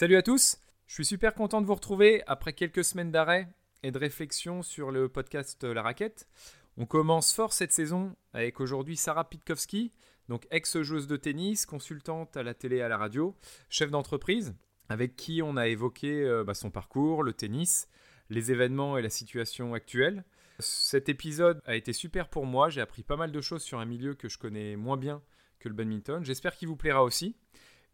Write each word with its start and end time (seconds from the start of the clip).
Salut 0.00 0.14
à 0.14 0.22
tous, 0.22 0.58
je 0.86 0.94
suis 0.94 1.04
super 1.04 1.34
content 1.34 1.60
de 1.60 1.66
vous 1.66 1.74
retrouver 1.74 2.22
après 2.28 2.52
quelques 2.52 2.84
semaines 2.84 3.10
d'arrêt 3.10 3.48
et 3.82 3.90
de 3.90 3.98
réflexion 3.98 4.62
sur 4.62 4.92
le 4.92 5.08
podcast 5.08 5.64
La 5.64 5.82
Raquette. 5.82 6.28
On 6.76 6.86
commence 6.86 7.32
fort 7.32 7.52
cette 7.52 7.72
saison 7.72 8.14
avec 8.32 8.60
aujourd'hui 8.60 8.96
Sarah 8.96 9.28
Pitkowski, 9.28 9.92
donc 10.28 10.46
ex-joueuse 10.52 11.08
de 11.08 11.16
tennis, 11.16 11.66
consultante 11.66 12.36
à 12.36 12.44
la 12.44 12.54
télé 12.54 12.76
et 12.76 12.82
à 12.82 12.88
la 12.88 12.96
radio, 12.96 13.34
chef 13.70 13.90
d'entreprise, 13.90 14.54
avec 14.88 15.16
qui 15.16 15.42
on 15.42 15.56
a 15.56 15.66
évoqué 15.66 16.22
euh, 16.22 16.44
bah, 16.44 16.54
son 16.54 16.70
parcours, 16.70 17.24
le 17.24 17.32
tennis, 17.32 17.88
les 18.30 18.52
événements 18.52 18.98
et 18.98 19.02
la 19.02 19.10
situation 19.10 19.74
actuelle. 19.74 20.24
Cet 20.60 21.08
épisode 21.08 21.60
a 21.64 21.74
été 21.74 21.92
super 21.92 22.28
pour 22.28 22.46
moi, 22.46 22.68
j'ai 22.68 22.80
appris 22.80 23.02
pas 23.02 23.16
mal 23.16 23.32
de 23.32 23.40
choses 23.40 23.62
sur 23.62 23.80
un 23.80 23.84
milieu 23.84 24.14
que 24.14 24.28
je 24.28 24.38
connais 24.38 24.76
moins 24.76 24.96
bien 24.96 25.22
que 25.58 25.68
le 25.68 25.74
badminton. 25.74 26.24
J'espère 26.24 26.54
qu'il 26.54 26.68
vous 26.68 26.76
plaira 26.76 27.02
aussi. 27.02 27.34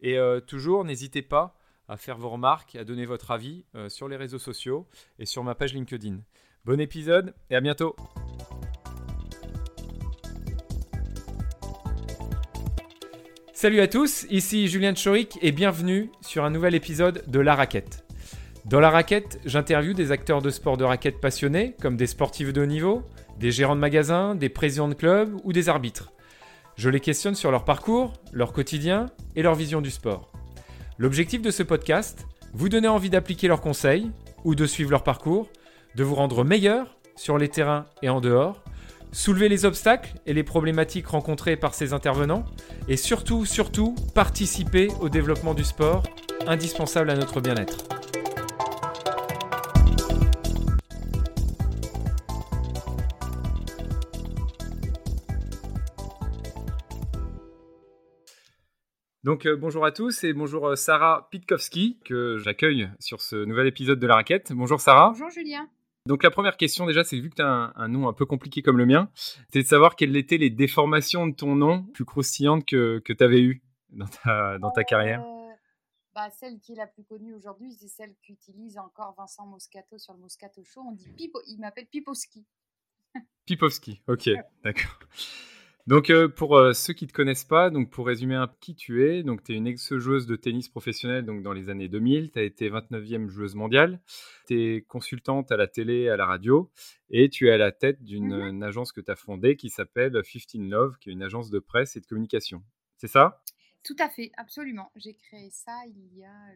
Et 0.01 0.19
euh, 0.19 0.39
toujours, 0.39 0.85
n'hésitez 0.85 1.23
pas 1.23 1.57
à 1.87 1.97
faire 1.97 2.17
vos 2.17 2.29
remarques, 2.29 2.75
à 2.75 2.83
donner 2.83 3.05
votre 3.05 3.31
avis 3.31 3.65
euh, 3.75 3.89
sur 3.89 4.07
les 4.07 4.15
réseaux 4.15 4.39
sociaux 4.39 4.87
et 5.19 5.25
sur 5.25 5.43
ma 5.43 5.55
page 5.55 5.73
LinkedIn. 5.73 6.17
Bon 6.65 6.79
épisode 6.79 7.33
et 7.49 7.55
à 7.55 7.61
bientôt 7.61 7.95
Salut 13.53 13.79
à 13.79 13.87
tous, 13.87 14.25
ici 14.29 14.67
Julien 14.67 14.93
Choric 14.93 15.39
et 15.41 15.51
bienvenue 15.51 16.11
sur 16.21 16.43
un 16.43 16.49
nouvel 16.49 16.75
épisode 16.75 17.23
de 17.27 17.39
La 17.39 17.55
Raquette. 17.55 18.05
Dans 18.65 18.79
La 18.79 18.89
Raquette, 18.89 19.39
j'interviewe 19.45 19.93
des 19.93 20.11
acteurs 20.11 20.41
de 20.41 20.49
sport 20.49 20.75
de 20.75 20.83
raquette 20.83 21.21
passionnés, 21.21 21.75
comme 21.81 21.97
des 21.97 22.07
sportifs 22.07 22.51
de 22.51 22.61
haut 22.61 22.65
niveau, 22.65 23.03
des 23.39 23.51
gérants 23.51 23.75
de 23.75 23.81
magasins, 23.81 24.35
des 24.35 24.49
présidents 24.49 24.87
de 24.87 24.93
clubs 24.93 25.39
ou 25.43 25.53
des 25.53 25.69
arbitres. 25.69 26.11
Je 26.75 26.89
les 26.89 26.99
questionne 26.99 27.35
sur 27.35 27.51
leur 27.51 27.63
parcours, 27.63 28.13
leur 28.33 28.51
quotidien 28.51 29.05
et 29.35 29.41
leur 29.41 29.55
vision 29.55 29.81
du 29.81 29.91
sport. 29.91 30.34
L'objectif 30.97 31.41
de 31.41 31.51
ce 31.51 31.61
podcast, 31.61 32.25
vous 32.53 32.69
donner 32.69 32.87
envie 32.87 33.09
d'appliquer 33.09 33.49
leurs 33.49 33.59
conseils 33.59 34.11
ou 34.45 34.55
de 34.55 34.65
suivre 34.65 34.91
leur 34.91 35.03
parcours, 35.03 35.49
de 35.95 36.03
vous 36.05 36.15
rendre 36.15 36.45
meilleur 36.45 36.97
sur 37.17 37.37
les 37.37 37.49
terrains 37.49 37.85
et 38.01 38.07
en 38.07 38.21
dehors, 38.21 38.63
soulever 39.11 39.49
les 39.49 39.65
obstacles 39.65 40.13
et 40.25 40.33
les 40.33 40.43
problématiques 40.43 41.07
rencontrées 41.07 41.57
par 41.57 41.73
ces 41.73 41.91
intervenants, 41.91 42.45
et 42.87 42.95
surtout, 42.95 43.45
surtout, 43.45 43.93
participer 44.13 44.87
au 45.01 45.09
développement 45.09 45.53
du 45.53 45.65
sport, 45.65 46.03
indispensable 46.47 47.09
à 47.09 47.15
notre 47.15 47.41
bien-être. 47.41 47.84
Donc 59.25 59.47
euh, 59.47 59.57
bonjour 59.57 59.83
à 59.83 59.91
tous 59.91 60.23
et 60.23 60.33
bonjour 60.33 60.67
euh, 60.67 60.75
Sarah 60.75 61.27
Pitkowski 61.31 61.97
que 62.05 62.37
j'accueille 62.37 62.91
sur 62.99 63.21
ce 63.21 63.35
nouvel 63.35 63.65
épisode 63.65 63.97
de 63.97 64.05
La 64.05 64.13
Raquette. 64.13 64.53
Bonjour 64.53 64.79
Sarah. 64.79 65.09
Bonjour 65.09 65.31
Julien. 65.31 65.67
Donc 66.05 66.21
la 66.21 66.29
première 66.29 66.57
question 66.57 66.85
déjà, 66.85 67.03
c'est 67.03 67.19
vu 67.19 67.31
que 67.31 67.37
tu 67.37 67.41
as 67.41 67.73
un, 67.75 67.87
nom 67.87 68.07
un 68.07 68.13
peu 68.13 68.27
compliqué 68.27 68.61
comme 68.61 68.77
le 68.77 68.85
mien, 68.85 69.09
c'est 69.15 69.63
de 69.63 69.67
savoir 69.67 69.95
quelles 69.95 70.15
étaient 70.15 70.37
les 70.37 70.51
déformations 70.51 71.25
de 71.25 71.33
ton 71.33 71.55
nom 71.55 71.85
plus 71.85 72.05
croustillantes 72.05 72.67
que, 72.67 72.99
que 72.99 73.13
tu 73.13 73.23
avais 73.23 73.41
eues 73.41 73.63
dans 73.89 74.05
ta, 74.05 74.59
dans 74.59 74.69
ta 74.69 74.83
carrière. 74.83 75.21
Euh, 75.21 75.55
bah, 76.13 76.29
celle 76.29 76.59
qui 76.59 76.73
est 76.73 76.77
la 76.77 76.85
plus 76.85 77.03
connue 77.03 77.33
aujourd'hui, 77.33 77.73
c'est 77.73 77.87
celle 77.87 78.13
qu'utilise 78.21 78.77
encore 78.77 79.15
Vincent 79.17 79.47
Moscato 79.47 79.97
sur 79.97 80.13
le 80.13 80.19
Moscato 80.19 80.63
Show. 80.63 80.81
On 80.81 80.91
dit 80.91 81.09
Pipo, 81.17 81.41
il 81.47 81.57
m'appelle 81.57 81.87
Piposki. 81.87 82.45
Piposki, 83.47 84.03
ok, 84.07 84.29
d'accord. 84.63 84.99
Donc 85.87 86.09
euh, 86.09 86.27
pour 86.27 86.57
euh, 86.57 86.73
ceux 86.73 86.93
qui 86.93 87.05
ne 87.05 87.09
te 87.09 87.13
connaissent 87.13 87.43
pas, 87.43 87.69
donc 87.69 87.91
pour 87.91 88.07
résumer 88.07 88.33
un 88.33 88.47
peu 88.47 88.55
qui 88.59 88.75
tu 88.75 89.07
es, 89.07 89.21
donc 89.21 89.43
tu 89.43 89.53
es 89.53 89.55
une 89.55 89.67
ex-joueuse 89.67 90.25
de 90.25 90.35
tennis 90.35 90.67
professionnelle 90.67 91.25
donc 91.25 91.43
dans 91.43 91.53
les 91.53 91.69
années 91.69 91.87
2000, 91.87 92.31
tu 92.31 92.39
as 92.39 92.41
été 92.41 92.69
29e 92.69 93.29
joueuse 93.29 93.53
mondiale, 93.53 94.01
tu 94.47 94.59
es 94.59 94.81
consultante 94.81 95.51
à 95.51 95.57
la 95.57 95.67
télé, 95.67 96.09
à 96.09 96.17
la 96.17 96.25
radio 96.25 96.71
et 97.11 97.29
tu 97.29 97.49
es 97.49 97.51
à 97.51 97.57
la 97.57 97.71
tête 97.71 98.03
d'une 98.03 98.33
Mhm. 98.35 98.63
agence 98.63 98.91
que 98.91 99.01
tu 99.01 99.11
as 99.11 99.15
fondée 99.15 99.55
qui 99.57 99.69
s'appelle 99.69 100.13
15 100.23 100.69
Love, 100.71 100.97
qui 100.99 101.09
est 101.09 101.13
une 101.13 101.21
agence 101.21 101.51
de 101.51 101.59
presse 101.59 101.95
et 101.95 101.99
de 101.99 102.07
communication. 102.07 102.63
C'est 102.97 103.07
ça? 103.07 103.43
Tout 103.83 103.95
à 103.99 104.09
fait, 104.09 104.31
absolument. 104.37 104.89
J'ai 104.95 105.13
créé 105.13 105.51
ça 105.51 105.83
il 105.87 106.17
y 106.17 106.23
a 106.23 106.55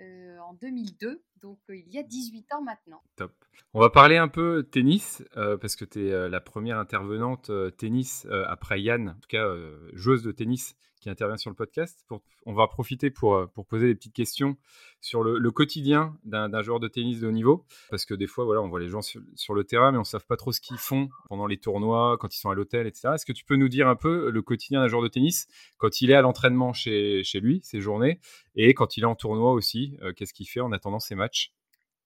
euh, 0.00 0.38
en 0.38 0.54
2002, 0.54 1.22
donc 1.42 1.58
euh, 1.70 1.76
il 1.76 1.92
y 1.92 1.98
a 1.98 2.02
18 2.02 2.52
ans 2.54 2.62
maintenant. 2.62 3.02
Top. 3.16 3.32
On 3.74 3.80
va 3.80 3.90
parler 3.90 4.16
un 4.16 4.28
peu 4.28 4.66
tennis, 4.70 5.24
euh, 5.36 5.56
parce 5.56 5.76
que 5.76 5.84
tu 5.84 6.08
es 6.08 6.28
la 6.28 6.40
première 6.40 6.78
intervenante 6.78 7.50
tennis 7.76 8.26
après 8.46 8.80
Yann, 8.80 9.10
en 9.10 9.14
tout 9.14 9.28
cas 9.28 9.46
joueuse 9.92 10.22
de 10.22 10.32
tennis 10.32 10.76
qui 10.98 11.10
intervient 11.10 11.36
sur 11.36 11.50
le 11.50 11.56
podcast. 11.56 12.04
On 12.46 12.54
va 12.54 12.66
profiter 12.66 13.10
pour, 13.10 13.34
euh, 13.34 13.46
pour 13.46 13.66
poser 13.66 13.86
des 13.86 13.94
petites 13.94 14.14
questions 14.14 14.56
sur 15.00 15.22
le, 15.22 15.50
quotidien 15.50 16.16
d'un 16.24 16.62
joueur 16.62 16.80
de 16.80 16.88
tennis 16.88 17.20
de 17.20 17.26
haut 17.26 17.32
niveau, 17.32 17.64
parce 17.90 18.04
que 18.04 18.14
des 18.14 18.26
fois, 18.26 18.44
voilà, 18.44 18.60
on 18.62 18.68
voit 18.68 18.80
les 18.80 18.88
gens 18.88 19.02
sur, 19.02 19.54
le 19.54 19.64
terrain, 19.64 19.92
mais 19.92 19.98
on 19.98 20.02
ne 20.02 20.06
sait 20.06 20.18
pas 20.20 20.36
trop 20.36 20.52
ce 20.52 20.60
qu'ils 20.60 20.78
font 20.78 21.08
pendant 21.28 21.46
les 21.46 21.58
tournois, 21.58 22.16
quand 22.18 22.34
ils 22.34 22.38
sont 22.38 22.50
à 22.50 22.54
l'hôtel, 22.54 22.86
etc. 22.86 23.10
Est-ce 23.14 23.26
que 23.26 23.32
tu 23.32 23.44
peux 23.44 23.56
nous 23.56 23.68
dire 23.68 23.88
un 23.88 23.96
peu 23.96 24.30
le 24.30 24.42
quotidien 24.42 24.80
d'un 24.80 24.88
joueur 24.88 25.02
de 25.02 25.08
tennis 25.08 25.46
quand 25.78 26.00
il 26.00 26.10
est 26.10 26.14
à 26.14 26.22
l'entraînement 26.22 26.72
chez, 26.72 27.22
lui, 27.34 27.60
ses 27.62 27.80
journées, 27.80 28.20
et 28.54 28.74
quand 28.74 28.96
il 28.96 29.04
est 29.04 29.06
en 29.06 29.14
tournoi 29.14 29.52
aussi, 29.52 29.96
euh, 30.02 30.12
qu'est-ce 30.12 30.34
qu'il 30.34 30.48
fait 30.48 30.60
en 30.60 30.72
attendant 30.72 31.00
ses 31.00 31.14
matchs? 31.14 31.52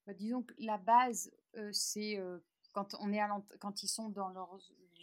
Bah, 0.07 0.15
disons 0.15 0.43
que 0.43 0.55
la 0.59 0.79
base, 0.79 1.31
euh, 1.57 1.71
c'est 1.73 2.21
quand, 2.73 2.95
on 3.01 3.13
est 3.13 3.21
à 3.21 3.29
quand 3.61 3.83
ils 3.83 3.89
sont 3.89 4.09
dans 4.09 4.29
leur 4.31 4.51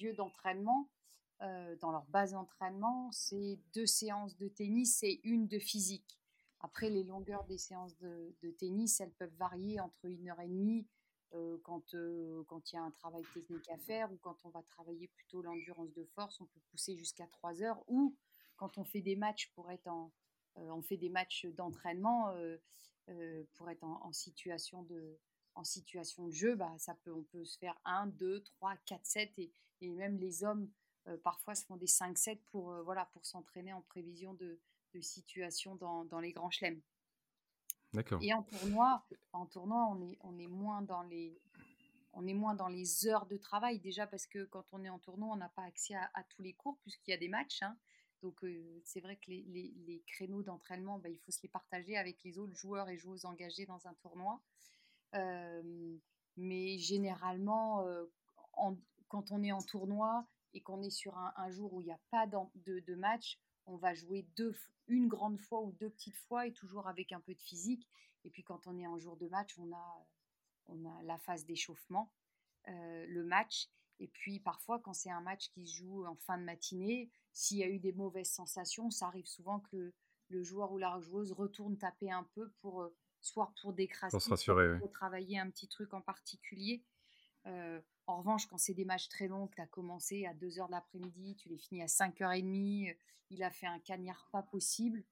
lieu 0.02 0.14
d'entraînement, 0.14 0.90
euh, 1.42 1.76
dans 1.78 1.92
leur 1.92 2.06
base 2.08 2.34
d'entraînement, 2.34 3.10
c'est 3.14 3.60
deux 3.74 3.86
séances 3.86 4.36
de 4.38 4.50
tennis 4.50 5.04
et 5.04 5.22
une 5.24 5.48
de 5.48 5.58
physique. 5.58 6.20
Après, 6.60 6.90
les 6.90 7.06
longueurs 7.06 7.46
des 7.46 7.58
séances 7.58 7.98
de, 8.00 8.52
tennis, 8.58 9.00
elles 9.00 9.14
peuvent 9.14 9.36
varier 9.38 9.80
entre 9.80 10.04
une 10.04 10.28
heure 10.28 10.42
et 10.42 10.50
demie 10.50 10.86
euh, 11.34 11.58
quand 11.64 11.94
euh, 11.94 12.44
quand 12.48 12.72
il 12.72 12.76
y 12.76 12.78
a 12.80 12.82
un 12.82 12.92
travail 12.92 13.24
technique 13.34 13.70
à 13.70 13.78
faire 13.78 14.12
ou 14.12 14.18
quand 14.18 14.36
on 14.44 14.50
va 14.50 14.64
travailler 14.64 15.08
plutôt 15.08 15.42
l'endurance 15.42 15.94
de 15.94 16.04
force, 16.04 16.42
on 16.42 16.46
peut 16.46 16.60
pousser 16.72 16.98
jusqu'à 16.98 17.28
trois 17.28 17.62
heures 17.62 17.82
ou 17.88 18.18
quand 18.58 18.78
on 18.78 18.84
fait 18.84 19.02
des 19.02 19.16
matchs 19.16 19.50
pour 19.54 19.72
être 19.72 19.88
en, 19.88 20.12
euh, 20.58 20.70
on 20.72 20.82
fait 20.82 20.98
des 20.98 21.10
matchs 21.10 21.46
d'entraînement 21.46 22.34
pour 23.54 23.70
être 23.70 23.84
en, 23.84 24.12
situation 24.12 24.84
de 24.84 25.18
en 25.56 25.64
situation 25.64 26.28
de 26.28 26.32
jeu, 26.32 26.56
bah, 26.56 26.74
ça 26.78 26.96
peut, 26.96 27.14
on 27.14 27.24
peut 27.24 27.44
se 27.46 27.58
faire 27.58 27.80
1, 27.86 28.08
2, 28.08 28.44
3, 28.44 28.76
4, 28.86 29.06
7 29.06 29.40
et, 29.40 29.52
et 29.82 29.90
même 29.90 30.18
les 30.18 30.44
hommes 30.44 30.70
parfois 31.24 31.56
se 31.56 31.66
font 31.66 31.78
des 31.78 31.88
5-7 31.88 32.40
pour, 32.52 32.72
euh, 32.72 32.82
voilà, 32.84 33.06
pour 33.08 33.26
s'entraîner 33.26 33.74
en 33.74 33.82
prévision 33.82 34.34
de, 34.34 34.60
de 34.94 35.02
situation 35.02 35.76
dans, 35.76 36.06
dans 36.06 36.20
les 36.20 36.34
grands 36.34 36.50
chelems. 36.52 36.82
D'accord. 37.94 38.20
Et 38.22 38.34
en 38.34 38.44
tournoi, 38.44 39.04
en 39.34 39.46
tournoi 39.48 39.88
on, 39.92 40.02
est, 40.02 40.18
on, 40.22 40.38
est 40.38 40.48
moins 40.48 40.82
dans 40.84 41.02
les, 41.02 41.42
on 42.14 42.28
est 42.28 42.34
moins 42.36 42.54
dans 42.54 42.68
les 42.68 43.08
heures 43.08 43.26
de 43.26 43.38
travail 43.38 43.80
déjà 43.80 44.06
parce 44.06 44.28
que 44.28 44.46
quand 44.46 44.66
on 44.74 44.84
est 44.84 44.90
en 44.90 45.00
tournoi, 45.00 45.30
on 45.32 45.38
n'a 45.38 45.50
pas 45.50 45.64
accès 45.64 45.96
à, 45.96 46.10
à 46.14 46.24
tous 46.24 46.42
les 46.44 46.54
cours 46.54 46.78
puisqu'il 46.84 47.12
y 47.12 47.14
a 47.16 47.18
des 47.18 47.30
matchs. 47.30 47.64
hein. 47.64 47.76
Donc 48.22 48.44
euh, 48.44 48.82
c'est 48.84 49.00
vrai 49.00 49.16
que 49.16 49.32
les, 49.32 49.44
les- 49.44 49.74
les 49.88 50.04
créneaux 50.06 50.44
d'entraînement, 50.44 51.00
bah, 51.00 51.10
il 51.10 51.18
faut 51.20 51.32
se 51.32 51.42
les 51.42 51.50
partager 51.50 51.98
avec 51.98 52.22
les 52.24 52.38
autres 52.38 52.54
joueurs 52.56 52.90
et 52.90 52.98
joueuses 52.98 53.26
engagés 53.26 53.66
dans 53.66 53.88
un 53.88 53.94
tournoi. 53.96 54.40
Euh, 55.16 55.98
mais 56.38 56.78
généralement, 56.78 57.82
euh, 57.88 58.06
en- 58.54 58.78
quand 59.08 59.32
on 59.32 59.42
est 59.42 59.52
en 59.52 59.62
tournoi 59.64 60.28
et 60.54 60.62
qu'on 60.62 60.82
est 60.82 60.90
sur 60.90 61.18
un, 61.18 61.34
un 61.38 61.50
jour 61.50 61.74
où 61.74 61.82
il 61.82 61.86
n'y 61.86 61.92
a 61.92 62.00
pas 62.12 62.28
de, 62.28 62.80
de 62.80 62.96
match, 62.96 63.40
on 63.66 63.78
va 63.78 63.94
jouer 63.94 64.26
deux, 64.36 64.56
une 64.88 65.08
grande 65.08 65.40
fois 65.40 65.62
ou 65.62 65.72
deux 65.74 65.90
petites 65.90 66.18
fois 66.18 66.48
et 66.48 66.54
toujours 66.54 66.88
avec 66.88 67.12
un 67.12 67.20
peu 67.20 67.34
de 67.34 67.42
physique. 67.42 67.88
Et 68.24 68.30
puis 68.30 68.44
quand 68.44 68.68
on 68.68 68.78
est 68.78 68.88
en 68.88 68.98
jour 68.98 69.16
de 69.18 69.28
match, 69.28 69.58
on 69.60 69.72
a, 69.72 70.06
on 70.68 70.86
a 70.86 71.04
la 71.04 71.18
phase 71.20 71.46
d'échauffement, 71.46 72.12
euh, 72.68 73.06
le 73.08 73.24
match. 73.24 73.70
Et 74.00 74.08
puis 74.08 74.40
parfois, 74.40 74.80
quand 74.80 74.94
c'est 74.94 75.12
un 75.12 75.22
match 75.22 75.50
qui 75.50 75.68
se 75.68 75.76
joue 75.78 76.06
en 76.06 76.16
fin 76.16 76.38
de 76.38 76.44
matinée, 76.44 77.10
s'il 77.34 77.58
y 77.58 77.64
a 77.64 77.68
eu 77.68 77.80
des 77.80 77.94
mauvaises 77.94 78.32
sensations, 78.32 78.90
ça 78.90 79.08
arrive 79.08 79.28
souvent 79.28 79.60
que 79.60 79.76
le, 79.76 79.94
le 80.30 80.44
joueur 80.44 80.72
ou 80.72 80.78
la 80.78 81.00
joueuse 81.00 81.32
retourne 81.32 81.78
taper 81.78 82.12
un 82.12 82.24
peu 82.36 82.50
pour 82.62 82.82
euh, 82.82 82.96
soit 83.22 83.54
pour 83.62 83.74
décrasser, 83.74 84.12
Pour 84.12 84.22
se 84.22 84.28
soit 84.28 84.36
rassurer, 84.36 84.72
oui. 84.74 84.80
pour 84.80 84.90
travailler 84.90 85.38
un 85.38 85.50
petit 85.50 85.68
truc 85.68 85.94
en 85.94 86.02
particulier. 86.02 86.84
Euh, 87.46 87.82
en 88.10 88.18
revanche, 88.20 88.48
quand 88.48 88.58
c'est 88.58 88.74
des 88.74 88.86
matchs 88.86 89.10
très 89.10 89.28
longs, 89.28 89.48
que 89.48 89.56
tu 89.56 89.62
as 89.62 89.68
commencé 89.68 90.26
à 90.26 90.34
2h 90.34 90.68
de 90.68 90.72
l'après-midi, 90.72 91.36
tu 91.38 91.50
les 91.50 91.58
finis 91.58 91.82
à 91.84 91.88
5h30, 91.88 92.90
euh, 92.90 92.94
il 93.32 93.44
a 93.44 93.52
fait 93.52 93.68
un 93.68 93.80
cagnard 93.80 94.28
pas 94.32 94.44
possible. 94.44 95.04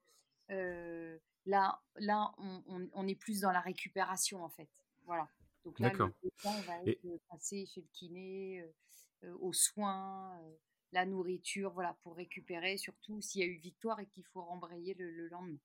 euh, 0.52 1.18
là, 1.46 1.82
là 1.98 2.34
on, 2.38 2.64
on- 2.68 2.90
on 2.94 3.08
est 3.08 3.16
plus 3.16 3.42
dans 3.42 3.52
la 3.52 3.62
récupération, 3.62 4.44
en 4.44 4.50
fait. 4.50 4.70
Voilà. 5.06 5.30
Donc 5.66 5.80
là, 5.80 5.94
le, 5.94 6.32
temps 6.42 6.62
va 6.62 6.82
être 6.84 7.02
passé 7.30 7.66
chez 7.66 7.82
le 7.82 7.88
kiné, 7.94 8.62
euh, 8.62 8.74
euh, 9.26 9.38
aux 9.42 9.54
soins, 9.54 10.38
euh, 10.42 10.56
la 10.94 11.06
nourriture, 11.06 11.72
voilà, 11.74 11.94
pour 12.04 12.16
récupérer, 12.16 12.78
surtout 12.78 13.22
s'il 13.22 13.42
y 13.42 13.44
a 13.44 13.48
eu 13.48 13.58
victoire 13.58 14.00
et 14.00 14.08
qu'il 14.08 14.24
faut 14.26 14.42
rembrayer 14.44 14.94
le, 14.96 15.12
le 15.12 15.28
lendemain. 15.28 15.58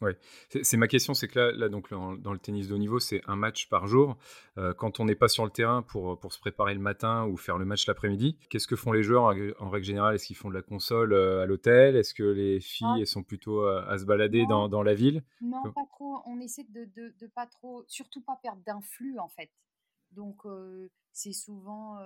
Ouais, 0.00 0.16
c'est 0.62 0.76
ma 0.76 0.86
question, 0.86 1.12
c'est 1.12 1.26
que 1.26 1.38
là, 1.40 1.52
là 1.52 1.68
donc 1.68 1.90
dans, 1.90 2.12
le 2.32 2.38
tennis 2.38 2.68
de 2.68 2.74
haut 2.74 2.78
niveau, 2.78 3.00
c'est 3.00 3.20
un 3.26 3.34
match 3.34 3.68
par 3.68 3.88
jour. 3.88 4.16
Euh, 4.56 4.72
quand 4.72 5.00
on 5.00 5.04
n'est 5.04 5.16
pas 5.16 5.26
sur 5.26 5.44
le 5.44 5.50
terrain 5.50 5.82
pour, 5.82 6.20
pour 6.20 6.32
se 6.32 6.38
préparer 6.38 6.74
le 6.74 6.80
matin 6.80 7.26
ou 7.26 7.36
faire 7.36 7.58
le 7.58 7.64
match 7.64 7.84
l'après-midi, 7.88 8.38
qu'est-ce 8.48 8.68
que 8.68 8.76
font 8.76 8.92
les 8.92 9.02
joueurs 9.02 9.24
en, 9.58 9.68
règle 9.70 9.84
générale? 9.84 10.14
Est-ce 10.14 10.26
qu'ils 10.26 10.36
font 10.36 10.50
de 10.50 10.54
la 10.54 10.62
console 10.62 11.12
euh, 11.12 11.42
à 11.42 11.46
l'hôtel? 11.46 11.96
Est-ce 11.96 12.14
que 12.14 12.22
les 12.22 12.60
filles 12.60 13.06
sont 13.08 13.24
plutôt 13.24 13.66
à, 13.66 13.98
se 13.98 14.04
balader 14.04 14.46
dans, 14.46 14.68
dans, 14.68 14.84
la 14.84 14.94
ville? 14.94 15.24
Non, 15.40 15.62
pas 15.72 15.86
trop. 15.90 16.22
On 16.26 16.38
essaie 16.38 16.64
de, 16.64 16.84
de, 16.84 17.12
de, 17.18 17.26
pas 17.26 17.46
trop, 17.46 17.82
surtout 17.88 18.22
pas 18.22 18.38
perdre 18.40 18.62
d'influx 18.64 19.18
en 19.18 19.28
fait. 19.28 19.50
Donc 20.12 20.46
euh, 20.46 20.88
c'est 21.12 21.32
souvent 21.32 21.98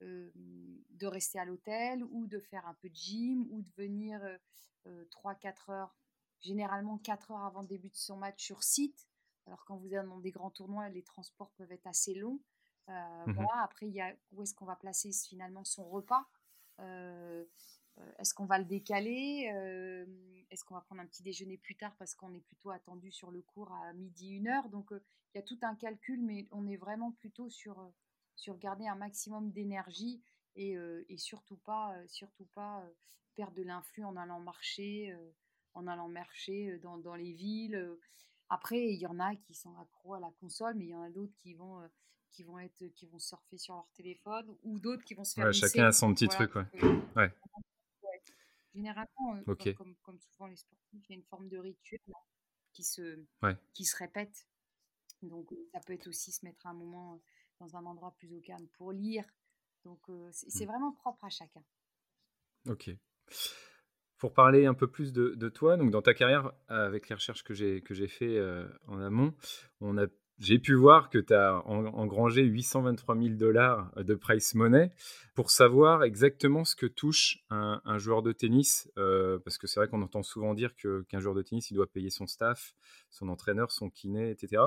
de 0.00 1.06
rester 1.06 1.38
à 1.40 1.44
l'hôtel 1.44 2.04
ou 2.12 2.26
de 2.26 2.38
faire 2.38 2.66
un 2.66 2.74
peu 2.74 2.88
de 2.88 2.94
gym 2.94 3.46
ou 3.50 3.62
de 3.62 3.70
venir 3.76 4.20
3-4 4.86 5.72
heures 5.72 5.94
généralement 6.44 6.98
4 6.98 7.30
heures 7.32 7.44
avant 7.44 7.62
le 7.62 7.66
début 7.66 7.88
de 7.88 7.96
son 7.96 8.16
match 8.16 8.44
sur 8.44 8.62
site. 8.62 9.08
Alors 9.46 9.64
quand 9.64 9.76
vous 9.76 9.94
êtes 9.94 10.06
dans 10.06 10.20
des 10.20 10.30
grands 10.30 10.50
tournois, 10.50 10.88
les 10.88 11.02
transports 11.02 11.50
peuvent 11.56 11.72
être 11.72 11.86
assez 11.86 12.14
longs. 12.14 12.40
Euh, 12.88 13.26
mmh 13.26 13.46
Après, 13.62 13.86
il 13.86 13.94
y 13.94 14.00
a 14.00 14.14
où 14.32 14.42
est-ce 14.42 14.54
qu'on 14.54 14.66
va 14.66 14.76
placer 14.76 15.10
finalement 15.12 15.64
son 15.64 15.84
repas? 15.88 16.26
Euh, 16.80 17.44
euh, 17.98 18.12
Est-ce 18.18 18.34
qu'on 18.34 18.46
va 18.46 18.58
le 18.58 18.64
décaler? 18.64 19.50
Est-ce 20.50 20.64
qu'on 20.64 20.74
va 20.74 20.82
prendre 20.82 21.00
un 21.00 21.06
petit 21.06 21.22
déjeuner 21.22 21.56
plus 21.58 21.76
tard 21.76 21.94
parce 21.98 22.14
qu'on 22.14 22.32
est 22.34 22.40
plutôt 22.40 22.70
attendu 22.70 23.10
sur 23.10 23.30
le 23.30 23.42
cours 23.42 23.72
à 23.72 23.92
midi, 23.94 24.30
une 24.30 24.48
heure? 24.48 24.68
Donc 24.68 24.88
il 24.90 25.38
y 25.38 25.38
a 25.38 25.42
tout 25.42 25.58
un 25.62 25.74
calcul, 25.74 26.22
mais 26.22 26.46
on 26.50 26.68
est 26.68 26.76
vraiment 26.76 27.12
plutôt 27.12 27.48
sur, 27.48 27.90
sur 28.36 28.58
garder 28.58 28.86
un 28.86 28.94
maximum 28.96 29.50
d'énergie 29.50 30.22
et, 30.56 30.76
et, 31.08 31.18
surtout 31.18 31.56
pas, 31.56 31.94
surtout 32.06 32.46
pas 32.54 32.84
perdre 33.34 33.56
de 33.56 33.62
l'influx 33.62 34.04
en 34.04 34.16
allant 34.16 34.38
marcher 34.38 35.12
en 35.74 35.86
allant 35.86 36.08
marcher 36.08 36.78
dans, 36.78 36.98
dans 36.98 37.14
les 37.14 37.32
villes. 37.32 37.96
Après, 38.48 38.92
il 38.92 38.98
y 38.98 39.06
en 39.06 39.18
a 39.20 39.34
qui 39.36 39.54
sont 39.54 39.76
accros 39.78 40.14
à 40.14 40.20
la 40.20 40.30
console, 40.40 40.74
mais 40.74 40.86
il 40.86 40.90
y 40.90 40.94
en 40.94 41.02
a 41.02 41.10
d'autres 41.10 41.34
qui 41.42 41.54
vont 41.54 41.80
qui 42.30 42.42
vont 42.42 42.58
être 42.58 42.84
qui 42.88 43.06
vont 43.06 43.18
surfer 43.18 43.58
sur 43.58 43.74
leur 43.74 43.88
téléphone 43.94 44.56
ou 44.64 44.78
d'autres 44.80 45.04
qui 45.04 45.14
vont 45.14 45.24
se 45.24 45.34
faire 45.34 45.46
ouais, 45.46 45.52
chacun 45.52 45.86
a 45.86 45.92
son 45.92 46.12
petit 46.12 46.26
truc 46.26 46.52
ouais. 46.56 46.66
ouais. 47.14 47.32
généralement 48.74 49.40
comme, 49.46 49.94
comme, 50.02 50.18
souvent 50.18 50.48
les 50.48 50.56
sportifs 50.56 51.04
il 51.08 51.10
y 51.10 51.12
a 51.12 51.16
une 51.16 51.24
forme 51.24 51.48
de 51.48 51.58
rituel 51.58 52.00
qui 52.72 52.82
se 52.82 53.24
qui 53.72 53.84
se 53.84 53.96
répète. 53.96 54.48
Donc 55.22 55.48
ça 55.72 55.80
peut 55.80 55.92
être 55.92 56.08
aussi 56.08 56.32
se 56.32 56.44
mettre 56.44 56.66
un 56.66 56.74
moment 56.74 57.20
dans 57.60 57.76
un 57.76 57.86
endroit 57.86 58.14
plus 58.18 58.34
au 58.34 58.40
calme 58.40 58.66
pour 58.76 58.92
lire. 58.92 59.24
Donc 59.84 60.00
c'est 60.32 60.64
mmh. 60.64 60.68
vraiment 60.68 60.92
propre 60.92 61.24
à 61.24 61.30
chacun. 61.30 61.62
Ok 62.66 62.90
pour 64.24 64.32
parler 64.32 64.64
un 64.64 64.72
peu 64.72 64.86
plus 64.86 65.12
de, 65.12 65.48
toi, 65.50 65.76
donc 65.76 65.90
dans 65.90 66.00
ta 66.00 66.14
carrière, 66.14 66.52
avec 66.68 67.10
les 67.10 67.14
recherches 67.14 67.44
que 67.44 67.52
j'ai 67.52 67.82
que 67.82 67.94
fait 68.06 68.38
euh, 68.38 68.64
en 68.86 68.98
amont, 68.98 69.34
on 69.82 69.98
a 69.98 70.06
j'ai 70.40 70.58
pu 70.58 70.74
voir 70.74 71.10
que 71.10 71.18
tu 71.18 71.32
as 71.32 71.62
engrangé 71.66 72.42
823 72.42 73.16
000 73.16 73.28
dollars 73.34 73.92
de 73.96 74.14
price 74.14 74.54
money 74.54 74.90
pour 75.34 75.50
savoir 75.50 76.02
exactement 76.02 76.64
ce 76.64 76.74
que 76.74 76.86
touche 76.86 77.38
un, 77.50 77.98
joueur 77.98 78.22
de 78.22 78.32
tennis, 78.32 78.90
euh, 78.98 79.38
parce 79.44 79.58
que 79.58 79.66
c'est 79.66 79.78
vrai 79.78 79.88
qu'on 79.88 80.02
entend 80.02 80.22
souvent 80.22 80.54
dire 80.54 80.74
qu'un 80.74 81.20
joueur 81.20 81.34
de 81.34 81.42
tennis, 81.42 81.70
il 81.70 81.74
doit 81.74 81.86
payer 81.86 82.10
son 82.10 82.26
staff, 82.26 82.74
son 83.10 83.28
entraîneur, 83.28 83.70
son 83.70 83.90
kiné, 83.90 84.30
etc. 84.30 84.62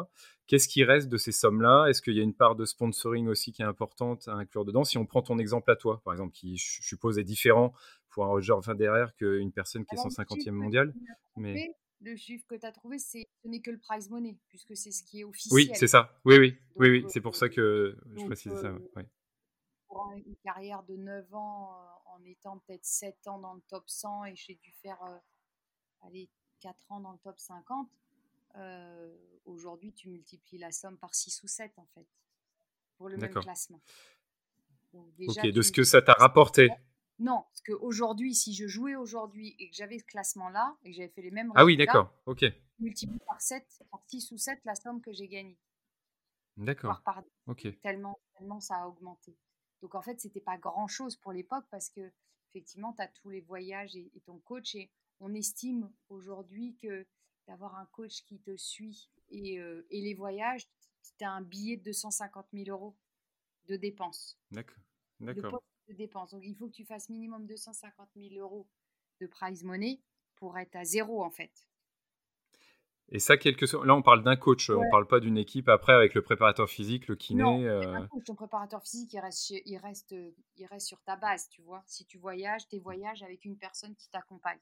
Qu'est-ce 0.48 0.70
qui 0.70 0.86
reste 0.86 1.10
de 1.10 1.18
ces 1.18 1.34
sommes-là? 1.34 1.88
Est-ce 1.88 2.02
qu'il 2.02 2.16
y 2.16 2.20
a 2.20 2.24
une 2.24 2.34
part 2.34 2.56
de 2.56 2.64
sponsoring 2.64 3.28
aussi 3.28 3.52
qui 3.52 3.62
est 3.62 3.66
importante 3.66 4.28
à 4.30 4.34
inclure 4.34 4.64
dedans? 4.64 4.86
Si 4.86 4.98
on 4.98 5.06
prend 5.06 5.22
ton 5.22 5.38
exemple 5.38 5.70
à 5.72 5.76
toi, 5.76 6.02
par 6.06 6.14
exemple, 6.14 6.34
qui 6.34 6.56
je 6.58 6.82
suppose 6.82 7.20
est 7.20 7.26
différent 7.26 7.74
pour 8.18 8.26
un 8.26 8.30
Roger 8.30 8.56
Federer 8.64 9.06
qu'une 9.16 9.52
personne 9.52 9.86
qui 9.86 9.94
est 9.94 10.00
150e 10.00 10.50
mondiale. 10.50 10.92
Mais 11.36 11.72
le 12.02 12.16
chiffre 12.16 12.48
que 12.48 12.56
tu 12.56 12.66
as 12.66 12.72
trouvé, 12.72 12.98
ce 12.98 13.20
n'est 13.46 13.62
que 13.62 13.70
le 13.70 13.78
prize 13.78 14.10
money, 14.10 14.36
puisque 14.48 14.76
c'est 14.76 14.90
ce 14.90 15.04
qui 15.04 15.20
est 15.20 15.24
officiel. 15.24 15.54
Oui, 15.54 15.72
c'est 15.76 15.88
ça. 15.88 16.20
Oui, 16.26 16.40
oui, 16.40 16.58
oui, 16.78 16.90
oui. 16.90 17.06
c'est 17.10 17.22
pour 17.22 17.36
ça 17.36 17.48
que 17.48 17.96
je 18.16 18.26
précise 18.26 18.54
ça. 18.54 18.70
Euh, 18.70 19.04
pour 19.88 20.12
une 20.14 20.36
carrière 20.38 20.82
de 20.82 20.96
9 20.96 21.32
ans, 21.36 21.74
euh, 21.76 22.16
en 22.16 22.26
étant 22.26 22.58
peut-être 22.58 22.84
7 22.84 23.28
ans 23.28 23.38
dans 23.38 23.54
le 23.54 23.62
top 23.70 23.84
100, 23.86 24.26
et 24.26 24.36
j'ai 24.36 24.56
dû 24.56 24.72
faire 24.82 25.00
euh, 25.04 26.08
allez, 26.08 26.28
4 26.62 26.92
ans 26.94 27.00
dans 27.00 27.12
le 27.12 27.20
top 27.20 27.38
50, 27.38 27.88
aujourd'hui, 29.46 29.94
tu 29.94 30.10
multiplies 30.10 30.58
la 30.58 30.72
somme 30.72 30.98
par 30.98 31.14
6 31.14 31.44
ou 31.44 31.48
7, 31.48 31.72
en 31.78 31.86
fait, 31.94 32.08
pour 32.98 33.10
le 33.10 33.18
même 33.18 33.32
classement. 33.32 33.80
ok, 34.92 35.52
de 35.52 35.62
ce 35.62 35.72
que 35.72 35.84
ça 35.84 36.02
t'a 36.02 36.14
rapporté. 36.14 36.72
Non, 37.20 37.44
parce 37.50 37.62
qu'aujourd'hui, 37.62 38.36
si 38.36 38.54
je 38.54 38.68
jouais 38.68 38.96
aujourd'hui 38.96 39.56
et 39.60 39.70
que 39.70 39.76
j'avais 39.76 39.98
ce 39.98 40.06
classement-là 40.06 40.78
et 40.84 40.92
que 40.92 40.98
j'avais 40.98 41.10
fait 41.10 41.24
les 41.24 41.32
mêmes 41.32 41.52
Ah 41.56 41.66
oui, 41.66 41.76
d'accord, 41.76 42.14
ok. 42.26 42.46
Multiplie 42.80 43.20
par 43.26 43.42
7, 43.42 43.66
par 43.90 44.04
6 44.06 44.32
ou 44.32 44.38
7 44.38 44.60
la 44.66 44.76
somme 44.76 45.02
que 45.02 45.12
j'ai 45.12 45.28
gagnée. 45.28 45.58
D'accord. 46.58 47.02
Ok. 47.48 47.68
Tellement, 47.82 48.20
tellement 48.38 48.60
ça 48.60 48.84
a 48.84 48.88
augmenté. 48.88 49.36
Donc 49.82 49.96
en 49.96 50.02
fait, 50.02 50.20
c'était 50.20 50.42
pas 50.42 50.58
grand-chose 50.58 51.16
pour 51.18 51.32
l'époque 51.32 51.66
parce 51.72 51.90
que 51.90 52.12
effectivement, 52.50 52.94
tu 52.94 53.02
as 53.02 53.08
tous 53.08 53.30
les 53.30 53.42
voyages 53.42 53.96
et, 53.96 54.12
ton 54.26 54.40
coach 54.40 54.76
et 54.76 54.92
on 55.20 55.34
estime 55.34 55.92
aujourd'hui 56.10 56.76
que 56.82 57.06
d'avoir 57.48 57.76
un 57.76 57.86
coach 57.88 58.24
qui 58.26 58.40
te 58.40 58.56
suit 58.58 59.10
et, 59.30 59.60
euh, 59.60 59.86
et 59.90 60.02
les 60.02 60.14
voyages, 60.14 60.68
tu 61.18 61.24
as 61.24 61.32
un 61.32 61.42
billet 61.42 61.78
de 61.78 61.84
250 61.84 62.48
000 62.54 62.70
euros 62.70 62.96
de 63.68 63.76
dépenses. 63.76 64.40
D'accord. 64.52 64.78
D'accord 65.20 65.64
de 65.88 65.94
dépenses. 65.94 66.32
Donc, 66.32 66.44
il 66.44 66.56
faut 66.56 66.68
que 66.68 66.74
tu 66.74 66.86
fasses 66.86 67.10
minimum 67.10 67.46
250 67.46 68.10
000 68.16 68.36
euros 68.36 68.68
de 69.22 69.28
prize 69.28 69.64
money 69.64 70.02
pour 70.36 70.58
être 70.58 70.76
à 70.76 70.86
zéro, 70.86 71.24
en 71.24 71.32
fait. 71.32 71.68
Et 73.10 73.20
ça, 73.20 73.38
quelque 73.38 73.66
là, 73.86 73.96
on 73.96 74.02
parle 74.02 74.22
d'un 74.22 74.36
coach, 74.36 74.70
on 74.70 74.84
ne 74.84 74.92
parle 74.92 75.08
pas 75.08 75.22
d'une 75.22 75.38
équipe 75.38 75.70
après 75.70 75.94
avec 75.94 76.14
le 76.14 76.22
préparateur 76.22 76.70
physique, 76.70 77.08
le 77.08 77.16
kiné. 77.16 77.42
Non, 77.42 77.62
euh... 77.62 78.06
ton 78.26 78.36
préparateur 78.36 78.82
physique, 78.82 79.14
il 79.14 79.20
reste, 79.20 79.50
il, 79.66 79.78
reste, 79.78 80.14
il 80.58 80.66
reste 80.66 80.88
sur 80.88 81.02
ta 81.04 81.16
base, 81.16 81.48
tu 81.48 81.62
vois. 81.62 81.84
Si 81.86 82.06
tu 82.06 82.18
voyages, 82.18 82.68
tes 82.68 82.80
voyages 82.80 83.24
avec 83.24 83.46
une 83.46 83.58
personne 83.58 83.96
qui 83.96 84.10
t'accompagne. 84.10 84.60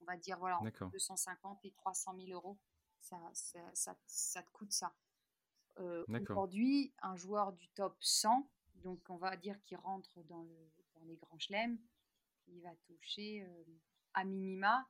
On 0.00 0.04
va 0.04 0.16
dire, 0.16 0.38
voilà, 0.38 0.60
250 0.92 1.64
et 1.64 1.72
300 1.72 2.14
000 2.24 2.38
euros, 2.38 2.56
ça, 3.00 3.16
ça, 3.32 3.58
ça, 3.74 3.96
ça 4.06 4.42
te 4.42 4.50
coûte 4.52 4.70
ça. 4.70 4.94
Euh, 5.80 6.04
Aujourd'hui, 6.30 6.92
un 7.02 7.16
joueur 7.16 7.52
du 7.52 7.68
top 7.70 7.96
100, 8.00 8.48
donc 8.82 9.00
on 9.08 9.16
va 9.16 9.36
dire 9.36 9.60
qu'il 9.62 9.76
rentre 9.78 10.22
dans, 10.24 10.46
les 11.06 11.16
grands 11.16 11.38
chelems, 11.38 11.78
il 12.48 12.60
va 12.62 12.74
toucher 12.86 13.42
euh, 13.42 13.64
à 14.14 14.24
minima, 14.24 14.88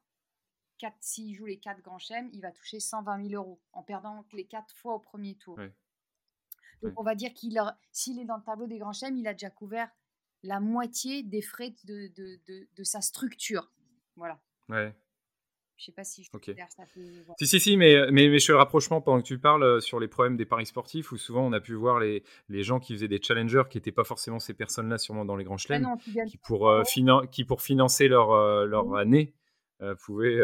s'il 1.00 1.34
joue 1.34 1.46
les 1.46 1.58
quatre 1.58 1.82
grands 1.82 1.98
chelems, 1.98 2.30
il 2.32 2.40
va 2.40 2.52
toucher 2.52 2.80
120 2.80 3.28
000 3.28 3.42
euros 3.42 3.60
en 3.72 3.82
perdant 3.82 4.24
les 4.32 4.46
quatre 4.46 4.74
fois 4.76 4.94
au 4.94 5.00
premier 5.00 5.34
tour. 5.36 5.58
Donc 6.82 6.98
on 6.98 7.02
va 7.02 7.16
dire 7.16 7.34
qu'il 7.34 7.60
s'il 7.90 8.20
est 8.20 8.24
dans 8.24 8.36
le 8.36 8.44
tableau 8.44 8.66
des 8.66 8.78
grands 8.78 8.92
chelems, 8.92 9.16
il 9.16 9.26
a 9.26 9.32
déjà 9.32 9.50
couvert 9.50 9.90
la 10.44 10.60
moitié 10.60 11.24
des 11.24 11.42
frais 11.42 11.74
de, 11.84 12.12
de 12.76 12.84
sa 12.84 13.00
structure. 13.00 13.72
Voilà. 14.14 14.40
Ouais. 14.68 14.94
Je 15.78 15.84
sais 15.84 15.92
pas 15.92 16.02
si 16.02 16.24
je 16.24 16.30
okay. 16.32 16.56
ça 16.68 16.84
Si, 17.38 17.46
si, 17.46 17.60
si, 17.60 17.76
mais, 17.76 18.10
mais, 18.10 18.28
mais 18.28 18.40
je 18.40 18.46
fais 18.46 18.52
le 18.52 18.58
rapprochement 18.58 19.00
pendant 19.00 19.22
que 19.22 19.26
tu 19.26 19.38
parles 19.38 19.62
euh, 19.62 19.80
sur 19.80 20.00
les 20.00 20.08
problèmes 20.08 20.36
des 20.36 20.44
paris 20.44 20.66
sportifs 20.66 21.12
où 21.12 21.16
souvent 21.16 21.46
on 21.46 21.52
a 21.52 21.60
pu 21.60 21.74
voir 21.74 22.00
les, 22.00 22.24
les 22.48 22.64
gens 22.64 22.80
qui 22.80 22.94
faisaient 22.94 23.06
des 23.08 23.22
challengers 23.22 23.62
qui 23.70 23.78
n'étaient 23.78 23.92
pas 23.92 24.02
forcément 24.02 24.40
ces 24.40 24.54
personnes-là, 24.54 24.98
sûrement 24.98 25.24
dans 25.24 25.36
les 25.36 25.44
grands 25.44 25.56
chelems, 25.56 25.86
qui, 26.26 26.36
pour, 26.38 26.68
euh, 26.68 26.82
qui 27.30 27.44
pour 27.44 27.62
financer 27.62 28.08
leur, 28.08 28.32
euh, 28.32 28.66
leur 28.66 28.96
année 28.96 29.34
pouvaient 30.00 30.40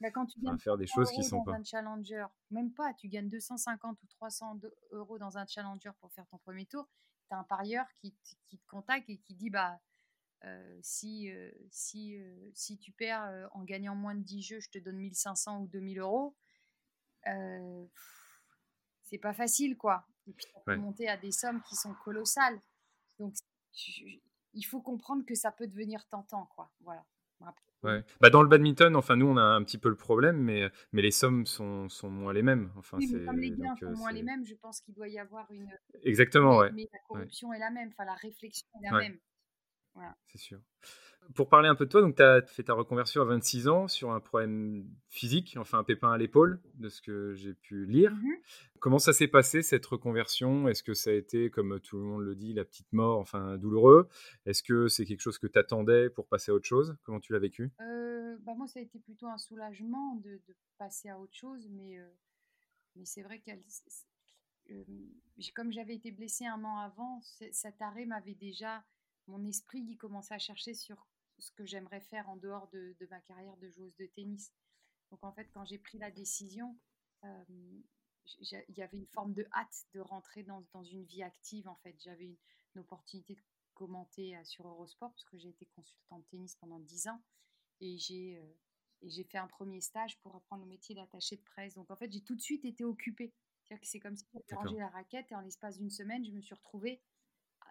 bah, 0.00 0.10
quand 0.10 0.26
tu 0.26 0.40
faire 0.58 0.76
des 0.76 0.88
choses 0.88 1.12
qui 1.12 1.22
sont 1.22 1.44
pas. 1.44 1.52
un 1.52 1.62
challenger, 1.62 2.24
même 2.50 2.72
pas, 2.72 2.92
tu 2.94 3.06
gagnes 3.06 3.28
250 3.28 3.96
ou 4.02 4.06
300 4.08 4.58
euros 4.90 5.18
dans 5.18 5.38
un 5.38 5.46
challenger 5.46 5.90
pour 6.00 6.10
faire 6.12 6.26
ton 6.26 6.38
premier 6.38 6.66
tour, 6.66 6.88
tu 7.28 7.36
as 7.36 7.38
un 7.38 7.44
parieur 7.44 7.84
qui, 8.00 8.12
qui 8.48 8.58
te 8.58 8.66
contacte 8.66 9.08
et 9.08 9.18
qui 9.18 9.36
dit 9.36 9.50
bah 9.50 9.78
euh, 10.44 10.78
si, 10.82 11.30
euh, 11.30 11.50
si, 11.70 12.16
euh, 12.18 12.50
si 12.54 12.78
tu 12.78 12.90
perds 12.92 13.48
en 13.52 13.62
gagnant 13.62 13.94
moins 13.94 14.14
de 14.14 14.22
10 14.22 14.42
jeux, 14.42 14.60
je 14.60 14.70
te 14.70 14.78
donne 14.78 14.96
1500 14.96 15.60
ou 15.60 15.66
2000 15.68 16.00
euros. 16.00 16.36
c'est 19.02 19.18
pas 19.18 19.34
facile, 19.34 19.76
quoi. 19.76 20.06
Et 20.26 20.32
puis, 20.32 20.46
peut 20.64 20.76
monter 20.76 21.08
à 21.08 21.16
des 21.16 21.32
sommes 21.32 21.62
qui 21.62 21.76
sont 21.76 21.94
colossales. 22.04 22.60
Donc, 23.18 23.34
il 24.54 24.62
faut 24.64 24.80
comprendre 24.80 25.24
que 25.24 25.34
ça 25.34 25.52
peut 25.52 25.66
devenir 25.66 26.06
tentant, 26.08 26.46
quoi. 26.54 26.72
Voilà. 26.80 27.04
Ouais. 27.82 28.04
Bah 28.20 28.30
dans 28.30 28.42
le 28.42 28.48
badminton, 28.48 28.94
enfin 28.94 29.16
nous 29.16 29.26
on 29.26 29.36
a 29.36 29.42
un 29.42 29.64
petit 29.64 29.76
peu 29.76 29.88
le 29.88 29.96
problème, 29.96 30.36
mais, 30.36 30.70
mais 30.92 31.02
les 31.02 31.10
sommes 31.10 31.46
sont, 31.46 31.88
sont 31.88 32.08
moins 32.08 32.32
les 32.32 32.42
mêmes. 32.42 32.70
Enfin, 32.76 32.96
oui, 32.96 33.10
mais 33.12 33.24
comme 33.24 33.40
les 33.40 33.50
gains 33.50 33.74
sont 33.74 33.90
moins 33.90 34.12
les 34.12 34.22
mêmes, 34.22 34.44
je 34.44 34.54
pense 34.54 34.80
qu'il 34.82 34.94
doit 34.94 35.08
y 35.08 35.18
avoir 35.18 35.50
une. 35.50 35.68
Exactement, 36.04 36.52
mais, 36.52 36.66
ouais. 36.66 36.72
Mais 36.74 36.88
la 36.92 36.98
corruption 37.08 37.52
est 37.52 37.58
la 37.58 37.70
même, 37.70 37.88
enfin 37.88 38.04
la 38.04 38.14
réflexion 38.14 38.68
est 38.80 38.88
la 38.88 38.98
même. 38.98 39.18
C'est 40.28 40.38
sûr. 40.38 40.60
Pour 41.34 41.48
parler 41.48 41.68
un 41.68 41.74
peu 41.74 41.86
de 41.86 41.90
toi, 41.90 42.00
donc 42.00 42.16
tu 42.16 42.22
as 42.22 42.42
fait 42.42 42.64
ta 42.64 42.74
reconversion 42.74 43.22
à 43.22 43.24
26 43.24 43.68
ans 43.68 43.86
sur 43.86 44.10
un 44.10 44.20
problème 44.20 44.88
physique, 45.08 45.56
enfin 45.58 45.78
un 45.78 45.84
pépin 45.84 46.10
à 46.10 46.18
l'épaule, 46.18 46.60
de 46.74 46.88
ce 46.88 47.00
que 47.00 47.34
j'ai 47.34 47.54
pu 47.54 47.86
lire. 47.86 48.12
Mmh 48.12 48.32
Comment 48.80 48.98
ça 48.98 49.12
s'est 49.12 49.28
passé 49.28 49.62
cette 49.62 49.86
reconversion? 49.86 50.66
Est-ce 50.66 50.82
que 50.82 50.92
ça 50.92 51.10
a 51.10 51.12
été, 51.12 51.50
comme 51.50 51.78
tout 51.78 51.98
le 51.98 52.02
monde 52.02 52.22
le 52.22 52.34
dit, 52.34 52.52
la 52.52 52.64
petite 52.64 52.92
mort, 52.92 53.20
enfin 53.20 53.56
douloureux? 53.56 54.08
Est-ce 54.44 54.64
que 54.64 54.88
c'est 54.88 55.04
quelque 55.04 55.20
chose 55.20 55.38
que 55.38 55.46
tu 55.46 55.56
attendais 55.56 56.10
pour 56.10 56.26
passer 56.26 56.50
à 56.50 56.54
autre 56.54 56.66
chose? 56.66 56.96
Comment 57.04 57.20
tu 57.20 57.32
l'as 57.32 57.38
vécu? 57.38 57.70
Euh, 57.80 58.36
bah 58.40 58.54
Moi, 58.56 58.66
ça 58.66 58.80
a 58.80 58.82
été 58.82 58.98
plutôt 58.98 59.28
un 59.28 59.38
soulagement 59.38 60.16
de, 60.16 60.40
passer 60.78 61.08
à 61.08 61.20
autre 61.20 61.32
chose, 61.32 61.68
mais, 61.70 61.96
euh, 62.00 62.10
mais 62.96 63.04
c'est 63.04 63.22
vrai 63.22 63.38
que 63.38 63.52
euh, 64.72 64.84
comme 65.54 65.72
j'avais 65.72 65.94
été 65.94 66.10
blessée 66.10 66.46
un 66.46 66.64
an 66.64 66.78
avant, 66.78 67.20
cet 67.52 67.80
arrêt 67.80 68.04
m'avait 68.04 68.34
déjà, 68.34 68.84
mon 69.26 69.44
esprit 69.46 69.84
qui 69.84 69.96
commençait 69.96 70.34
à 70.34 70.38
chercher 70.38 70.74
sur 70.74 71.06
ce 71.38 71.50
que 71.52 71.64
j'aimerais 71.64 72.00
faire 72.00 72.28
en 72.28 72.36
dehors 72.36 72.68
de, 72.68 72.96
ma 73.10 73.20
carrière 73.20 73.56
de 73.56 73.68
joueuse 73.68 73.94
de 73.96 74.06
tennis. 74.06 74.52
Donc 75.10 75.22
en 75.24 75.32
fait, 75.32 75.50
quand 75.52 75.64
j'ai 75.64 75.78
pris 75.78 75.98
la 75.98 76.10
décision, 76.10 76.78
euh, 77.24 77.44
il 78.40 78.76
y 78.76 78.82
avait 78.82 78.96
une 78.96 79.06
forme 79.06 79.34
de 79.34 79.46
hâte 79.52 79.84
de 79.94 80.00
rentrer 80.00 80.42
dans, 80.44 80.64
une 80.84 81.04
vie 81.04 81.22
active. 81.22 81.68
En 81.68 81.76
fait, 81.76 81.96
j'avais 82.00 82.24
une, 82.24 82.36
opportunité 82.78 83.34
de 83.34 83.42
commenter 83.74 84.34
euh, 84.34 84.44
sur 84.44 84.66
Eurosport 84.66 85.10
parce 85.10 85.24
que 85.24 85.36
j'ai 85.36 85.50
été 85.50 85.66
consultante 85.66 86.22
de 86.22 86.28
tennis 86.28 86.56
pendant 86.56 86.78
10 86.78 87.08
ans 87.08 87.22
et 87.80 87.98
j'ai 87.98 88.38
euh, 88.38 88.54
j'ai 89.02 89.24
fait 89.24 89.38
un 89.38 89.46
premier 89.46 89.80
stage 89.80 90.18
pour 90.20 90.34
apprendre 90.36 90.62
le 90.62 90.68
métier 90.68 90.94
d'attaché 90.94 91.36
de 91.36 91.42
presse. 91.42 91.74
Donc 91.74 91.90
en 91.90 91.96
fait, 91.96 92.10
j'ai 92.10 92.22
tout 92.22 92.34
de 92.34 92.40
suite 92.40 92.64
été 92.64 92.84
occupée. 92.84 93.34
C'est-à-dire 93.62 93.80
que 93.80 93.86
c'est 93.86 94.00
comme 94.00 94.16
si 94.16 94.24
j'avais 94.32 94.62
rangé 94.62 94.76
la 94.76 94.88
raquette 94.88 95.30
et 95.32 95.34
en 95.34 95.40
l'espace 95.40 95.78
d'une 95.78 95.90
semaine, 95.90 96.24
je 96.24 96.30
me 96.30 96.40
suis 96.40 96.54
retrouvée 96.54 97.02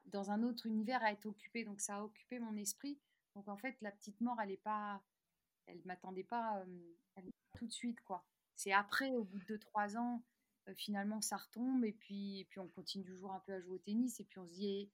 dans 0.06 0.32
un 0.32 0.44
autre 0.44 0.66
univers 0.66 1.04
à 1.04 1.12
être 1.12 1.26
occupée. 1.26 1.64
Donc 1.64 1.80
ça 1.80 1.98
a 1.98 2.04
occupé 2.04 2.40
mon 2.40 2.56
esprit. 2.58 3.00
Donc 3.36 3.48
en 3.48 3.58
fait, 3.58 3.76
la 3.82 3.92
petite 3.92 4.20
mort, 4.22 4.40
elle 4.42 4.52
est 4.52 4.58
pas, 4.58 5.02
elle 5.68 5.82
m'attendait 5.86 6.24
pas 6.24 6.64
tout 7.56 7.68
de 7.68 7.72
suite 7.72 8.02
quoi. 8.02 8.26
C'est 8.56 8.74
après, 8.74 9.12
au 9.12 9.24
bout 9.24 9.40
de 9.40 9.58
2-3 9.58 9.98
ans, 9.98 10.24
finalement 10.76 11.22
ça 11.22 11.38
retombe 11.38 11.84
et 11.86 11.94
puis, 11.94 12.40
et 12.40 12.46
puis 12.46 12.60
on 12.60 12.68
continue 12.68 13.04
toujours 13.04 13.34
un 13.34 13.40
peu 13.40 13.54
à 13.54 13.60
jouer 13.60 13.76
au 13.76 13.80
tennis 13.80 14.20
et 14.20 14.24
puis 14.24 14.40
on 14.40 14.48
se 14.48 14.54
dit 14.54 14.90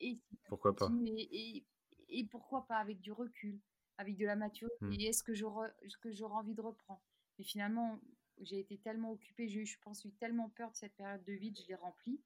et, 0.00 0.18
pourquoi 0.48 0.74
pas? 0.74 0.90
et, 1.04 1.64
et, 2.08 2.24
pourquoi 2.24 2.66
pas 2.66 2.78
avec 2.78 3.00
du 3.00 3.12
recul, 3.12 3.60
avec 3.98 4.16
de 4.16 4.24
la 4.24 4.36
maturité. 4.36 4.76
Mmh. 4.80 4.92
Et 4.92 5.04
est-ce 5.06 5.22
que 5.22 5.34
j'aurais, 5.34 5.72
que 6.00 6.10
j'aurais 6.10 6.36
envie 6.36 6.54
de 6.54 6.62
reprendre? 6.62 7.02
Mais 7.38 7.44
finalement, 7.44 8.00
j'ai 8.40 8.60
été 8.60 8.78
tellement 8.78 9.12
occupée, 9.12 9.48
j'ai 9.48 9.60
eu, 9.60 9.66
je 9.66 9.78
pense, 9.80 10.04
eu 10.04 10.12
tellement 10.12 10.48
peur 10.50 10.70
de 10.70 10.76
cette 10.76 10.94
période 10.94 11.22
de 11.24 11.32
vide, 11.32 11.58
je 11.60 11.68
l'ai 11.68 11.74
remplie 11.74 12.20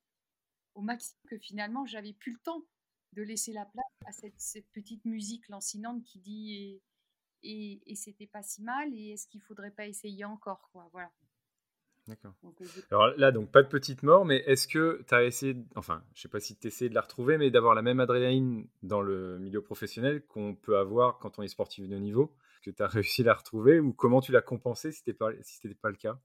au 0.74 0.82
maximum 0.82 1.20
que 1.28 1.38
finalement 1.38 1.86
j'avais 1.86 2.12
plus 2.12 2.32
le 2.32 2.38
temps 2.38 2.64
de 3.12 3.22
laisser 3.22 3.52
la 3.52 3.64
place 3.64 3.84
à 4.06 4.12
cette, 4.36 4.66
petite 4.72 5.04
musique 5.04 5.48
lancinante 5.48 6.02
qui 6.04 6.18
dit 6.18 6.80
et, 7.42 7.82
et, 7.86 7.94
c'était 7.94 8.26
pas 8.26 8.42
si 8.42 8.62
mal 8.62 8.92
et 8.94 9.10
est-ce 9.10 9.28
qu'il 9.28 9.42
faudrait 9.42 9.70
pas 9.70 9.86
essayer 9.86 10.24
encore 10.24 10.68
quoi 10.72 10.88
voilà 10.92 11.12
D'accord. 12.06 12.34
Euh, 12.44 12.66
Alors 12.90 13.08
là, 13.16 13.32
donc 13.32 13.50
pas 13.50 13.62
de 13.62 13.68
petite 13.68 14.02
mort, 14.02 14.26
mais 14.26 14.36
est-ce 14.46 14.68
que 14.68 15.02
tu 15.08 15.14
as 15.14 15.24
essayé, 15.24 15.56
enfin, 15.74 16.04
je 16.14 16.20
sais 16.20 16.28
pas 16.28 16.40
si 16.40 16.54
tu 16.56 16.66
essayé 16.66 16.90
de 16.90 16.94
la 16.94 17.00
retrouver, 17.00 17.38
mais 17.38 17.50
d'avoir 17.50 17.74
la 17.74 17.80
même 17.80 17.98
adrénaline 17.98 18.68
dans 18.82 19.00
le 19.00 19.38
milieu 19.38 19.62
professionnel 19.62 20.22
qu'on 20.26 20.54
peut 20.54 20.76
avoir 20.76 21.18
quand 21.18 21.38
on 21.38 21.42
est 21.42 21.48
sportif 21.48 21.88
de 21.88 21.96
niveau 21.96 22.36
Que 22.62 22.70
tu 22.70 22.82
as 22.82 22.88
réussi 22.88 23.22
à 23.22 23.26
la 23.26 23.34
retrouver 23.34 23.80
ou 23.80 23.94
comment 23.94 24.20
tu 24.20 24.32
l'as 24.32 24.42
compensé 24.42 24.92
si 24.92 24.98
ce 24.98 25.02
n'était 25.02 25.16
pas, 25.16 25.30
si 25.40 25.74
pas 25.74 25.88
le 25.88 25.96
cas? 25.96 26.18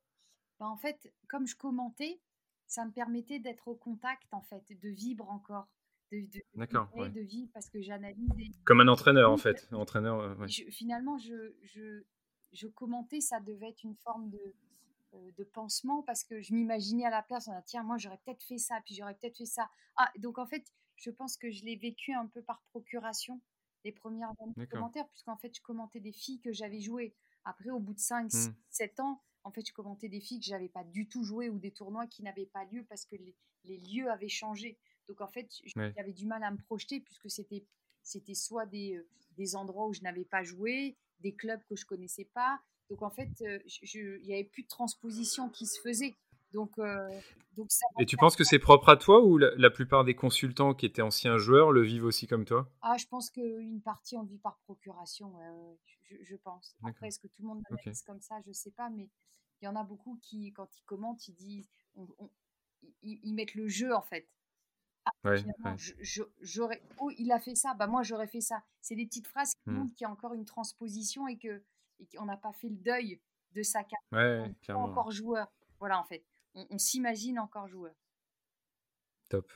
Bah, 0.60 0.68
En 0.68 0.76
fait, 0.76 1.14
comme 1.30 1.48
je 1.48 1.56
commentais, 1.56 2.20
ça 2.70 2.86
me 2.86 2.92
permettait 2.92 3.40
d'être 3.40 3.68
au 3.68 3.76
contact, 3.76 4.32
en 4.32 4.42
fait, 4.42 4.64
de 4.70 4.90
vibrer 4.90 5.28
encore 5.28 5.68
de, 6.12 6.20
de, 6.22 7.10
de 7.10 7.22
vie 7.22 7.48
parce 7.54 7.70
que 7.70 7.82
j'analyse. 7.82 8.30
Comme 8.64 8.82
un 8.82 8.88
entraîneur 8.88 9.32
en 9.32 9.38
fait. 9.38 9.68
Entraîneur, 9.72 10.20
euh, 10.20 10.48
finalement, 10.48 11.18
je, 11.18 11.54
je, 11.64 12.04
je, 12.52 12.68
commentais, 12.68 13.22
ça 13.22 13.40
devait 13.40 13.70
être 13.70 13.84
une 13.84 13.96
forme 13.96 14.30
de, 14.30 14.56
euh, 15.14 15.32
de 15.38 15.44
pansement 15.44 16.04
parce 16.04 16.24
que 16.24 16.42
je 16.42 16.54
m'imaginais 16.54 17.06
à 17.06 17.10
la 17.10 17.24
place, 17.24 17.48
on 17.48 17.54
a 17.54 17.62
tiens, 17.62 17.84
moi 17.84 17.98
j'aurais 17.98 18.20
peut-être 18.26 18.44
fait 18.44 18.58
ça, 18.58 18.80
puis 18.86 18.96
j'aurais 18.96 19.16
peut-être 19.16 19.38
fait 19.38 19.46
ça. 19.46 19.70
Ah, 19.98 20.12
donc 20.20 20.38
en 20.38 20.46
fait, 20.46 20.64
je 20.96 21.10
pense 21.10 21.38
que 21.38 21.50
je 21.50 21.64
l'ai 21.64 21.76
vécu 21.76 22.14
un 22.14 22.28
peu 22.28 22.42
par 22.42 22.62
procuration, 22.70 23.42
les 23.84 23.92
premières 23.92 24.32
commentaires, 24.70 25.08
puisqu'en 25.10 25.38
fait, 25.38 25.56
je 25.56 25.62
commentais 25.62 26.00
des 26.00 26.12
filles 26.12 26.40
que 26.40 26.52
j'avais 26.52 26.82
jouées. 26.82 27.16
Après, 27.46 27.70
au 27.70 27.80
bout 27.80 27.94
de 27.94 28.00
5, 28.00 28.30
7 28.70 28.98
mmh. 28.98 29.02
ans, 29.02 29.24
en 29.44 29.52
fait, 29.52 29.66
je 29.68 29.74
commentais 29.74 30.10
des 30.10 30.20
filles 30.20 30.40
que 30.40 30.46
j'avais 30.46 30.70
pas 30.70 30.84
du 30.84 31.08
tout 31.08 31.24
jouées 31.24 31.50
ou 31.50 31.60
des 31.60 31.72
tournois 31.72 32.08
qui 32.08 32.24
n'avaient 32.24 32.46
pas 32.46 32.66
lieu 32.66 32.84
parce 32.88 33.06
que 33.06 33.16
les, 33.16 33.36
les 33.66 33.78
lieux 33.78 34.10
avaient 34.10 34.30
changé. 34.30 34.78
Donc 35.08 35.22
en 35.22 35.28
fait, 35.28 35.50
j'avais 35.76 36.14
du 36.14 36.26
mal 36.26 36.44
à 36.44 36.52
me 36.52 36.58
projeter 36.58 37.00
puisque 37.00 37.30
c'était 37.30 37.66
c'était 38.04 38.36
soit 38.36 38.66
des, 38.66 38.96
euh, 38.96 39.08
des 39.38 39.56
endroits 39.56 39.88
où 39.88 39.94
je 39.94 40.02
n'avais 40.02 40.26
pas 40.26 40.44
joué, 40.44 40.98
des 41.20 41.34
clubs 41.34 41.62
que 41.66 41.76
je 41.76 41.86
connaissais 41.86 42.26
pas. 42.26 42.60
Donc 42.90 43.02
en 43.02 43.10
fait, 43.10 43.30
euh, 43.42 43.60
il 43.94 44.22
n'y 44.24 44.34
avait 44.34 44.44
plus 44.44 44.64
de 44.64 44.68
transposition 44.68 45.50
qui 45.50 45.66
se 45.66 45.80
faisait. 45.82 46.16
Donc, 46.54 46.80
euh, 46.80 47.10
donc 47.56 47.72
ça 47.72 47.86
Et 48.00 48.06
tu 48.06 48.18
penses 48.18 48.36
que 48.36 48.44
c'est 48.44 48.60
propre 48.60 48.90
à 48.90 48.98
toi 48.98 49.24
ou 49.24 49.38
la, 49.38 49.70
plupart 49.70 50.04
des 50.04 50.16
consultants 50.16 50.74
qui 50.74 50.86
étaient 50.86 51.02
anciens 51.02 51.38
joueurs 51.38 51.72
le 51.72 51.82
vivent 51.82 52.06
aussi 52.06 52.28
comme 52.28 52.46
toi? 52.46 52.70
Ah, 52.82 52.98
je 52.98 53.06
pense 53.06 53.30
qu'une 53.30 53.82
partie 53.82 54.18
on 54.18 54.24
vit 54.24 54.40
par 54.40 54.58
procuration, 54.66 55.34
je, 56.24 56.36
pense. 56.38 56.76
Après, 56.84 57.08
est-ce 57.08 57.20
que 57.20 57.28
tout 57.28 57.42
le 57.44 57.48
monde 57.50 57.62
l'analyse 57.70 58.02
comme 58.04 58.22
ça? 58.22 58.36
Je 58.44 58.50
ne 58.50 58.54
sais 58.54 58.72
pas, 58.72 58.90
mais 58.90 59.10
il 59.62 59.66
y 59.66 59.68
en 59.68 59.76
a 59.76 59.84
beaucoup 59.84 60.18
qui, 60.22 60.52
quand 60.54 60.70
ils 60.78 60.84
commentent, 60.84 61.28
ils 61.28 61.36
disent, 61.36 61.70
ils 63.04 63.34
mettent 63.34 63.56
le 63.56 63.68
jeu 63.68 63.94
en 63.94 64.02
fait. 64.02 64.28
Ah, 65.24 65.76
j'aurais, 66.42 66.82
oh, 67.00 67.12
il 67.18 67.32
a 67.32 67.40
fait 67.40 67.56
ça, 67.56 67.74
bah 67.74 67.88
moi 67.88 68.04
j'aurais 68.04 68.28
fait 68.28 68.42
ça. 68.42 68.64
C'est 68.82 68.96
des 68.96 69.06
petites 69.06 69.28
phrases 69.28 69.54
qui 69.56 69.70
mmh. 69.70 69.74
montrent 69.74 69.94
qu'il 69.96 70.06
y 70.06 70.08
a 70.08 70.12
encore 70.12 70.34
une 70.34 70.46
transposition 70.46 71.28
et 71.28 71.38
que 71.38 71.62
et 72.00 72.08
qu'on 72.08 72.26
n'a 72.26 72.38
pas 72.38 72.54
fait 72.54 72.70
le 72.70 72.78
deuil 72.78 73.20
de 73.54 73.62
sa 73.64 73.84
carrière. 73.84 74.50
Ouais, 74.70 74.74
encore 74.74 75.12
joueur. 75.12 75.52
Voilà 75.80 76.00
en 76.00 76.04
fait, 76.04 76.24
on, 76.54 76.78
s'imagine 76.78 77.40
encore 77.40 77.68
joueur. 77.68 77.94
Top. 79.30 79.52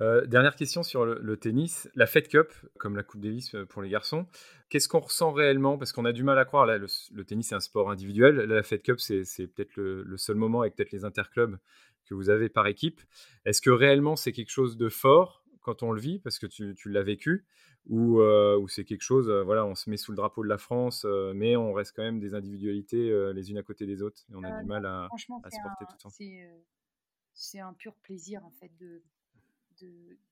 Euh, 0.00 0.26
dernière 0.26 0.56
question 0.56 0.82
sur 0.82 1.06
le, 1.06 1.36
tennis. 1.36 1.88
La 1.94 2.06
Fed 2.06 2.28
Cup, 2.28 2.52
comme 2.78 2.96
la 2.96 3.02
Coupe 3.02 3.20
Davis 3.20 3.54
euh, 3.54 3.64
pour 3.64 3.82
les 3.82 3.88
garçons, 3.88 4.26
qu'est-ce 4.68 4.88
qu'on 4.88 5.00
ressent 5.00 5.32
réellement? 5.32 5.78
Parce 5.78 5.92
qu'on 5.92 6.04
a 6.04 6.12
du 6.12 6.22
mal 6.22 6.38
à 6.38 6.44
croire, 6.44 6.66
là, 6.66 6.78
le, 6.78 7.24
tennis 7.24 7.48
c'est 7.48 7.54
un 7.54 7.60
sport 7.60 7.90
individuel. 7.90 8.36
la 8.36 8.62
Fed 8.62 8.82
Cup, 8.82 9.00
c'est, 9.00 9.24
peut-être 9.46 9.76
le, 9.76 10.02
le, 10.02 10.16
seul 10.16 10.36
moment 10.36 10.60
avec 10.60 10.76
peut-être 10.76 10.92
les 10.92 11.04
interclubs 11.04 11.58
que 12.04 12.14
vous 12.14 12.30
avez 12.30 12.48
par 12.48 12.66
équipe. 12.66 13.00
Est-ce 13.44 13.60
que 13.60 13.70
réellement 13.70 14.16
c'est 14.16 14.32
quelque 14.32 14.50
chose 14.50 14.76
de 14.76 14.88
fort 14.88 15.44
quand 15.66 15.82
on 15.82 15.90
le 15.90 16.00
vit, 16.00 16.20
parce 16.20 16.38
que 16.38 16.46
tu, 16.46 16.76
l'as 16.88 17.02
vécu, 17.02 17.44
ou, 17.88 18.20
euh, 18.20 18.64
c'est 18.68 18.84
quelque 18.84 19.02
chose, 19.02 19.28
euh, 19.28 19.42
voilà, 19.42 19.64
on 19.64 19.74
se 19.74 19.88
met 19.88 19.96
sous 19.96 20.12
le 20.12 20.16
drapeau 20.16 20.42
de 20.42 20.48
la 20.48 20.58
France, 20.58 21.04
euh, 21.04 21.32
mais 21.34 21.56
on 21.56 21.72
reste 21.72 21.94
quand 21.94 22.02
même 22.02 22.20
des 22.20 22.34
individualités 22.34 23.32
les 23.32 23.50
unes 23.50 23.58
à 23.58 23.62
côté 23.62 23.86
des 23.86 24.02
autres, 24.02 24.22
et 24.30 24.34
on 24.34 24.42
a 24.42 24.60
du 24.60 24.66
mal 24.66 24.86
à, 24.86 25.04
à 25.04 25.18
se 25.18 25.26
porter 25.26 25.84
tout 25.88 26.06
ensemble. 26.06 26.30
C'est 27.34 27.60
un 27.60 27.74
pur 27.74 27.94
plaisir, 27.96 28.44
en 28.44 28.50
fait, 28.50 28.72
de, 28.78 29.02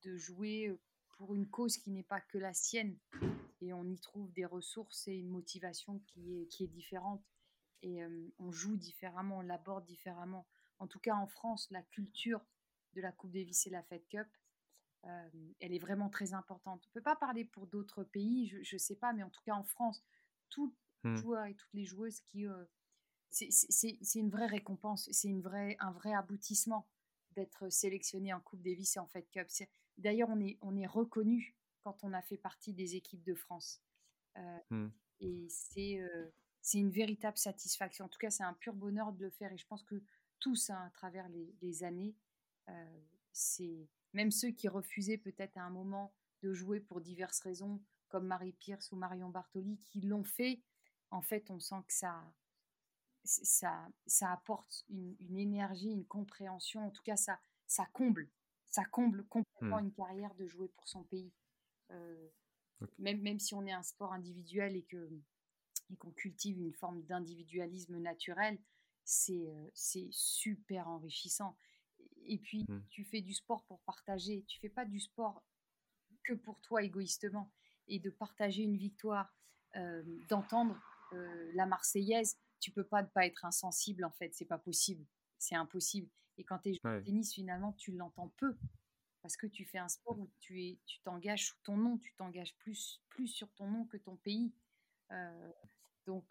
de, 0.03 0.17
jouer 0.17 0.75
pour 1.19 1.35
une 1.35 1.47
cause 1.47 1.77
qui 1.77 1.91
n'est 1.91 2.03
pas 2.03 2.21
que 2.21 2.39
la 2.39 2.55
sienne, 2.55 2.97
et 3.61 3.73
on 3.73 3.85
y 3.85 3.99
trouve 3.99 4.33
des 4.33 4.47
ressources 4.47 5.07
et 5.07 5.15
une 5.15 5.29
motivation 5.29 6.01
qui 6.07 6.41
est, 6.41 6.47
qui 6.47 6.65
est 6.65 6.69
différente, 6.69 7.23
et 7.83 8.01
on 8.39 8.51
joue 8.51 8.77
différemment, 8.77 9.39
on 9.39 9.43
l'aborde 9.43 9.85
différemment 9.85 10.47
en 10.79 10.87
tout 10.87 10.99
cas 10.99 11.15
en 11.15 11.27
France, 11.27 11.69
la 11.71 11.83
culture 11.83 12.41
de 12.95 13.01
la 13.01 13.13
Coupe 13.13 13.33
Davis 13.33 13.67
et 13.67 13.71
la 13.71 13.83
Fed 13.83 14.07
Cup, 14.09 14.27
euh, 15.07 15.29
elle 15.61 15.73
est 15.73 15.79
vraiment 15.79 16.09
très 16.09 16.35
importante. 16.35 16.83
On 16.87 16.89
ne 16.91 16.93
peut 16.95 17.03
pas 17.03 17.17
parler 17.17 17.45
pour 17.45 17.67
d'autres 17.67 18.05
pays, 18.05 18.49
je 18.63 18.75
ne 18.75 18.79
sais 18.79 18.97
pas, 18.97 19.13
mais 19.13 19.23
en 19.23 19.31
tout 19.31 19.43
cas 19.43 19.55
en 19.55 19.65
France, 19.65 20.03
tous 20.51 20.75
les 21.05 21.11
mmh. 21.11 21.17
joueurs 21.17 21.45
et 21.47 21.55
toutes 21.55 21.75
les 21.75 21.85
joueuses 21.85 22.21
qui... 22.21 22.47
Euh, 22.47 22.65
c'est 23.31 24.19
une 24.21 24.31
vraie 24.31 24.47
récompense, 24.47 25.09
c'est 25.11 25.33
vraie, 25.41 25.77
un 25.81 25.91
vrai 25.91 26.15
aboutissement 26.15 26.87
d'être 27.33 27.69
sélectionné 27.69 28.33
en 28.33 28.41
Coupe 28.41 28.63
Davis 28.63 28.95
et 28.95 29.01
en 29.01 29.09
Fed 29.09 29.29
Cup. 29.33 29.49
D'ailleurs, 29.99 30.29
on 30.31 30.39
est, 30.39 30.57
on 30.61 30.77
est 30.77 30.87
reconnu 30.87 31.57
quand 31.83 32.05
on 32.05 32.13
a 32.13 32.23
fait 32.23 32.37
partie 32.37 32.73
des 32.73 32.95
équipes 32.95 33.25
de 33.25 33.35
France. 33.35 33.83
Euh, 34.37 34.59
mmh. 34.71 34.89
Et 35.21 35.49
c'est 35.49 36.79
une 36.79 36.93
véritable 36.93 37.37
satisfaction. 37.37 38.05
En 38.05 38.09
tout 38.09 38.21
cas, 38.21 38.31
c'est 38.31 38.45
un 38.45 38.55
pur 38.55 38.73
bonheur 38.73 39.13
de 39.13 39.25
le 39.25 39.31
faire. 39.31 39.53
Et 39.53 39.59
je 39.59 39.67
pense 39.67 39.83
que 39.83 40.01
tous 40.45 40.71
hein, 40.71 40.79
à 40.87 40.91
travers 40.91 41.27
les, 41.29 41.85
années. 41.85 42.15
Euh, 42.69 43.01
c'est 43.33 43.89
même 44.15 44.31
ceux 44.31 44.51
qui 44.51 44.69
refusaient 44.69 45.19
peut-être 45.19 45.57
à 45.57 45.63
un 45.63 45.71
moment 45.71 46.15
de 46.43 46.53
jouer 46.53 46.81
pour 46.81 47.01
diverses 47.01 47.41
raisons, 47.41 47.83
comme 48.09 48.27
Marie 48.27 48.53
Pierce 48.53 48.93
ou 48.93 48.97
Marion 48.97 49.29
Bartoli, 49.29 49.79
qui 49.81 50.01
l'ont 50.01 50.25
fait. 50.25 50.63
En 51.11 51.23
fait, 51.23 51.51
on 51.51 51.61
sent 51.61 51.83
que 51.87 51.93
ça, 51.93 52.25
ça, 53.25 53.89
ça 54.07 54.33
apporte 54.33 54.85
une, 54.89 55.39
énergie, 55.39 55.91
une 55.91 56.07
compréhension. 56.07 56.87
En 56.87 56.91
tout 56.91 57.03
cas, 57.03 57.17
ça, 57.17 57.39
ça 57.67 57.87
comble, 57.93 58.29
ça 58.67 58.85
comble 58.85 59.25
complètement 59.27 59.81
mmh. 59.81 59.85
une 59.85 59.93
carrière 59.93 60.35
de 60.35 60.47
jouer 60.47 60.69
pour 60.69 60.89
son 60.89 61.05
pays. 61.05 61.33
Euh, 61.91 62.29
même, 62.99 63.21
même 63.21 63.39
si 63.39 63.55
on 63.55 63.65
est 63.67 63.73
un 63.73 63.83
sport 63.83 64.13
individuel 64.13 64.77
et 64.77 64.85
que 64.85 65.11
et 65.91 65.97
qu'on 65.97 66.13
cultive 66.13 66.59
une 66.59 66.73
forme 66.73 67.03
d'individualisme 67.03 67.99
naturel, 67.99 68.59
c'est 69.05 70.09
super 70.11 70.89
enrichissant. 70.89 71.57
Et 72.27 72.39
puis, 72.39 72.65
mmh. 72.69 72.83
tu 72.91 73.05
fais 73.05 73.21
du 73.21 73.35
sport 73.35 73.65
pour 73.65 73.81
partager. 73.81 74.45
Tu 74.47 74.59
fais 74.61 74.69
pas 74.69 74.85
du 74.85 75.01
sport 75.01 75.43
que 76.25 76.33
pour 76.33 76.61
toi 76.61 76.83
égoïstement. 76.83 77.51
et 77.87 77.99
de 77.99 78.11
partager 78.11 78.63
une 78.63 78.77
victoire, 78.77 79.31
d'entendre 80.29 80.81
la 81.53 81.67
Marseillaise, 81.67 82.39
tu 82.61 82.71
peux 82.71 82.85
pas 82.85 83.03
ne 83.03 83.09
pas 83.09 83.27
être 83.27 83.45
insensible 83.45 84.05
en 84.05 84.11
fait, 84.11 84.35
c'est 84.35 84.47
pas 84.47 84.59
possible, 84.59 85.05
c'est 85.39 85.55
impossible. 85.55 86.09
Et 86.39 86.45
quand 86.45 86.61
tu 86.61 86.71
es 86.71 86.75
joueur 86.75 87.01
de 87.01 87.05
tennis, 87.05 87.35
finalement, 87.35 87.73
tu 87.75 87.93
l'entends 87.93 88.33
peu 88.39 88.57
parce 89.23 89.37
que 89.37 89.47
tu 89.47 89.65
fais 89.65 89.79
un 89.79 89.89
sport 89.89 90.19
où 90.19 90.31
tu 90.39 90.63
es, 90.63 90.79
tu 90.87 91.01
t'engages 91.01 91.49
sous 91.49 91.57
ton 91.63 91.77
nom, 91.77 91.99
tu 91.99 92.15
t'engages 92.15 92.57
plus, 92.57 93.03
plus 93.09 93.29
sur 93.29 93.53
ton 93.53 93.67
nom 93.67 93.85
que 93.85 93.97
ton 93.97 94.17
pays. 94.17 94.53
donc, 96.07 96.27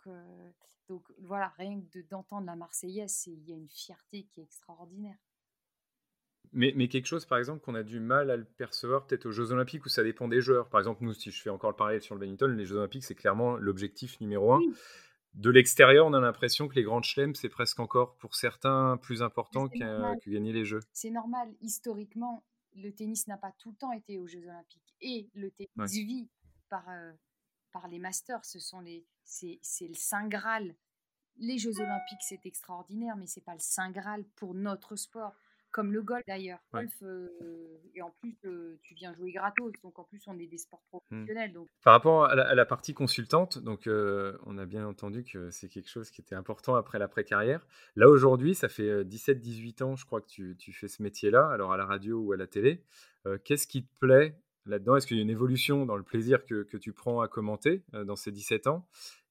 donc 0.88 1.04
voilà, 1.20 1.50
rien 1.50 1.82
que 1.82 2.00
d'entendre 2.10 2.46
la 2.48 2.56
Marseillaise, 2.56 3.28
il 3.28 3.48
y 3.48 3.54
a 3.54 3.56
une 3.56 3.70
fierté 3.70 4.26
qui 4.26 4.42
est 4.42 4.44
extraordinaire. 4.44 5.18
Mais, 6.54 6.72
mais, 6.76 6.88
quelque 6.88 7.08
chose, 7.08 7.26
par 7.26 7.40
exemple, 7.40 7.62
qu'on 7.62 7.76
a 7.76 7.84
du 7.84 8.00
mal 8.00 8.30
à 8.30 8.38
le 8.38 8.46
percevoir 8.46 9.06
peut-être 9.06 9.26
aux 9.26 9.32
Jeux 9.32 9.52
Olympiques 9.52 9.86
où 9.86 9.90
ça 9.90 10.04
dépend 10.04 10.28
des 10.28 10.42
joueurs. 10.42 10.70
Par 10.70 10.80
exemple, 10.80 11.04
nous, 11.04 11.14
si 11.14 11.32
je 11.32 11.42
fais 11.42 11.50
encore 11.50 11.72
le 11.72 11.76
parallèle 11.76 12.02
sur 12.02 12.14
le 12.16 12.20
badminton, 12.20 12.56
les 12.56 12.66
Jeux 12.66 12.78
Olympiques, 12.78 13.04
c'est 13.04 13.16
clairement 13.16 13.58
l'objectif 13.58 14.22
numéro 14.22 14.54
un. 14.54 14.62
De 15.34 15.50
l'extérieur, 15.50 16.06
on 16.06 16.14
a 16.14 16.20
l'impression 16.20 16.68
que 16.68 16.76
les 16.76 16.84
grands 16.84 17.02
chelems, 17.02 17.34
c'est 17.34 17.50
presque 17.50 17.80
encore 17.80 18.16
pour 18.18 18.36
certains 18.36 18.98
plus 18.98 19.24
important 19.24 19.68
que, 19.68 20.30
gagner 20.30 20.54
les 20.54 20.64
Jeux. 20.64 20.82
C'est 20.94 21.10
normal. 21.10 21.50
Historiquement, 21.62 22.44
le 22.76 22.92
tennis 22.92 23.28
n'a 23.28 23.38
pas 23.38 23.52
tout 23.58 23.72
le 23.72 23.78
temps 23.78 23.92
été 23.92 24.20
aux 24.20 24.28
Jeux 24.28 24.44
Olympiques. 24.44 24.96
Et 25.02 25.30
le 25.34 25.50
tennis 25.50 25.94
vit 25.94 26.30
par, 26.70 26.88
euh, 26.88 27.12
par 27.72 27.88
les 27.88 27.98
masters. 27.98 28.46
Ce 28.46 28.60
sont 28.60 28.80
les, 28.80 29.08
c'est, 29.24 29.60
le 29.82 29.96
Saint 29.96 30.28
Graal. 30.28 30.76
Les 31.38 31.58
Jeux 31.58 31.80
Olympiques, 31.80 32.22
c'est 32.22 32.46
extraordinaire, 32.46 33.16
mais 33.18 33.26
c'est 33.26 33.44
pas 33.44 33.54
le 33.54 33.60
Saint 33.60 33.90
Graal 33.90 34.24
pour 34.36 34.54
notre 34.54 34.96
sport 34.96 35.34
comme 35.74 35.92
le 35.92 36.02
golf 36.02 36.24
d'ailleurs. 36.26 36.60
Golf, 36.72 36.94
euh, 37.02 37.28
et 37.96 38.02
en 38.02 38.12
plus, 38.22 38.38
euh, 38.46 38.78
tu 38.84 38.94
viens 38.94 39.14
jouer 39.14 39.34
gratos, 39.34 39.74
donc 39.84 40.00
en 40.00 40.04
plus, 40.04 40.22
on 40.28 40.40
est 40.40 40.48
des 40.48 40.60
sports 40.60 40.80
mmh. 40.80 40.98
professionnels. 40.98 41.52
Donc... 41.52 41.68
Par 41.84 41.94
rapport 41.94 42.26
à 42.26 42.56
la, 42.56 42.66
partie 42.66 42.94
consultante, 42.94 43.58
donc 43.58 43.88
euh, 43.88 44.38
on 44.46 44.58
a 44.58 44.66
bien 44.66 44.88
entendu 44.88 45.26
que 45.26 45.50
c'est 45.50 45.68
quelque 45.68 45.90
chose 45.90 46.12
qui 46.12 46.22
était 46.22 46.36
important 46.36 46.76
après 46.76 47.00
l'après-carrière. 47.00 47.66
Là, 47.98 48.08
aujourd'hui, 48.08 48.56
ça 48.56 48.70
fait 48.70 49.04
17-18 49.04 49.84
ans, 49.84 49.96
je 49.98 50.06
crois, 50.06 50.22
que 50.22 50.28
tu, 50.28 50.56
tu 50.58 50.72
fais 50.72 50.88
ce 50.88 51.02
métier-là, 51.04 51.50
alors 51.50 51.74
à 51.74 51.78
la 51.78 51.86
radio 51.86 52.20
ou 52.20 52.32
à 52.32 52.38
la 52.38 52.48
télé. 52.48 52.84
Qu'est-ce 53.44 53.68
qui 53.68 53.86
te 53.86 54.00
plaît 54.00 54.38
là-dedans? 54.66 54.96
Est-ce 54.98 55.08
qu'il 55.08 55.18
y 55.18 55.20
a 55.22 55.24
une 55.24 55.30
évolution 55.30 55.86
dans 55.86 55.96
le 55.96 56.04
plaisir 56.04 56.46
que, 56.46 56.64
que 56.64 56.78
tu 56.78 56.94
prends 56.94 57.22
à 57.22 57.28
commenter 57.28 57.84
dans 57.94 58.16
ces 58.16 58.32
17 58.32 58.68
ans? 58.68 58.86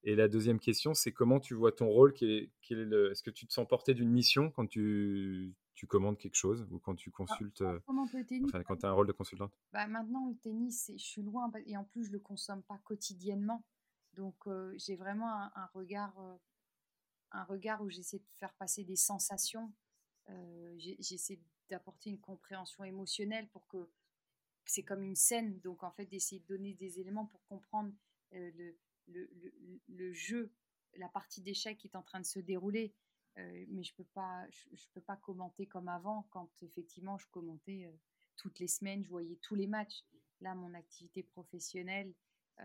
Et 0.04 0.16
la 0.16 0.28
deuxième 0.28 0.58
question, 0.58 0.94
c'est 0.94 1.12
comment 1.12 1.38
tu 1.38 1.54
vois 1.54 1.70
ton 1.70 1.86
rôle? 1.86 2.12
Est-ce 2.20 3.22
que 3.22 3.30
tu 3.30 3.46
te 3.46 3.52
sens 3.52 3.68
porté 3.68 3.94
d'une 3.94 4.10
mission 4.10 4.50
quand 4.50 4.66
tu, 4.66 5.54
tu 5.74 5.86
commandes 5.86 6.18
quelque 6.18 6.36
chose 6.36 6.66
ou 6.70 6.78
quand 6.78 6.94
tu 6.94 7.10
ah, 7.10 7.16
consultes, 7.16 7.62
euh, 7.62 7.80
enfin, 7.88 8.62
quand 8.62 8.76
tu 8.76 8.86
as 8.86 8.90
un 8.90 8.92
rôle 8.92 9.06
de 9.06 9.12
consultante? 9.12 9.52
Bah, 9.72 9.86
Maintenant, 9.86 10.28
le 10.28 10.36
tennis, 10.36 10.92
je 10.94 11.02
suis 11.02 11.22
loin 11.22 11.50
et 11.66 11.76
en 11.76 11.84
plus, 11.84 12.04
je 12.04 12.08
ne 12.08 12.14
le 12.14 12.20
consomme 12.20 12.62
pas 12.62 12.78
quotidiennement. 12.84 13.64
Donc, 14.14 14.36
euh, 14.46 14.74
j'ai 14.76 14.96
vraiment 14.96 15.28
un, 15.30 15.66
regard, 15.74 16.18
euh, 16.20 16.36
un 17.30 17.44
regard 17.44 17.82
où 17.82 17.88
j'essaie 17.88 18.18
de 18.18 18.28
faire 18.38 18.52
passer 18.54 18.84
des 18.84 18.96
sensations. 18.96 19.72
j'essaie 20.76 21.40
d'apporter 21.70 22.10
une 22.10 22.20
compréhension 22.20 22.84
émotionnelle 22.84 23.48
pour 23.48 23.66
que 23.68 23.88
c'est 24.66 24.82
comme 24.82 25.02
une 25.02 25.16
scène. 25.16 25.58
Donc, 25.60 25.82
en 25.82 25.90
fait, 25.90 26.06
d'essayer 26.06 26.40
de 26.40 26.46
donner 26.46 26.74
des 26.74 27.00
éléments 27.00 27.26
pour 27.26 27.42
comprendre 27.46 27.92
le, 28.32 28.76
le, 29.08 29.30
le, 29.34 29.52
le, 29.88 30.12
jeu, 30.12 30.52
la 30.96 31.08
partie 31.08 31.40
d'échec 31.40 31.78
qui 31.78 31.86
est 31.88 31.96
en 31.96 32.02
train 32.02 32.20
de 32.20 32.26
se 32.26 32.38
dérouler. 32.38 32.94
Euh, 33.38 33.64
mais 33.68 33.82
je 33.82 33.94
peux 33.94 34.04
pas, 34.12 34.46
je, 34.50 34.86
peux 34.92 35.00
pas 35.00 35.16
commenter 35.16 35.66
comme 35.66 35.88
avant 35.88 36.26
quand 36.30 36.50
effectivement 36.62 37.16
je 37.16 37.26
commentais 37.30 37.86
euh, 37.86 37.96
toutes 38.36 38.58
les 38.58 38.68
semaines, 38.68 39.02
je 39.04 39.08
voyais 39.08 39.38
tous 39.42 39.54
les 39.54 39.66
matchs. 39.66 40.04
Là, 40.40 40.54
mon 40.54 40.74
activité 40.74 41.22
professionnelle, 41.22 42.12
euh, 42.60 42.64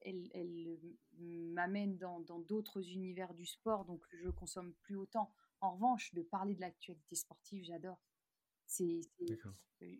elle, 0.00 0.28
elle 0.34 0.78
m'amène 1.20 1.98
dans 1.98 2.20
d'autres 2.20 2.90
univers 2.90 3.32
du 3.34 3.46
sport, 3.46 3.84
donc 3.84 4.02
je 4.12 4.30
consomme 4.30 4.72
plus 4.82 4.96
autant. 4.96 5.32
En 5.60 5.74
revanche, 5.74 6.12
de 6.14 6.22
parler 6.22 6.54
de 6.54 6.60
l'actualité 6.60 7.14
sportive, 7.14 7.64
j'adore. 7.64 8.00
C'est, 8.66 9.02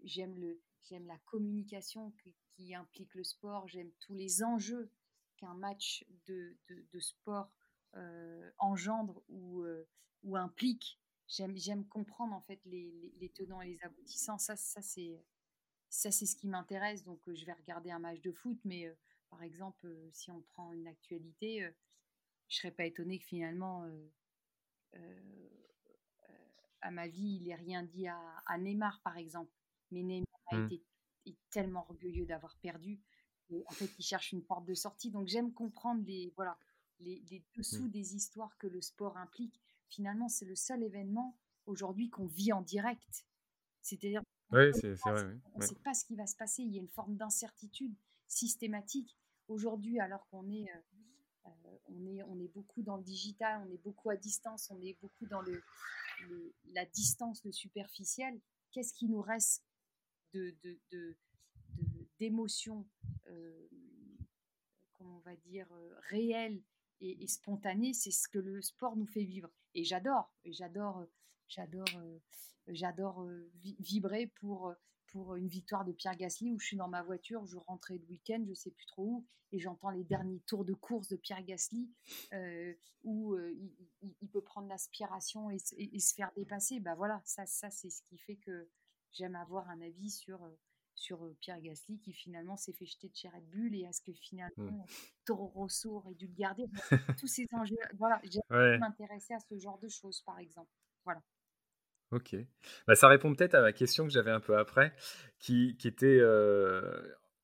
j'aime 0.02 0.36
le, 0.38 0.60
j'aime 0.84 1.06
la 1.06 1.18
communication 1.26 2.12
qui 2.56 2.74
implique 2.74 3.14
le 3.14 3.22
sport, 3.22 3.68
j'aime 3.68 3.92
tous 4.00 4.14
les 4.14 4.42
enjeux 4.42 4.90
qu'un 5.36 5.54
match 5.54 6.04
de, 6.26 6.56
de, 6.68 6.86
de 6.92 7.00
sport 7.00 7.52
engendre 8.58 9.22
ou, 9.28 9.62
euh, 9.62 9.86
ou 10.22 10.36
implique. 10.36 10.98
J'aime 11.28 11.86
comprendre 11.88 12.34
en 12.34 12.40
fait 12.40 12.60
les, 12.64 13.12
les, 13.18 13.28
tenants 13.30 13.62
et 13.62 13.68
les 13.68 13.82
aboutissants. 13.82 14.38
Ça, 14.38 14.56
ça 14.56 14.82
c'est 14.82 15.24
ça 15.88 16.10
c'est 16.10 16.26
ce 16.26 16.36
qui 16.36 16.48
m'intéresse. 16.48 17.04
Donc 17.04 17.26
euh, 17.28 17.34
je 17.34 17.44
vais 17.44 17.52
regarder 17.52 17.90
un 17.90 17.98
match 17.98 18.20
de 18.20 18.32
foot, 18.32 18.58
mais 18.64 18.94
par 19.30 19.42
exemple, 19.42 19.88
si 20.12 20.30
on 20.30 20.42
prend 20.52 20.72
une 20.72 20.86
actualité, 20.86 21.66
je 22.48 22.56
serais 22.56 22.70
pas 22.70 22.84
étonnée 22.84 23.18
que 23.18 23.24
finalement, 23.24 23.88
à 26.82 26.90
ma 26.90 27.08
vie, 27.08 27.38
il 27.40 27.44
n'ait 27.44 27.54
rien 27.54 27.82
dit 27.82 28.08
à, 28.08 28.18
à, 28.46 28.58
Neymar, 28.58 29.00
par 29.02 29.16
exemple. 29.16 29.52
Mais 29.90 30.02
Neymar 30.02 30.26
a 30.50 30.56
mmh. 30.56 30.66
été 30.66 30.84
est 31.26 31.36
tellement 31.50 31.86
orgueilleux 31.88 32.26
d'avoir 32.26 32.56
perdu. 32.56 33.00
en 33.66 33.72
fait, 33.72 33.90
il 33.98 34.04
cherche 34.04 34.32
une 34.32 34.42
porte 34.42 34.64
de 34.64 34.74
sortie. 34.74 35.10
Donc 35.10 35.28
j'aime 35.28 35.52
comprendre 35.52 36.02
les 36.04 36.32
voilà 36.36 36.58
les, 37.02 37.44
dessous 37.56 37.86
mmh. 37.86 37.90
des 37.90 38.14
histoires 38.16 38.56
que 38.58 38.66
le 38.66 38.80
sport 38.80 39.16
implique. 39.16 39.60
Finalement, 39.88 40.28
c'est 40.28 40.44
le 40.44 40.56
seul 40.56 40.82
événement 40.82 41.36
aujourd'hui 41.66 42.10
qu'on 42.10 42.26
vit 42.26 42.52
en 42.52 42.62
direct. 42.62 43.26
C'est-à-dire, 43.82 44.22
on 44.50 44.58
ne 44.58 45.66
sait 45.66 45.74
pas 45.82 45.94
ce 45.94 46.04
qui 46.04 46.14
va 46.14 46.26
se 46.26 46.36
passer. 46.36 46.62
Il 46.62 46.72
y 46.72 46.78
a 46.78 46.80
une 46.80 46.88
forme 46.88 47.16
d'incertitude 47.16 47.94
systématique. 48.26 49.16
Aujourd'hui, 49.48 49.98
alors 50.00 50.26
qu'on 50.28 50.48
est, 50.50 50.70
euh, 50.70 51.46
euh, 51.46 51.78
on 51.86 52.06
est, 52.06 52.22
on 52.22 52.38
est 52.38 52.48
beaucoup 52.48 52.82
dans 52.82 52.96
le 52.96 53.02
digital, 53.02 53.62
on 53.66 53.70
est 53.72 53.82
beaucoup 53.82 54.10
à 54.10 54.16
distance, 54.16 54.70
on 54.70 54.80
est 54.80 54.96
beaucoup 55.00 55.26
dans 55.26 55.40
le, 55.40 55.62
la 56.72 56.84
distance, 56.86 57.44
le 57.44 57.52
superficiel, 57.52 58.40
qu'est-ce 58.70 58.94
qui 58.94 59.08
nous 59.08 59.20
reste 59.20 59.64
de, 60.32 60.54
d'émotions, 62.18 62.86
euh, 63.28 63.68
comment 64.94 65.16
on 65.16 65.20
va 65.20 65.36
dire, 65.36 65.66
réelles 66.08 66.62
et, 67.02 67.26
spontané, 67.26 67.92
c'est 67.92 68.10
ce 68.10 68.28
que 68.28 68.38
le 68.38 68.62
sport 68.62 68.96
nous 68.96 69.06
fait 69.06 69.24
vivre. 69.24 69.50
Et 69.74 69.84
j'adore, 69.84 70.32
j'adore, 70.44 71.04
j'adore, 71.48 71.84
euh, 71.96 72.18
j'adore 72.68 73.22
euh, 73.22 73.50
vibrer 73.80 74.28
pour 74.28 74.74
pour 75.08 75.34
une 75.34 75.48
victoire 75.48 75.84
de 75.84 75.92
Pierre 75.92 76.16
Gasly 76.16 76.52
où 76.52 76.58
je 76.58 76.68
suis 76.68 76.76
dans 76.78 76.88
ma 76.88 77.02
voiture, 77.02 77.44
je 77.44 77.58
rentrais 77.58 77.98
le 77.98 78.04
week-end, 78.06 78.42
je 78.48 78.54
sais 78.54 78.70
plus 78.70 78.86
trop 78.86 79.04
où, 79.04 79.26
et 79.50 79.58
j'entends 79.58 79.90
les 79.90 80.04
derniers 80.04 80.40
tours 80.46 80.64
de 80.64 80.72
course 80.72 81.08
de 81.08 81.16
Pierre 81.16 81.44
Gasly 81.44 81.90
euh, 82.32 82.72
où 83.04 83.36
il, 84.00 84.28
peut 84.30 84.40
prendre 84.40 84.68
l'aspiration 84.68 85.50
et, 85.50 85.58
se 85.58 86.14
faire 86.14 86.32
dépasser. 86.34 86.80
Ben 86.80 86.94
voilà, 86.94 87.20
ça, 87.26 87.44
ça 87.44 87.68
c'est 87.68 87.90
ce 87.90 88.00
qui 88.04 88.16
fait 88.16 88.36
que 88.36 88.70
j'aime 89.12 89.36
avoir 89.36 89.68
un 89.68 89.82
avis 89.82 90.08
sur 90.08 90.40
sur 91.12 91.34
Pierre 91.40 91.60
Gasly 91.60 91.98
qui 91.98 92.12
finalement 92.12 92.56
s'est 92.56 92.72
fait 92.72 92.86
jeter 92.86 93.08
de 93.08 93.14
chez 93.14 93.28
Red 93.28 93.44
Bull 93.50 93.74
et 93.74 93.82
est-ce 93.82 94.00
que 94.00 94.12
finalement 94.12 94.52
mmh. 94.56 94.84
Toro 95.26 95.48
Rosso 95.48 95.90
aurait 95.90 96.14
dû 96.14 96.26
le 96.26 96.34
garder 96.34 96.64
Tous 97.18 97.26
ces 97.26 97.46
enjeux, 97.52 97.76
voilà, 97.98 98.20
j'ai 98.24 98.40
m'intéresser 98.78 99.34
à 99.34 99.40
ce 99.40 99.58
genre 99.58 99.78
de 99.78 99.88
choses 99.88 100.22
par 100.22 100.38
exemple. 100.38 100.70
Voilà. 101.04 101.20
Ok. 102.12 102.36
Bah, 102.86 102.94
ça 102.94 103.08
répond 103.08 103.34
peut-être 103.34 103.54
à 103.54 103.60
ma 103.60 103.72
question 103.72 104.04
que 104.04 104.10
j'avais 104.10 104.30
un 104.30 104.40
peu 104.40 104.56
après, 104.56 104.94
qui, 105.38 105.76
qui 105.76 105.88
était, 105.88 106.20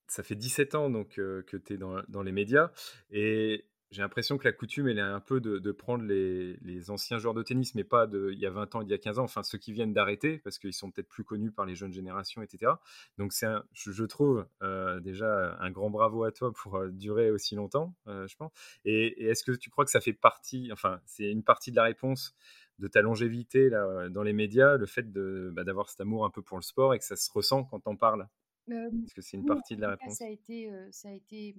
ça 0.06 0.22
fait 0.22 0.34
17 0.34 0.74
ans 0.74 0.90
donc 0.90 1.14
que 1.16 1.56
tu 1.56 1.74
es 1.74 1.76
dans, 1.76 2.02
dans, 2.08 2.22
les 2.22 2.32
médias 2.32 2.70
et 3.10 3.67
j'ai 3.90 4.02
l'impression 4.02 4.36
que 4.36 4.44
la 4.44 4.52
coutume, 4.52 4.88
elle 4.88 4.98
est 4.98 5.02
un 5.02 5.20
peu 5.20 5.40
de, 5.40 5.72
prendre 5.72 6.04
les, 6.04 6.90
anciens 6.90 7.18
joueurs 7.18 7.34
de 7.34 7.42
tennis, 7.42 7.74
mais 7.74 7.84
pas 7.84 8.06
de, 8.06 8.30
il 8.32 8.38
y 8.38 8.46
a 8.46 8.50
20 8.50 8.74
ans, 8.74 8.82
il 8.82 8.88
y 8.88 8.92
a 8.92 8.98
15 8.98 9.18
ans, 9.18 9.24
enfin 9.24 9.42
ceux 9.42 9.58
qui 9.58 9.72
viennent 9.72 9.92
d'arrêter, 9.92 10.38
parce 10.38 10.58
qu'ils 10.58 10.74
sont 10.74 10.90
peut-être 10.90 11.08
plus 11.08 11.24
connus 11.24 11.50
par 11.50 11.64
les 11.64 11.74
jeunes 11.74 11.92
générations, 11.92 12.42
etc. 12.42 12.72
Donc 13.16 13.32
c'est, 13.32 13.46
je, 13.72 14.04
trouve 14.04 14.46
euh, 14.62 15.00
déjà 15.00 15.56
un 15.60 15.70
grand 15.70 15.90
bravo 15.90 16.24
à 16.24 16.32
toi 16.32 16.52
pour 16.52 16.76
euh, 16.76 16.90
durer 16.90 17.30
aussi 17.30 17.54
longtemps, 17.54 17.94
euh, 18.08 18.26
je 18.26 18.36
pense. 18.36 18.52
Et, 18.84 19.28
est-ce 19.28 19.42
que 19.42 19.52
tu 19.52 19.70
crois 19.70 19.84
que 19.84 19.90
ça 19.90 20.00
fait 20.00 20.12
partie, 20.12 20.70
enfin 20.72 21.00
c'est 21.06 21.30
une 21.30 21.42
partie 21.42 21.70
de 21.70 21.76
la 21.76 21.84
réponse 21.84 22.34
de 22.78 22.88
ta 22.88 23.00
longévité 23.00 23.70
là, 23.70 24.08
dans 24.10 24.22
les 24.22 24.32
médias, 24.32 24.76
le 24.76 24.86
fait 24.86 25.10
de, 25.10 25.50
bah, 25.52 25.64
d'avoir 25.64 25.88
cet 25.88 26.00
amour 26.00 26.24
un 26.24 26.30
peu 26.30 26.42
pour 26.42 26.58
le 26.58 26.62
sport 26.62 26.94
et 26.94 26.98
que 26.98 27.04
ça 27.04 27.16
se 27.16 27.30
ressent 27.32 27.64
quand 27.64 27.86
on 27.86 27.96
parle 27.96 28.28
Est-ce 28.68 29.14
que 29.14 29.22
c'est 29.22 29.36
une 29.36 29.46
partie 29.46 29.76
de 29.76 29.80
la 29.80 29.90
réponse 29.90 30.18
Ça 30.18 30.26
a 30.26 30.28
été, 30.28 30.70
ça 30.92 31.08
a 31.08 31.12
été 31.12 31.56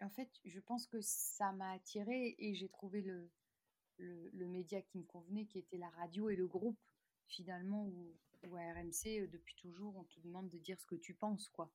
en 0.00 0.10
fait, 0.10 0.30
je 0.44 0.60
pense 0.60 0.86
que 0.86 1.00
ça 1.00 1.52
m'a 1.52 1.72
attiré 1.72 2.34
et 2.38 2.54
j'ai 2.54 2.68
trouvé 2.68 3.02
le, 3.02 3.30
le, 3.98 4.46
média 4.46 4.80
qui 4.82 4.98
me 4.98 5.04
convenait, 5.04 5.46
qui 5.46 5.58
était 5.58 5.78
la 5.78 5.90
radio 5.90 6.28
et 6.30 6.36
le 6.36 6.46
groupe, 6.46 6.78
finalement, 7.26 7.86
où, 7.86 8.56
à 8.56 8.72
RMC, 8.72 9.28
depuis 9.30 9.54
toujours, 9.56 9.96
on 9.96 10.04
te 10.04 10.20
demande 10.20 10.48
de 10.50 10.58
dire 10.58 10.78
ce 10.80 10.86
que 10.86 10.94
tu 10.94 11.14
penses, 11.14 11.48
quoi. 11.48 11.70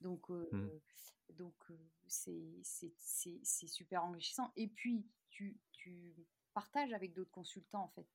Donc, 0.00 0.30
euh, 0.30 0.48
mmh. 0.52 1.34
donc 1.34 1.54
euh, 1.70 1.76
c'est 2.06 3.44
super 3.44 4.04
enrichissant. 4.04 4.52
Et 4.56 4.68
puis, 4.68 5.06
tu, 5.30 5.56
tu 5.72 6.14
partages 6.52 6.92
avec 6.92 7.14
d'autres 7.14 7.30
consultants, 7.30 7.84
en 7.84 7.88
fait. 7.88 8.06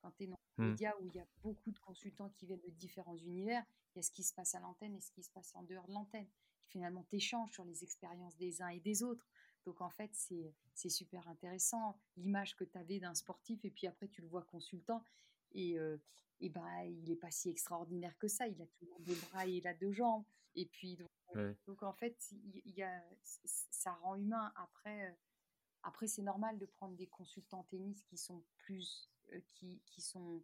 Quand 0.00 0.10
tu 0.12 0.24
es 0.24 0.26
dans 0.26 0.34
un 0.34 0.50
Mmh. 0.60 0.70
média 0.72 0.94
où 1.00 1.06
il 1.06 1.14
y 1.14 1.20
a 1.20 1.26
beaucoup 1.42 1.70
de 1.70 1.78
consultants 1.78 2.28
qui 2.36 2.44
viennent 2.44 2.60
de 2.60 2.70
différents 2.70 3.16
univers, 3.16 3.64
il 3.94 3.98
y 3.98 4.00
a 4.00 4.02
ce 4.02 4.10
qui 4.10 4.22
se 4.22 4.34
passe 4.34 4.54
à 4.54 4.60
l'antenne 4.60 4.94
et 4.94 5.00
ce 5.00 5.10
qui 5.10 5.22
se 5.22 5.30
passe 5.30 5.54
en 5.54 5.62
dehors 5.62 5.86
de 5.88 5.94
l'antenne. 5.94 6.28
Finalement, 6.70 7.04
tu 7.10 7.16
échanges 7.16 7.52
sur 7.52 7.64
les 7.64 7.82
expériences 7.84 8.36
des 8.36 8.62
uns 8.62 8.68
et 8.68 8.80
des 8.80 9.02
autres. 9.02 9.26
Donc 9.66 9.80
en 9.80 9.90
fait, 9.90 10.10
c'est 10.74 10.88
super 10.88 11.28
intéressant. 11.28 11.98
L'image 12.16 12.56
que 12.56 12.64
tu 12.64 12.78
avais 12.78 12.98
d'un 12.98 13.14
sportif, 13.14 13.64
et 13.64 13.70
puis 13.70 13.86
après, 13.86 14.08
tu 14.08 14.22
le 14.22 14.28
vois 14.28 14.42
consultant, 14.44 15.04
et, 15.52 15.78
euh, 15.78 15.98
et 16.40 16.48
ben, 16.48 16.82
il 16.84 17.04
n'est 17.08 17.16
pas 17.16 17.30
si 17.30 17.50
extraordinaire 17.50 18.16
que 18.18 18.28
ça. 18.28 18.46
Il 18.48 18.60
a 18.62 18.66
toujours 18.78 18.98
deux 19.00 19.16
bras 19.30 19.46
et 19.46 19.52
il 19.58 19.66
a 19.66 19.74
deux 19.74 19.92
jambes. 19.92 20.24
Et 20.54 20.66
puis, 20.66 20.96
donc, 20.96 21.08
Ouais. 21.34 21.56
donc 21.66 21.82
en 21.84 21.92
fait, 21.92 22.16
il 22.32 22.60
il 22.64 22.74
y 22.74 22.82
a, 22.82 23.00
c- 23.22 23.40
c- 23.44 23.68
ça 23.70 23.92
rend 24.02 24.16
humain. 24.16 24.52
Après, 24.56 25.08
euh, 25.10 25.14
après 25.82 26.08
c'est 26.08 26.22
normal 26.22 26.58
de 26.58 26.66
prendre 26.66 26.96
des 26.96 27.06
consultants 27.06 27.62
tennis 27.64 28.02
qui 28.04 28.16
sont 28.16 28.42
plus, 28.58 29.08
euh, 29.32 29.40
qui, 29.46 29.80
qui 29.86 30.00
sont, 30.00 30.42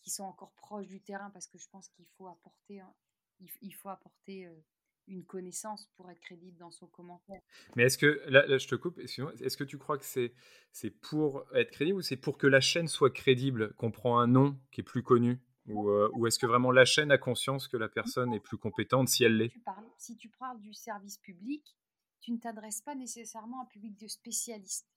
qui 0.00 0.10
sont 0.10 0.24
encore 0.24 0.52
proches 0.52 0.86
du 0.88 1.00
terrain 1.00 1.30
parce 1.30 1.46
que 1.46 1.56
je 1.58 1.66
pense 1.68 1.88
qu'il 1.88 2.06
faut 2.06 2.26
apporter, 2.28 2.80
un- 2.80 2.94
il, 3.40 3.74
faut 3.74 3.88
apporter 3.88 4.46
euh, 4.46 4.60
une 5.08 5.24
connaissance 5.24 5.86
pour 5.96 6.10
être 6.10 6.20
crédible 6.20 6.56
dans 6.58 6.70
son 6.70 6.86
commentaire. 6.86 7.40
Mais 7.76 7.84
est-ce 7.84 7.98
que, 7.98 8.22
là, 8.28 8.46
là, 8.46 8.58
je 8.58 8.68
te 8.68 8.74
coupe, 8.74 8.98
est-ce 8.98 9.56
que 9.56 9.64
tu 9.64 9.78
crois 9.78 9.98
que 9.98 10.04
c'est 10.04 10.32
c'est 10.72 10.90
pour 10.90 11.44
être 11.54 11.70
crédible 11.70 11.98
ou 11.98 12.02
c'est 12.02 12.16
pour 12.16 12.38
que 12.38 12.46
la 12.46 12.60
chaîne 12.60 12.88
soit 12.88 13.10
crédible 13.10 13.74
qu'on 13.74 13.90
prend 13.90 14.18
un 14.18 14.26
nom 14.26 14.58
qui 14.70 14.80
est 14.80 14.84
plus 14.84 15.02
connu 15.02 15.40
Ou, 15.66 15.90
euh, 15.90 16.10
ou 16.14 16.26
est-ce 16.26 16.38
que 16.38 16.46
vraiment 16.46 16.70
la 16.70 16.84
chaîne 16.84 17.10
a 17.10 17.18
conscience 17.18 17.68
que 17.68 17.76
la 17.76 17.88
personne 17.88 18.32
est 18.32 18.40
plus 18.40 18.58
compétente 18.58 19.08
si 19.08 19.24
elle 19.24 19.36
l'est? 19.36 19.52
si 19.96 20.16
tu 20.16 20.28
parles 20.28 20.60
du 20.60 20.72
service 20.74 21.18
public, 21.18 21.76
tu 22.20 22.32
ne 22.32 22.38
t'adresses 22.38 22.82
pas 22.82 22.94
nécessairement 22.94 23.60
à 23.60 23.62
un 23.62 23.66
public 23.66 23.98
de 23.98 24.06
spécialistes. 24.06 24.88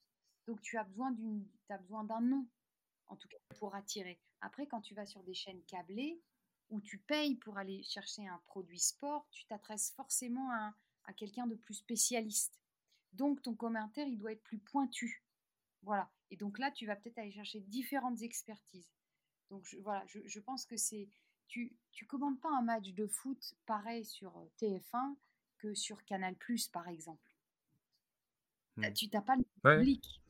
Donc 0.46 0.60
tu 0.60 0.76
as 0.76 0.84
besoin 0.84 1.12
d'une, 1.12 1.46
tu 1.66 1.72
as 1.72 1.78
besoin 1.78 2.04
d'un 2.04 2.20
nom, 2.20 2.46
en 3.06 3.16
tout 3.16 3.28
cas, 3.28 3.38
pour 3.58 3.74
attirer. 3.74 4.20
Après, 4.40 4.66
quand 4.66 4.80
tu 4.80 4.94
vas 4.94 5.06
sur 5.06 5.22
des 5.22 5.34
chaînes 5.34 5.62
câblées, 5.66 6.20
où 6.72 6.80
tu 6.80 6.98
payes 6.98 7.36
pour 7.36 7.58
aller 7.58 7.82
chercher 7.84 8.26
un 8.26 8.38
produit 8.46 8.80
sport, 8.80 9.28
tu 9.30 9.44
t'adresses 9.44 9.92
forcément 9.92 10.50
à, 10.52 10.74
à 11.04 11.12
quelqu'un 11.12 11.46
de 11.46 11.54
plus 11.54 11.74
spécialiste. 11.74 12.58
Donc 13.12 13.42
ton 13.42 13.54
commentaire, 13.54 14.08
il 14.08 14.18
doit 14.18 14.32
être 14.32 14.42
plus 14.42 14.58
pointu. 14.58 15.22
Voilà. 15.82 16.10
Et 16.30 16.36
donc 16.36 16.58
là, 16.58 16.70
tu 16.70 16.86
vas 16.86 16.96
peut-être 16.96 17.18
aller 17.18 17.30
chercher 17.30 17.60
différentes 17.60 18.22
expertises. 18.22 18.90
Donc 19.50 19.64
je, 19.66 19.76
voilà, 19.78 20.04
je, 20.06 20.18
je 20.26 20.40
pense 20.40 20.64
que 20.66 20.76
c'est... 20.76 21.08
Tu, 21.46 21.76
tu 21.92 22.06
commandes 22.06 22.40
pas 22.40 22.48
un 22.48 22.62
match 22.62 22.88
de 22.94 23.06
foot 23.06 23.54
pareil 23.66 24.06
sur 24.06 24.34
euh, 24.38 24.46
TF1 24.58 25.14
que 25.58 25.74
sur 25.74 26.02
Canal+, 26.06 26.34
par 26.72 26.88
exemple. 26.88 27.34
Hmm. 28.78 28.90
Tu 28.94 29.08
n'as 29.12 29.20
pas 29.20 29.36
le 29.36 29.44
Ouais. 29.64 29.76
public. 29.76 30.22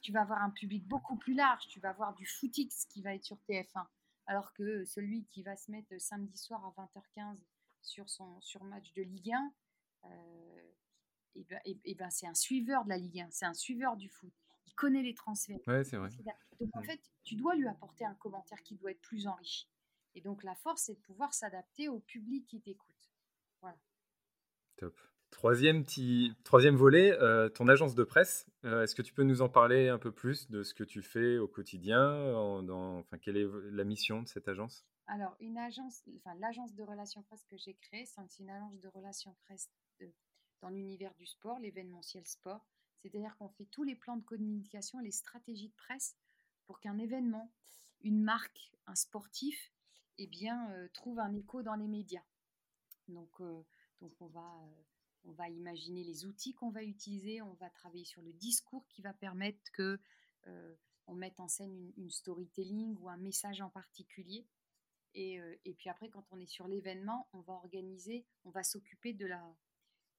Tu 0.00 0.10
vas 0.12 0.22
avoir 0.22 0.42
un 0.42 0.50
public 0.50 0.84
beaucoup 0.88 1.16
plus 1.16 1.34
large. 1.34 1.68
Tu 1.68 1.78
vas 1.78 1.90
avoir 1.90 2.14
du 2.14 2.26
footix 2.26 2.86
qui 2.86 3.00
va 3.02 3.14
être 3.14 3.24
sur 3.24 3.36
TF1. 3.48 3.86
Alors 4.28 4.52
que 4.52 4.84
celui 4.84 5.24
qui 5.24 5.42
va 5.42 5.56
se 5.56 5.70
mettre 5.70 5.98
samedi 5.98 6.36
soir 6.36 6.64
à 6.64 6.70
20h15 6.70 7.38
sur 7.80 8.08
son 8.10 8.38
sur 8.42 8.62
match 8.62 8.92
de 8.92 9.02
Ligue 9.02 9.32
1, 9.32 9.54
euh, 10.04 10.72
et 11.34 11.44
ben, 11.44 11.60
et- 11.64 11.80
et 11.84 11.94
ben, 11.94 12.10
c'est 12.10 12.26
un 12.26 12.34
suiveur 12.34 12.84
de 12.84 12.90
la 12.90 12.98
Ligue 12.98 13.20
1, 13.20 13.30
c'est 13.30 13.46
un 13.46 13.54
suiveur 13.54 13.96
du 13.96 14.08
foot. 14.10 14.32
Il 14.66 14.74
connaît 14.74 15.02
les 15.02 15.14
transferts. 15.14 15.58
Ouais, 15.66 15.82
c'est 15.82 15.96
vrai. 15.96 16.10
Donc 16.60 16.76
en 16.76 16.80
Mm. 16.80 16.84
fait, 16.84 17.00
tu 17.24 17.36
dois 17.36 17.54
lui 17.56 17.66
apporter 17.68 18.04
un 18.04 18.14
commentaire 18.16 18.62
qui 18.62 18.74
doit 18.76 18.90
être 18.90 19.00
plus 19.00 19.26
enrichi. 19.26 19.66
Et 20.14 20.20
donc 20.20 20.42
la 20.44 20.54
force, 20.56 20.82
c'est 20.82 20.94
de 20.94 21.00
pouvoir 21.00 21.32
s'adapter 21.32 21.88
au 21.88 22.00
public 22.00 22.46
qui 22.46 22.60
t'écoute. 22.60 22.94
Top. 24.76 24.96
Troisième, 25.30 25.84
petit, 25.84 26.32
troisième 26.42 26.74
volet, 26.74 27.12
euh, 27.20 27.48
ton 27.48 27.68
agence 27.68 27.94
de 27.94 28.02
presse. 28.02 28.46
Euh, 28.64 28.82
Est-ce 28.82 28.94
que 28.94 29.02
tu 29.02 29.12
peux 29.12 29.22
nous 29.22 29.42
en 29.42 29.48
parler 29.48 29.88
un 29.88 29.98
peu 29.98 30.10
plus 30.10 30.50
de 30.50 30.62
ce 30.62 30.74
que 30.74 30.84
tu 30.84 31.02
fais 31.02 31.38
au 31.38 31.46
quotidien 31.46 32.34
enfin, 32.34 33.18
Quelle 33.18 33.36
est 33.36 33.46
la 33.70 33.84
mission 33.84 34.22
de 34.22 34.28
cette 34.28 34.48
agence? 34.48 34.84
Alors, 35.06 35.36
une 35.40 35.58
enfin, 35.58 36.34
l'agence 36.38 36.74
de 36.74 36.82
relations 36.82 37.22
presse 37.22 37.44
que 37.44 37.56
j'ai 37.56 37.74
créée, 37.74 38.04
c'est 38.06 38.38
une 38.40 38.50
agence 38.50 38.80
de 38.80 38.88
relations 38.88 39.36
presse 39.44 39.70
dans 40.60 40.70
l'univers 40.70 41.14
du 41.14 41.26
sport, 41.26 41.58
l'événementiel 41.60 42.26
sport. 42.26 42.66
C'est-à-dire 43.02 43.36
qu'on 43.38 43.48
fait 43.48 43.66
tous 43.66 43.84
les 43.84 43.94
plans 43.94 44.16
de 44.16 44.24
communication, 44.24 44.98
les 44.98 45.12
stratégies 45.12 45.68
de 45.68 45.76
presse 45.76 46.16
pour 46.66 46.80
qu'un 46.80 46.98
événement, 46.98 47.52
une 48.02 48.22
marque, 48.22 48.72
un 48.86 48.94
sportif, 48.94 49.72
eh 50.16 50.26
bien, 50.26 50.70
euh, 50.72 50.88
trouve 50.92 51.20
un 51.20 51.34
écho 51.34 51.62
dans 51.62 51.74
les 51.74 51.86
médias. 51.86 52.24
Donc, 53.06 53.40
donc 54.00 54.12
on 54.20 54.26
va, 54.26 54.68
on 55.28 55.32
va 55.32 55.48
imaginer 55.48 56.02
les 56.04 56.24
outils 56.24 56.54
qu'on 56.54 56.70
va 56.70 56.82
utiliser, 56.82 57.42
on 57.42 57.54
va 57.54 57.68
travailler 57.70 58.04
sur 58.04 58.22
le 58.22 58.32
discours 58.32 58.86
qui 58.88 59.02
va 59.02 59.12
permettre 59.12 59.70
que 59.72 60.00
euh, 60.46 60.74
on 61.06 61.14
mette 61.14 61.38
en 61.38 61.48
scène 61.48 61.92
une, 61.96 62.10
storytelling 62.10 62.96
ou 63.00 63.08
un 63.08 63.16
message 63.18 63.60
en 63.60 63.70
particulier. 63.70 64.46
Et, 65.14 65.38
euh, 65.40 65.56
et 65.64 65.74
puis 65.74 65.90
après, 65.90 66.08
quand 66.08 66.24
on 66.30 66.40
est 66.40 66.46
sur 66.46 66.66
l'événement, 66.66 67.28
on 67.32 67.40
va 67.40 67.54
organiser, 67.54 68.26
on 68.44 68.50
va 68.50 68.62
s'occuper 68.62 69.12
de 69.12 69.26
la, 69.26 69.42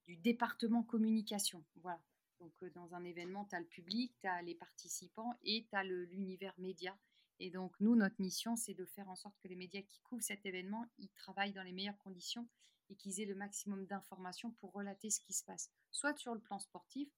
du 0.05 0.15
département 0.17 0.83
communication. 0.83 1.63
Voilà. 1.77 2.01
Donc 2.39 2.53
euh, 2.63 2.69
dans 2.71 2.93
un 2.93 3.03
événement, 3.03 3.45
tu 3.45 3.55
as 3.55 3.59
le 3.59 3.65
public, 3.65 4.13
tu 4.21 4.27
as 4.27 4.41
les 4.41 4.55
participants 4.55 5.37
et 5.43 5.65
tu 5.69 5.75
as 5.75 5.83
l'univers 5.83 6.53
média. 6.59 6.97
Et 7.39 7.49
donc 7.49 7.73
nous, 7.79 7.95
notre 7.95 8.19
mission, 8.21 8.55
c'est 8.55 8.73
de 8.73 8.85
faire 8.85 9.09
en 9.09 9.15
sorte 9.15 9.37
que 9.39 9.47
les 9.47 9.55
médias 9.55 9.81
qui 9.81 9.99
couvrent 10.01 10.23
cet 10.23 10.45
événement, 10.45 10.85
ils 10.97 11.09
travaillent 11.09 11.53
dans 11.53 11.63
les 11.63 11.71
meilleures 11.71 11.97
conditions 11.97 12.47
et 12.89 12.95
qu'ils 12.95 13.21
aient 13.21 13.25
le 13.25 13.35
maximum 13.35 13.85
d'informations 13.85 14.51
pour 14.51 14.73
relater 14.73 15.09
ce 15.09 15.19
qui 15.21 15.33
se 15.33 15.43
passe, 15.43 15.69
soit 15.91 16.17
sur 16.17 16.33
le 16.33 16.41
plan 16.41 16.59
sportif, 16.59 17.09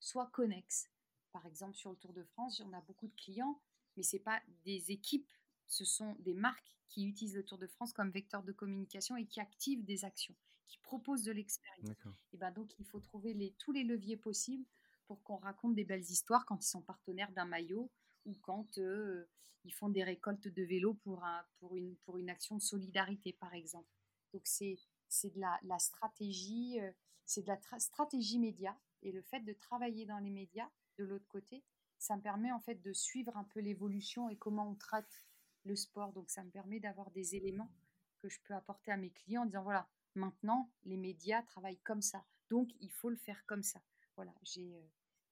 soit 0.00 0.28
connexe. 0.32 0.88
Par 1.32 1.46
exemple, 1.46 1.76
sur 1.76 1.90
le 1.90 1.96
Tour 1.96 2.12
de 2.12 2.24
France, 2.24 2.60
on 2.64 2.72
a 2.72 2.80
beaucoup 2.80 3.06
de 3.06 3.14
clients, 3.14 3.60
mais 3.96 4.02
ce 4.02 4.16
pas 4.16 4.40
des 4.64 4.90
équipes, 4.90 5.30
ce 5.66 5.84
sont 5.84 6.16
des 6.20 6.34
marques 6.34 6.76
qui 6.88 7.06
utilisent 7.06 7.36
le 7.36 7.44
Tour 7.44 7.58
de 7.58 7.68
France 7.68 7.92
comme 7.92 8.10
vecteur 8.10 8.42
de 8.42 8.52
communication 8.52 9.16
et 9.16 9.26
qui 9.26 9.38
activent 9.40 9.84
des 9.84 10.04
actions, 10.04 10.34
qui 10.66 10.78
proposent 10.78 11.22
de 11.22 11.32
l'expérience. 11.32 11.96
Et 12.32 12.36
ben 12.36 12.50
donc, 12.50 12.72
il 12.78 12.86
faut 12.86 13.00
trouver 13.00 13.34
les, 13.34 13.52
tous 13.58 13.70
les 13.70 13.84
leviers 13.84 14.16
possibles 14.16 14.66
pour 15.06 15.22
qu'on 15.22 15.36
raconte 15.36 15.74
des 15.74 15.84
belles 15.84 16.08
histoires 16.10 16.46
quand 16.46 16.64
ils 16.64 16.68
sont 16.68 16.82
partenaires 16.82 17.30
d'un 17.32 17.44
maillot 17.44 17.90
ou 18.26 18.34
quand 18.42 18.78
euh, 18.78 19.28
ils 19.64 19.72
font 19.74 19.88
des 19.88 20.04
récoltes 20.04 20.48
de 20.48 20.62
vélos 20.62 20.94
pour, 20.94 21.24
un, 21.24 21.44
pour, 21.58 21.76
une, 21.76 21.96
pour 21.98 22.18
une 22.18 22.30
action 22.30 22.56
de 22.56 22.62
solidarité, 22.62 23.32
par 23.34 23.54
exemple. 23.54 23.88
Donc, 24.32 24.42
c'est 24.46 24.76
c'est 25.08 25.30
de 25.34 25.40
la, 25.40 25.58
la 25.64 25.78
stratégie, 25.80 26.78
euh, 26.80 26.92
c'est 27.26 27.42
de 27.42 27.48
la 27.48 27.58
stratégie 27.80 28.38
média. 28.38 28.78
Et 29.02 29.12
le 29.12 29.22
fait 29.22 29.40
de 29.40 29.52
travailler 29.52 30.06
dans 30.06 30.18
les 30.18 30.30
médias, 30.30 30.70
de 30.98 31.04
l'autre 31.04 31.26
côté, 31.26 31.64
ça 31.98 32.16
me 32.16 32.22
permet 32.22 32.52
en 32.52 32.60
fait 32.60 32.76
de 32.76 32.92
suivre 32.92 33.36
un 33.36 33.44
peu 33.44 33.60
l'évolution 33.60 34.28
et 34.28 34.36
comment 34.36 34.68
on 34.70 34.74
traite 34.76 35.24
le 35.64 35.74
sport. 35.76 36.12
Donc, 36.12 36.30
ça 36.30 36.44
me 36.44 36.50
permet 36.50 36.80
d'avoir 36.80 37.10
des 37.10 37.34
éléments 37.34 37.72
que 38.18 38.28
je 38.28 38.38
peux 38.44 38.54
apporter 38.54 38.92
à 38.92 38.96
mes 38.96 39.10
clients 39.10 39.42
en 39.42 39.46
disant 39.46 39.62
voilà, 39.64 39.88
maintenant, 40.14 40.70
les 40.84 40.96
médias 40.96 41.42
travaillent 41.42 41.80
comme 41.80 42.02
ça. 42.02 42.24
Donc, 42.50 42.68
il 42.80 42.90
faut 42.90 43.10
le 43.10 43.16
faire 43.16 43.44
comme 43.46 43.62
ça. 43.62 43.82
Voilà, 44.16 44.32
j'ai, 44.42 44.76
euh, 44.76 44.82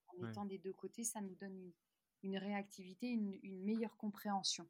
en 0.08 0.22
Ouais. 0.22 0.30
étant 0.30 0.44
des 0.44 0.58
deux 0.58 0.72
côtés, 0.72 1.04
ça 1.04 1.20
nous 1.20 1.34
donne 1.36 1.56
une, 1.56 1.72
une 2.22 2.36
réactivité, 2.38 3.08
une, 3.08 3.38
une 3.42 3.62
meilleure 3.64 3.96
compréhension. 3.96 4.66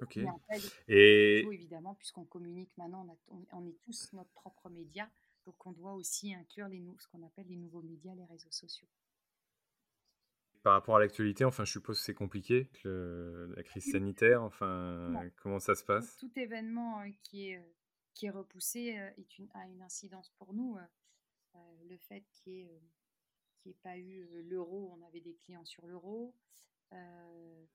Ok. 0.00 0.18
Après, 0.18 0.60
Et 0.86 1.42
faut, 1.44 1.52
évidemment, 1.52 1.94
puisqu'on 1.94 2.24
communique 2.24 2.76
maintenant, 2.76 3.04
on, 3.06 3.12
a- 3.12 3.36
on- 3.56 3.58
on 3.60 3.66
est 3.66 3.76
tous 3.82 4.12
notre 4.12 4.30
propre 4.30 4.68
média, 4.70 5.10
donc 5.44 5.66
on 5.66 5.72
doit 5.72 5.94
aussi 5.94 6.34
inclure 6.34 6.68
les, 6.68 6.82
ce 6.98 7.08
qu'on 7.08 7.22
appelle 7.26 7.46
les 7.48 7.56
nouveaux 7.56 7.82
médias, 7.82 8.14
les 8.14 8.24
réseaux 8.26 8.50
sociaux. 8.50 8.86
par 10.64 10.72
rapport 10.74 10.96
à 10.96 11.00
l'actualité, 11.00 11.44
enfin, 11.44 11.64
je 11.64 11.72
suppose 11.72 11.98
que 11.98 12.04
c'est 12.04 12.14
compliqué, 12.14 12.68
le- 12.84 13.54
la 13.56 13.62
crise 13.62 13.90
sanitaire. 13.90 14.42
Enfin, 14.42 15.08
Non. 15.08 15.30
comment 15.36 15.60
ça 15.60 15.74
se 15.74 15.84
passe? 15.84 16.16
Tout 16.18 16.30
événement 16.38 17.00
euh, 17.00 17.08
qui, 17.22 17.48
est, 17.50 17.56
euh, 17.58 17.62
qui 18.12 18.26
est 18.26 18.30
repoussé 18.30 18.98
euh, 18.98 19.08
est 19.16 19.38
une, 19.38 19.48
a 19.54 19.66
une 19.66 19.80
incidence 19.82 20.28
pour 20.36 20.52
nous. 20.52 20.76
le 21.88 21.96
fait 21.96 22.24
qu'il 22.32 22.52
n'y 22.52 22.60
ait, 22.60 22.82
qu'il 23.58 23.70
y 23.72 23.74
ait 23.74 23.78
pas 23.82 23.98
eu 23.98 24.42
l'euro, 24.42 24.90
on 24.98 25.02
avait 25.06 25.20
des 25.20 25.34
clients 25.36 25.64
sur 25.64 25.86
l'euro. 25.86 26.34
Euh, 26.92 27.66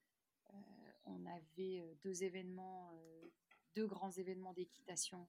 euh, 0.54 0.58
on 1.06 1.26
avait 1.26 1.84
deux 2.04 2.24
événements, 2.24 2.91
euh, 2.96 3.30
deux 3.76 3.86
grands 3.88 4.12
événements 4.12 4.54
d'équitation 4.54 5.28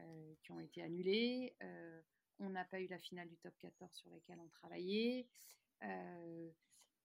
euh, 0.00 0.34
qui 0.42 0.52
ont 0.52 0.60
été 0.60 0.82
annulés. 0.82 1.56
On 2.38 2.50
n'a 2.50 2.64
pas 2.66 2.80
eu 2.80 2.86
la 2.86 2.98
finale 2.98 3.28
du 3.28 3.36
top 3.38 3.56
14 3.58 3.92
sur 3.94 4.10
laquelle 4.10 4.38
on 4.40 4.48
travaillait. 4.48 5.26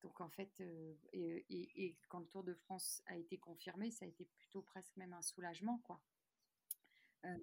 Donc 0.04 0.20
en 0.20 0.30
fait, 0.30 0.52
et, 1.14 1.46
et- 1.50 1.86
et 1.86 1.96
quand 2.10 2.20
le 2.20 2.26
Tour 2.28 2.44
de 2.44 2.54
France 2.54 3.02
a 3.06 3.16
été 3.16 3.38
confirmé, 3.38 3.92
ça 3.92 4.06
a 4.06 4.08
été 4.08 4.26
plutôt 4.26 4.62
presque 4.64 4.96
même 4.98 5.14
un 5.14 5.22
soulagement, 5.22 5.78
quoi. 5.80 6.02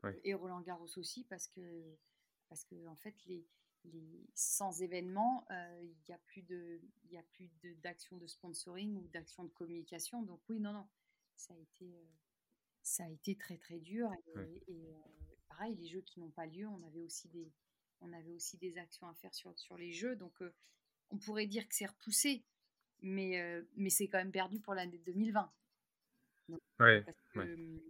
Ouais. 0.03 0.21
Et 0.25 0.35
Roland 0.35 0.61
Garros 0.61 0.99
aussi, 0.99 1.23
parce 1.25 1.47
que, 1.47 1.97
parce 2.49 2.65
que 2.65 2.87
en 2.89 2.97
fait, 2.97 3.15
les, 3.27 3.47
les, 3.92 4.27
sans 4.35 4.83
événements, 4.83 5.46
euh, 5.51 5.81
il 5.83 5.96
n'y 6.09 6.14
a 6.14 6.18
plus 6.18 6.42
de, 6.42 6.81
il 7.05 7.12
y 7.12 7.18
a 7.18 7.22
plus 7.22 7.51
de- 7.62 7.74
d'action 7.74 8.16
de, 8.16 8.27
sponsoring 8.27 8.96
ou 8.96 9.09
d'action 9.09 9.44
de 9.44 9.51
communication. 9.51 10.22
Donc 10.22 10.40
oui, 10.48 10.61
non, 10.61 10.72
non, 10.72 10.88
ça 11.37 11.55
a 11.55 11.57
été, 11.57 11.94
euh, 11.96 12.05
ça 12.83 13.05
a 13.05 13.09
été 13.09 13.37
très 13.37 13.59
très 13.59 13.79
dur. 13.79 14.11
Et, 14.12 14.38
Ouais. 14.38 14.62
et, 14.68 14.94
euh, 14.94 14.98
pareil, 15.48 15.74
les 15.77 15.87
jeux 15.87 16.03
qui 16.03 16.20
n'ont 16.20 16.31
pas 16.31 16.46
lieu, 16.46 16.66
on 16.66 16.83
avait 16.83 17.01
aussi 17.03 17.29
des, 17.29 17.51
on 18.01 18.12
avait 18.12 18.33
aussi 18.33 18.57
des 18.59 18.79
actions 18.79 19.09
à 19.09 19.14
faire 19.14 19.35
sur, 19.35 19.59
sur 19.59 19.77
les 19.77 19.92
jeux. 19.92 20.16
Donc 20.16 20.40
euh, 20.42 20.53
on 21.11 21.18
pourrait 21.18 21.46
dire 21.46 21.66
que 21.68 21.74
c'est 21.74 21.87
repoussé, 21.87 22.44
mais, 23.01 23.62
mais 23.77 23.90
c'est 23.90 24.09
quand 24.09 24.18
même 24.18 24.33
perdu 24.33 24.61
pour 24.61 24.74
l'année 24.74 24.98
2020. 24.98 25.53
ouais, 26.81 27.03
parce 27.03 27.16
que, 27.33 27.81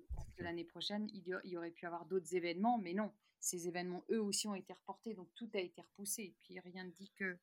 l'année 0.43 0.65
prochaine, 0.65 1.09
il 1.13 1.27
y, 1.45 1.57
aurait 1.57 1.71
pu 1.71 1.87
avoir 1.87 2.07
d'autres 2.07 2.35
événements, 2.35 2.79
mais 2.79 2.95
non, 2.95 3.13
ces 3.41 3.69
événements, 3.69 4.05
eux 4.11 4.21
aussi, 4.21 4.49
ont 4.49 4.55
été 4.55 4.73
reportés, 4.73 5.15
donc 5.15 5.29
tout 5.35 5.51
a 5.55 5.59
été 5.59 5.81
repoussé. 5.81 6.23
Et 6.23 6.37
puis 6.41 6.59
rien 6.61 6.85
ne 6.85 6.91
dit 6.91 7.11
que 7.17 7.39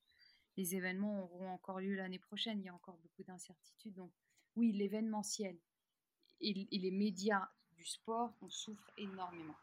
les 0.57 0.75
événements 0.75 1.23
auront 1.23 1.49
encore 1.49 1.79
lieu 1.79 1.95
l'année 1.95 2.19
prochaine, 2.19 2.59
il 2.59 2.65
y 2.65 2.69
a 2.69 2.73
encore 2.73 2.97
beaucoup 2.97 3.23
d'incertitudes. 3.23 3.95
Donc 3.95 4.11
oui, 4.55 4.71
l'événementiel 4.71 5.57
et, 6.41 6.67
les 6.71 6.91
médias 6.91 7.49
du 7.73 7.85
sport, 7.85 8.33
on 8.41 8.49
souffre 8.49 8.89
énormément. 8.97 9.55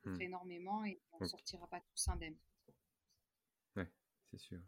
On 0.00 0.02
souffre 0.02 0.18
hmm. 0.18 0.22
énormément 0.22 0.84
et 0.84 1.00
on 1.12 1.22
ne 1.22 1.26
sortira 1.26 1.66
pas 1.66 1.80
tous 1.80 2.08
indemnes. 2.08 2.38
Ouais, 3.76 3.90
c'est 4.30 4.38
sûr. 4.38 4.60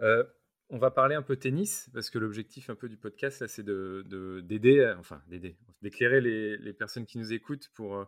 Euh, 0.00 0.24
on 0.70 0.78
va 0.78 0.90
parler 0.90 1.14
un 1.14 1.22
peu 1.22 1.36
tennis, 1.36 1.90
parce 1.92 2.10
que 2.10 2.18
l'objectif 2.18 2.70
un 2.70 2.76
peu 2.76 2.88
du 2.88 2.96
podcast, 2.96 3.40
là, 3.40 3.48
c'est 3.48 3.64
de, 3.64 4.40
d'aider, 4.44 4.94
enfin, 4.98 5.20
d'aider, 5.28 5.56
d'éclairer 5.82 6.20
les, 6.20 6.72
personnes 6.72 7.06
qui 7.06 7.18
nous 7.18 7.32
écoutent 7.32 7.68
pour, 7.74 8.06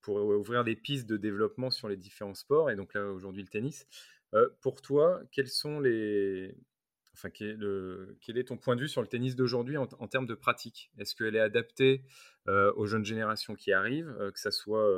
pour 0.00 0.16
ouvrir 0.16 0.64
des 0.64 0.74
pistes 0.76 1.08
de 1.08 1.16
développement 1.16 1.70
sur 1.70 1.88
les 1.88 1.96
différents 1.96 2.34
sports, 2.34 2.70
et 2.70 2.76
donc 2.76 2.94
là, 2.94 3.06
aujourd'hui, 3.06 3.42
le 3.42 3.48
tennis. 3.48 3.86
Euh, 4.34 4.48
pour 4.60 4.82
toi, 4.82 5.22
quels 5.30 5.48
sont 5.48 5.80
les... 5.80 6.56
Enfin, 7.14 7.28
quel, 7.30 8.38
est 8.38 8.48
ton 8.48 8.56
point 8.56 8.74
de 8.74 8.80
vue 8.80 8.88
sur 8.88 9.02
le 9.02 9.06
tennis 9.06 9.36
d'aujourd'hui 9.36 9.76
en, 9.76 9.86
termes 9.86 10.26
de 10.26 10.34
pratique? 10.34 10.90
Est-ce 10.96 11.14
qu'elle 11.14 11.36
est 11.36 11.40
adaptée 11.40 12.06
euh, 12.48 12.72
aux 12.74 12.86
jeunes 12.86 13.04
générations 13.04 13.54
qui 13.54 13.70
arrivent, 13.70 14.16
euh, 14.18 14.30
que 14.30 14.40
ce 14.40 14.50
soit 14.50 14.88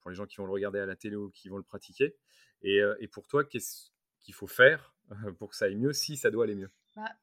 pour 0.00 0.10
les 0.10 0.14
gens 0.14 0.26
qui 0.26 0.36
vont 0.36 0.44
le 0.44 0.52
regarder 0.52 0.78
à 0.78 0.86
la 0.86 0.96
télé 0.96 1.16
ou 1.16 1.30
qui 1.30 1.48
vont 1.48 1.56
le 1.56 1.62
pratiquer? 1.62 2.14
Et, 2.62 2.80
et 3.00 3.08
pour 3.08 3.26
toi, 3.26 3.42
qu'est-ce 3.42 3.90
qu'il 4.20 4.34
faut 4.34 4.46
faire 4.46 4.95
pour 5.38 5.50
que 5.50 5.56
ça 5.56 5.66
aille 5.66 5.76
mieux 5.76 5.92
si 5.92 6.16
ça 6.16 6.30
doit 6.30 6.44
aller 6.44 6.54
mieux 6.54 6.70
bah, 6.94 7.16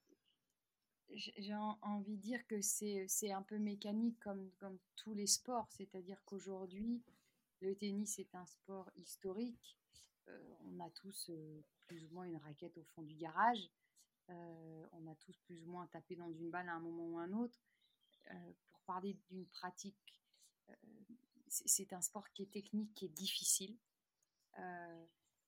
J'ai 1.09 1.55
envie 1.81 2.15
de 2.15 2.21
dire 2.21 2.45
que 2.47 2.61
c'est 2.61 3.31
un 3.31 3.41
peu 3.41 3.57
mécanique 3.57 4.19
comme, 4.19 4.49
comme 4.59 4.77
tous 4.95 5.13
les 5.13 5.27
sports, 5.27 5.69
c'est-à-dire 5.71 6.17
qu'aujourd'hui, 6.25 7.01
le 7.63 7.75
tennis 7.75 8.19
est 8.19 8.35
un 8.35 8.45
sport 8.45 8.89
historique. 8.95 9.77
Euh, 10.27 10.53
on 10.65 10.79
a 10.79 10.89
tous 10.89 11.29
euh, 11.29 11.61
plus 11.87 12.05
ou 12.05 12.09
moins 12.09 12.25
une 12.25 12.37
raquette 12.37 12.77
au 12.77 12.83
fond 12.83 13.03
du 13.03 13.15
garage. 13.15 13.69
Euh, 14.29 14.85
on 14.93 15.07
a 15.07 15.15
tous 15.15 15.37
plus 15.45 15.63
ou 15.63 15.67
moins 15.67 15.87
tapé 15.87 16.15
dans 16.15 16.31
une 16.31 16.49
balle 16.49 16.69
à 16.69 16.73
un 16.73 16.79
moment 16.79 17.07
ou 17.07 17.17
un 17.19 17.31
autre. 17.33 17.59
pour 18.69 18.81
parler 18.81 19.17
d'une 19.29 19.45
pratique, 19.47 20.17
c'est 21.47 21.93
un 21.93 22.01
sport 22.01 22.29
qui 22.31 22.43
est 22.43 22.51
technique, 22.51 22.93
qui 22.93 23.05
est 23.05 23.15
difficile. 23.15 23.77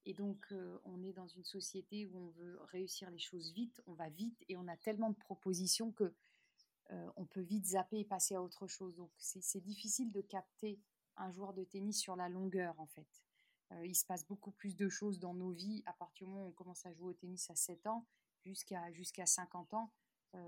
Et 0.05 0.13
donc, 0.13 0.53
on 0.83 1.03
est 1.03 1.13
dans 1.13 1.27
une 1.27 1.43
société 1.43 2.05
où 2.05 2.17
on 2.17 2.29
veut 2.29 2.59
réussir 2.65 3.09
les 3.09 3.17
choses 3.17 3.51
vite, 3.53 3.81
on 3.87 3.93
va 3.93 4.09
vite 4.09 4.43
et 4.47 4.55
on 4.55 4.67
a 4.67 4.77
tellement 4.77 5.09
de 5.09 5.15
propositions 5.15 5.91
que 5.91 6.13
on 7.17 7.25
peut 7.25 7.41
vite 7.41 7.65
zapper 7.65 7.99
et 7.99 8.05
passer 8.05 8.35
à 8.35 8.43
autre 8.43 8.67
chose. 8.67 8.95
Donc, 8.95 9.09
c'est 9.17 9.63
difficile 9.63 10.11
de 10.11 10.21
capter 10.21 10.79
un 11.17 11.31
joueur 11.31 11.53
de 11.53 11.63
tennis 11.63 11.99
sur 11.99 12.15
la 12.15 12.29
longueur, 12.29 12.79
en 12.79 12.85
fait. 12.85 13.23
Il 13.83 13.95
se 13.95 14.05
passe 14.05 14.27
beaucoup 14.27 14.51
plus 14.51 14.75
de 14.75 14.87
choses 14.89 15.19
dans 15.19 15.33
nos 15.33 15.49
vies 15.49 15.81
à 15.87 15.93
partir 15.93 16.27
du 16.27 16.33
moment 16.33 16.45
où 16.45 16.49
on 16.49 16.51
commence 16.51 16.85
à 16.85 16.93
jouer 16.93 17.09
au 17.09 17.13
tennis 17.13 17.49
à 17.49 17.55
7 17.55 17.87
ans 17.87 18.05
jusqu'à 18.43 18.91
jusqu'à 18.91 19.25
50 19.25 19.73
ans 19.73 19.91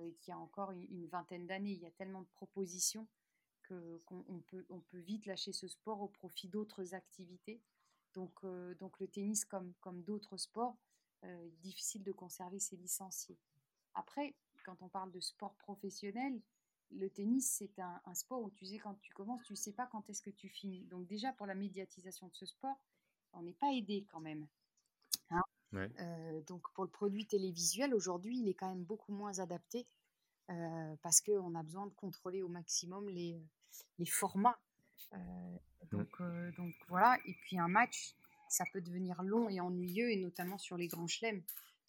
et 0.04 0.14
qu'il 0.16 0.32
y 0.32 0.34
a 0.34 0.40
encore 0.40 0.72
une, 0.72 1.08
vingtaine 1.08 1.48
d'années. 1.48 1.72
Il 1.72 1.82
y 1.82 1.86
a 1.86 1.92
tellement 1.92 2.22
de 2.22 2.28
propositions 2.28 3.08
qu'on 3.68 4.44
peut, 4.48 4.66
on 4.70 4.80
peut 4.80 5.00
vite 5.00 5.26
lâcher 5.26 5.52
ce 5.52 5.68
sport 5.68 6.02
au 6.02 6.08
profit 6.08 6.48
d'autres 6.48 6.94
activités. 6.94 7.62
Donc, 8.18 8.34
euh, 8.44 8.74
donc 8.80 9.00
le 9.00 9.08
tennis, 9.08 9.46
comme, 9.46 9.74
comme 9.80 10.02
d'autres 10.02 10.38
sports, 10.38 10.76
euh, 11.24 11.50
difficile 11.62 12.04
de 12.04 12.12
conserver 12.12 12.58
ses 12.58 12.76
licenciés. 12.76 13.38
Après, 13.94 14.34
quand 14.66 14.82
on 14.82 14.90
parle 14.90 15.12
de 15.12 15.20
sport 15.20 15.54
professionnel, 15.58 16.42
le 16.90 17.12
tennis, 17.12 17.48
c'est 17.48 17.78
un, 17.80 18.16
sport 18.16 18.42
où 18.42 18.50
tu 18.50 18.66
sais 18.66 18.80
quand 18.80 18.96
tu 19.02 19.14
commences, 19.14 19.44
tu 19.44 19.54
ne 19.54 19.58
sais 19.58 19.72
pas 19.72 19.86
quand 19.86 20.10
est-ce 20.10 20.24
que 20.24 20.32
tu 20.32 20.50
finis. 20.50 20.84
Donc 20.86 21.06
déjà, 21.06 21.32
pour 21.34 21.46
la 21.46 21.54
médiatisation 21.54 22.28
de 22.28 22.34
ce 22.34 22.48
sport, 22.48 22.80
on 23.34 23.44
n'est 23.44 23.54
pas 23.54 23.72
aidé 23.72 24.08
quand 24.12 24.22
même. 24.22 24.48
Hein. 25.30 25.44
Euh, 25.76 26.42
donc 26.48 26.64
pour 26.74 26.86
le 26.86 26.90
produit 26.90 27.28
télévisuel, 27.28 27.94
aujourd'hui, 27.94 28.40
il 28.40 28.48
est 28.48 28.56
quand 28.56 28.70
même 28.70 28.84
beaucoup 28.84 29.14
moins 29.14 29.38
adapté 29.38 29.86
parce 31.04 31.20
qu'on 31.20 31.56
a 31.56 31.62
besoin 31.62 31.88
de 31.88 31.94
contrôler 31.94 32.42
au 32.42 32.48
maximum 32.48 33.10
les, 33.10 33.38
les 34.00 34.06
formats 34.06 34.58
donc, 35.92 36.10
euh, 36.22 36.52
donc 36.58 36.74
voilà, 36.88 37.18
et 37.26 37.34
puis 37.34 37.58
un 37.58 37.68
match, 37.68 38.16
ça 38.50 38.66
peut 38.72 38.82
devenir 38.82 39.22
long 39.24 39.50
et 39.50 39.60
ennuyeux, 39.60 40.12
et 40.12 40.18
notamment 40.18 40.58
sur 40.58 40.78
les 40.78 40.88
grands 40.88 41.08
chelems. 41.08 41.44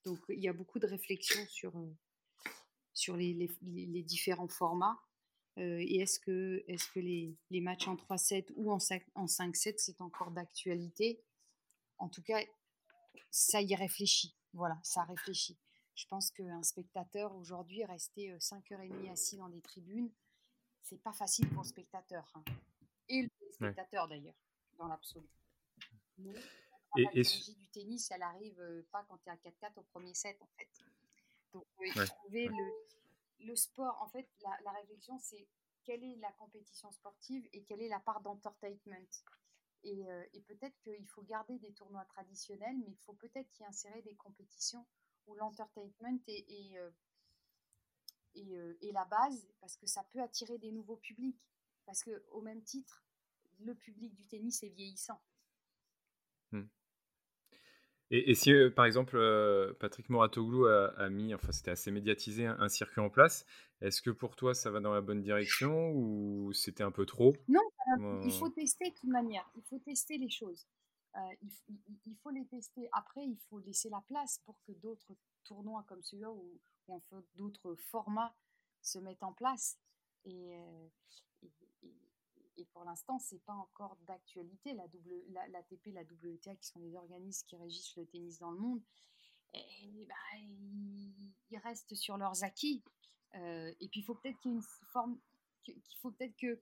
Donc 0.05 0.19
il 0.29 0.41
y 0.41 0.49
a 0.49 0.53
beaucoup 0.53 0.79
de 0.79 0.87
réflexions 0.87 1.45
sur, 1.47 1.77
euh, 1.79 1.97
sur 2.95 3.17
les, 3.17 3.35
les, 3.63 4.03
différents 4.03 4.49
formats. 4.49 4.99
et 5.57 6.01
est-ce 6.01 6.21
que, 6.21 6.65
est 6.69 6.77
-ce 6.77 6.93
que 6.93 7.01
les, 7.01 7.37
les, 7.51 7.61
matchs 7.61 7.89
en 7.89 7.97
3-7 7.97 8.53
ou 8.57 8.73
en 8.73 8.79
5-7, 8.79 9.75
c'est 9.79 10.01
encore 10.01 10.31
d'actualité? 10.31 11.21
En 11.99 12.09
tout 12.09 12.23
cas, 12.23 12.41
ça 13.31 13.61
y 13.61 13.75
réfléchit. 13.75 14.37
Voilà, 14.53 14.79
ça 14.83 15.03
réfléchit. 15.05 15.59
Je 15.95 16.07
pense 16.07 16.31
qu'un 16.31 16.63
spectateur 16.63 17.35
aujourd'hui, 17.35 17.85
rester 17.85 18.33
5h30 18.39 19.11
assis 19.11 19.37
dans 19.37 19.49
des 19.49 19.61
tribunes, 19.61 20.11
c'est 20.83 21.03
pas 21.03 21.13
facile 21.13 21.49
pour 21.49 21.63
le 21.65 21.69
spectateur. 21.69 22.25
Hein 22.35 22.45
et 23.09 23.23
le 23.23 23.31
spectateur 23.53 24.09
d'ailleurs, 24.09 24.37
dans 24.77 24.89
l'absolu. 24.89 25.29
Et, 26.97 27.07
et 27.15 27.23
du 27.23 27.69
tennis, 27.69 28.11
elle 28.11 28.23
arrive 28.23 28.59
euh, 28.61 28.87
pas 28.91 29.05
quand 29.09 29.19
tu 29.19 29.29
es 29.29 29.33
à 29.33 29.37
4-4 29.37 29.73
au 29.77 29.83
premier 29.83 30.15
set 30.15 30.41
en 30.41 30.49
fait. 30.59 30.69
Donc, 31.53 31.67
euh, 31.81 32.07
trouver 32.07 32.47
le, 32.49 33.47
le, 33.47 33.57
sport, 33.57 34.01
en 34.03 34.09
fait, 34.09 34.29
la, 34.43 34.51
la 34.65 34.73
réflexion, 34.73 35.19
c'est 35.19 35.47
quelle 35.85 36.03
est 36.03 36.17
la 36.17 36.33
compétition 36.33 36.91
sportive 36.93 37.49
et 37.53 37.63
quelle 37.63 37.83
est 37.83 37.89
la 37.89 38.01
part 38.01 38.21
d'entertainment. 38.21 39.09
Et, 39.85 40.09
euh, 40.09 40.25
et 40.33 40.41
peut-être 40.43 40.77
qu'il 40.81 41.07
faut 41.07 41.23
garder 41.23 41.59
des 41.59 41.73
tournois 41.73 42.05
traditionnels, 42.07 42.77
mais 42.79 42.91
il 42.91 42.99
faut 42.99 43.15
peut-être 43.15 43.49
y 43.61 43.65
insérer 43.65 44.03
des 44.03 44.17
compétitions 44.17 44.85
où 45.27 45.35
l'entertainment 45.35 46.21
est, 46.27 46.45
est, 46.49 46.75
est, 48.35 48.51
est, 48.83 48.93
la 48.93 49.05
base, 49.05 49.47
parce 49.61 49.77
que 49.77 49.87
ça 49.87 50.05
peut 50.05 50.21
attirer 50.21 50.59
des 50.59 50.73
nouveaux 50.73 50.97
publics. 50.97 51.39
Parce 51.89 52.05
que 52.05 52.23
au 52.33 52.43
même 52.43 52.63
titre, 52.63 53.03
le 53.61 53.75
public 53.75 54.15
du 54.15 54.27
tennis 54.27 54.63
est 54.63 54.69
vieillissant. 54.69 55.19
Hmm. 56.53 56.67
Et, 58.11 58.35
si, 58.35 58.53
euh, 58.53 58.69
par 58.69 58.85
exemple, 58.85 59.17
euh, 59.17 59.73
Patrick 59.81 60.11
Moratoglou 60.11 60.67
a, 60.67 61.09
mis, 61.09 61.35
enfin 61.35 61.51
c'était 61.51 61.71
assez 61.71 61.91
médiatisé, 61.91 62.45
un, 62.45 62.69
circuit 62.69 63.01
en 63.01 63.09
place, 63.09 63.47
est-ce 63.81 64.03
que 64.03 64.11
pour 64.11 64.37
toi 64.37 64.53
ça 64.53 64.71
va 64.71 64.81
dans 64.81 64.93
la 64.93 65.01
bonne 65.01 65.23
direction 65.23 65.93
ou 65.93 66.53
c'était 66.53 66.83
un 66.83 66.91
peu 66.91 67.07
trop? 67.07 67.35
Non, 67.49 67.63
il 68.23 68.33
faut 68.33 68.51
tester 68.51 68.91
de 68.91 68.95
toute 68.95 69.09
manière, 69.09 69.51
il 69.57 69.63
faut 69.63 69.79
tester 69.79 70.19
les 70.19 70.29
choses. 70.29 70.67
Euh, 71.17 71.21
il, 72.07 72.17
faut 72.23 72.29
les 72.29 72.45
tester. 72.49 72.87
Après, 72.93 73.25
il 73.25 73.39
faut 73.49 73.61
laisser 73.61 73.89
la 73.89 74.03
place 74.09 74.43
pour 74.45 74.61
que 74.67 74.73
d'autres 74.73 75.17
tournois 75.43 75.87
comme 75.89 76.03
celui-là 76.03 76.31
ou, 76.31 76.61
ou 76.89 77.03
d'autres 77.37 77.75
formats 77.77 78.35
se 78.83 78.99
mettent 78.99 79.23
en 79.23 79.33
place. 79.33 79.79
Et, 80.27 80.55
et 82.59 82.65
pour 82.67 82.85
l'instant, 82.85 83.19
c'est 83.21 83.43
pas 83.45 83.55
encore 83.55 83.97
d'actualité. 84.07 84.75
La 84.75 84.85
l'ATP, 85.49 85.87
la, 85.87 86.03
la 86.03 86.03
WTA, 86.03 86.57
qui 86.57 86.67
sont 86.67 86.81
les 86.81 86.97
organismes 86.97 87.47
qui 87.47 87.57
régissent 87.57 87.97
le 87.97 88.05
tennis 88.05 88.41
dans 88.41 88.51
le 88.51 88.59
monde, 88.59 88.83
bah, 89.55 90.15
ils, 90.41 91.59
restent 91.63 91.95
sur 91.95 92.19
leurs 92.19 92.43
acquis. 92.43 92.83
Euh, 93.37 93.73
et 93.81 93.89
puis, 93.89 94.01
il 94.01 94.03
faut 94.03 94.15
peut-être 94.15 94.39
qu'il 94.41 94.55
y 94.55 94.59
ait 94.59 94.63
forme, 94.93 95.19
qu'il 95.63 95.81
faut 96.01 96.11
peut-être 96.11 96.37
que 96.37 96.61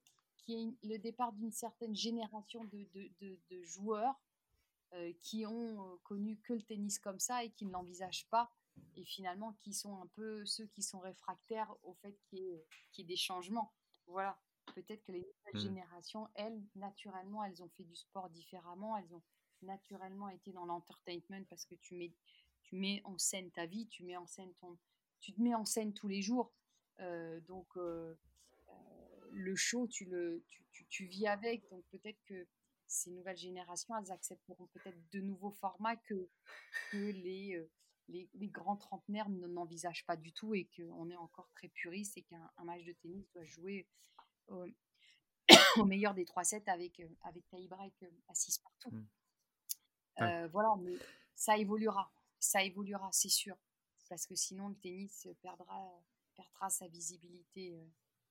le 0.48 0.98
départ 0.98 1.32
d'une 1.32 1.50
certaine 1.50 1.96
génération 1.96 2.64
de, 2.64 3.62
joueurs 3.62 4.20
euh, 4.92 5.12
qui 5.22 5.46
ont 5.46 5.82
euh, 5.82 5.96
connu 6.04 6.38
que 6.38 6.52
le 6.52 6.62
tennis 6.62 6.98
comme 6.98 7.18
ça 7.18 7.42
et 7.42 7.50
qui 7.50 7.66
ne 7.66 7.72
l'envisagent 7.72 8.28
pas 8.28 8.52
et 8.94 9.04
finalement 9.04 9.54
qui 9.54 9.72
sont 9.72 10.00
un 10.00 10.06
peu 10.14 10.44
ceux 10.44 10.66
qui 10.66 10.82
sont 10.82 11.00
réfractaires 11.00 11.74
au 11.82 11.94
fait 11.94 12.16
qu'il 12.28 12.38
y, 12.38 12.98
y, 12.98 13.00
ait 13.00 13.04
des 13.04 13.16
changements. 13.16 13.72
Voilà 14.06 14.38
peut-être 14.74 15.02
que 15.04 15.12
les 15.12 15.20
nouvelles 15.20 15.54
mmh. 15.54 15.58
générations, 15.58 16.28
elles, 16.34 16.62
naturellement, 16.74 17.44
elles 17.44 17.62
ont 17.62 17.68
fait 17.76 17.84
du 17.84 17.94
sport 17.94 18.30
différemment, 18.30 18.96
elles 18.96 19.14
ont 19.14 19.22
naturellement 19.62 20.28
été 20.28 20.52
dans 20.52 20.66
l'entertainment 20.66 21.44
parce 21.48 21.64
que 21.64 21.74
tu 21.76 21.94
mets, 21.94 22.12
tu 22.62 22.76
mets 22.76 23.00
en 23.04 23.18
scène 23.18 23.50
ta 23.50 23.66
vie, 23.66 23.86
tu 23.86 24.04
mets 24.04 24.16
en 24.16 24.26
scène 24.26 24.52
ton, 24.54 24.76
tu 25.20 25.32
te 25.32 25.40
mets 25.40 25.54
en 25.54 25.64
scène 25.64 25.92
tous 25.92 26.08
les 26.08 26.22
jours. 26.22 26.52
Euh, 27.00 27.40
donc 27.40 27.66
euh, 27.76 28.14
euh, 28.68 28.72
le 29.32 29.54
show, 29.56 29.86
tu 29.86 30.04
le, 30.06 30.42
tu, 30.72 30.86
tu, 30.88 31.04
vis 31.06 31.26
avec. 31.26 31.68
Donc 31.70 31.84
peut-être 31.90 32.22
que 32.24 32.46
ces 32.86 33.10
nouvelles 33.10 33.36
générations, 33.36 33.96
elles 33.96 34.12
accepteront 34.12 34.66
peut-être 34.66 34.98
de 35.12 35.20
nouveaux 35.20 35.50
formats 35.50 35.96
que, 35.96 36.28
que 36.90 37.10
les, 37.10 37.60
les, 38.08 38.28
les, 38.34 38.48
grands 38.48 38.76
trentenaires 38.76 39.28
n'envisagent 39.28 40.06
pas 40.06 40.16
du 40.16 40.32
tout 40.32 40.54
et 40.54 40.68
qu'on 40.76 41.10
est 41.10 41.16
encore 41.16 41.50
très 41.50 41.68
puriste 41.68 42.16
et 42.16 42.22
qu'un 42.22 42.50
match 42.64 42.84
de 42.84 42.92
tennis 42.92 43.28
doit 43.32 43.44
jouer 43.44 43.86
au, 45.76 45.84
meilleur 45.84 46.14
des 46.14 46.24
3-7 46.24 46.68
avec, 46.68 47.00
euh, 47.00 47.08
avec 47.22 47.46
tie 47.48 47.68
break 47.68 47.94
euh, 48.02 48.10
à 48.28 48.34
6 48.34 48.58
partout. 48.58 48.90
Mmh. 48.90 49.06
Euh, 50.22 50.48
voilà, 50.48 50.74
mais 50.80 50.96
ça 51.34 51.56
évoluera. 51.56 52.10
Ça 52.38 52.62
évoluera, 52.62 53.10
c'est 53.12 53.28
sûr. 53.28 53.56
parce 54.08 54.26
que 54.26 54.34
sinon 54.34 54.68
le 54.68 54.76
tennis 54.76 55.28
perdra, 55.42 56.02
perdra 56.34 56.70
sa 56.70 56.86
visibilité 56.86 57.74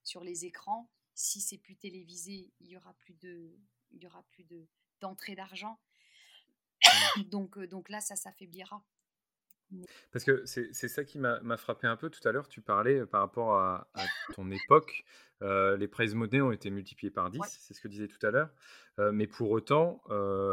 sur 0.03 0.23
les 0.23 0.45
écrans. 0.45 0.89
Si 1.13 1.41
c'est 1.41 1.57
plus 1.57 1.75
télévisé, 1.75 2.51
il 2.59 2.67
y 2.67 2.77
aura 2.77 2.93
plus 2.93 3.13
de, 3.15 3.57
il 3.91 4.01
y 4.01 4.07
aura 4.07 4.23
plus 4.23 4.43
de 4.43 4.67
d'entrée 5.01 5.35
d'argent. 5.35 5.79
donc, 7.29 7.59
donc 7.59 7.89
là, 7.89 8.01
ça 8.01 8.15
s'affaiblira. 8.15 8.83
Parce 10.11 10.23
que 10.23 10.43
c'est 10.45 10.87
ça 10.87 11.03
qui 11.03 11.19
m'a 11.19 11.57
frappé 11.57 11.87
un 11.87 11.95
peu 11.95 12.09
tout 12.09 12.25
à 12.27 12.31
l'heure. 12.31 12.47
Tu 12.47 12.61
parlais 12.61 13.05
par 13.05 13.21
rapport 13.21 13.55
à, 13.57 13.87
ton 14.33 14.49
époque. 14.51 15.03
les 15.41 15.87
prize 15.87 16.15
money 16.15 16.41
ont 16.41 16.51
été 16.51 16.69
multipliés 16.69 17.11
par 17.11 17.29
10, 17.29 17.41
c'est 17.45 17.73
ce 17.73 17.81
que 17.81 17.87
disais 17.87 18.07
tout 18.07 18.25
à 18.25 18.31
l'heure. 18.31 18.49
mais 19.11 19.27
pour 19.27 19.51
autant, 19.51 20.01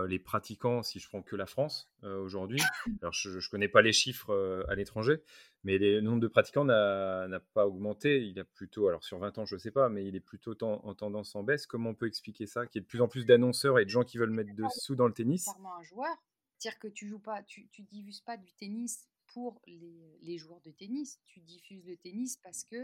les 0.09 0.19
pratiquants, 0.19 0.83
si 0.83 0.99
je 0.99 1.09
prends 1.09 1.23
que 1.23 1.37
la 1.37 1.47
France 1.47 1.93
aujourd'hui, 2.03 2.61
alors 3.03 3.13
je 3.13 3.31
ne 3.31 3.51
connais 3.51 3.69
pas 3.69 3.83
les 3.83 3.93
chiffres 3.93 4.65
à 4.69 4.75
l'étranger, 4.75 5.23
mais 5.65 5.79
le 5.79 6.01
nombre 6.01 6.21
de 6.21 6.29
pratiquants 6.29 6.65
n'a 6.65 7.41
pas 7.55 7.67
augmenté. 7.67 8.23
Il 8.23 8.39
a 8.41 8.45
plutôt, 8.45 8.89
alors 8.89 9.05
sur 9.05 9.19
20 9.19 9.39
ans, 9.39 9.45
je 9.45 9.55
ne 9.55 9.61
sais 9.61 9.71
pas, 9.71 9.89
mais 9.89 10.05
il 10.07 10.17
est 10.17 10.21
plutôt 10.21 10.57
en 10.63 10.95
tendance 10.95 11.35
en 11.37 11.43
baisse. 11.43 11.67
Comment 11.67 11.91
on 11.91 11.95
peut 11.95 12.07
expliquer 12.07 12.47
ça 12.47 12.67
Qu'il 12.67 12.81
y 12.81 12.83
ait 12.83 12.85
de 12.85 12.89
plus 12.89 13.01
en 13.01 13.09
plus 13.09 13.25
d'annonceurs 13.25 13.79
et 13.79 13.85
de 13.85 13.91
gens 13.91 14.03
qui 14.03 14.19
veulent 14.19 14.31
mettre 14.31 14.55
dessous 14.55 14.97
dans 14.97 15.07
le 15.07 15.13
tennis? 15.13 15.49
un 15.49 15.83
joueur 15.83 16.17
dire 16.63 16.79
que 16.79 16.89
tu 16.89 17.09
joues 17.09 17.19
pas, 17.19 17.43
tu, 17.43 17.69
tu 17.69 17.83
diffuses 17.83 18.21
pas 18.21 18.37
du 18.37 18.53
tennis 18.55 19.09
pour 19.27 19.61
les, 19.67 20.19
les, 20.21 20.39
joueurs 20.39 20.61
de 20.61 20.71
tennis, 20.71 21.21
tu 21.25 21.41
diffuses 21.41 21.85
le 21.85 21.97
tennis 21.97 22.37
parce 22.37 22.65
que 22.65 22.77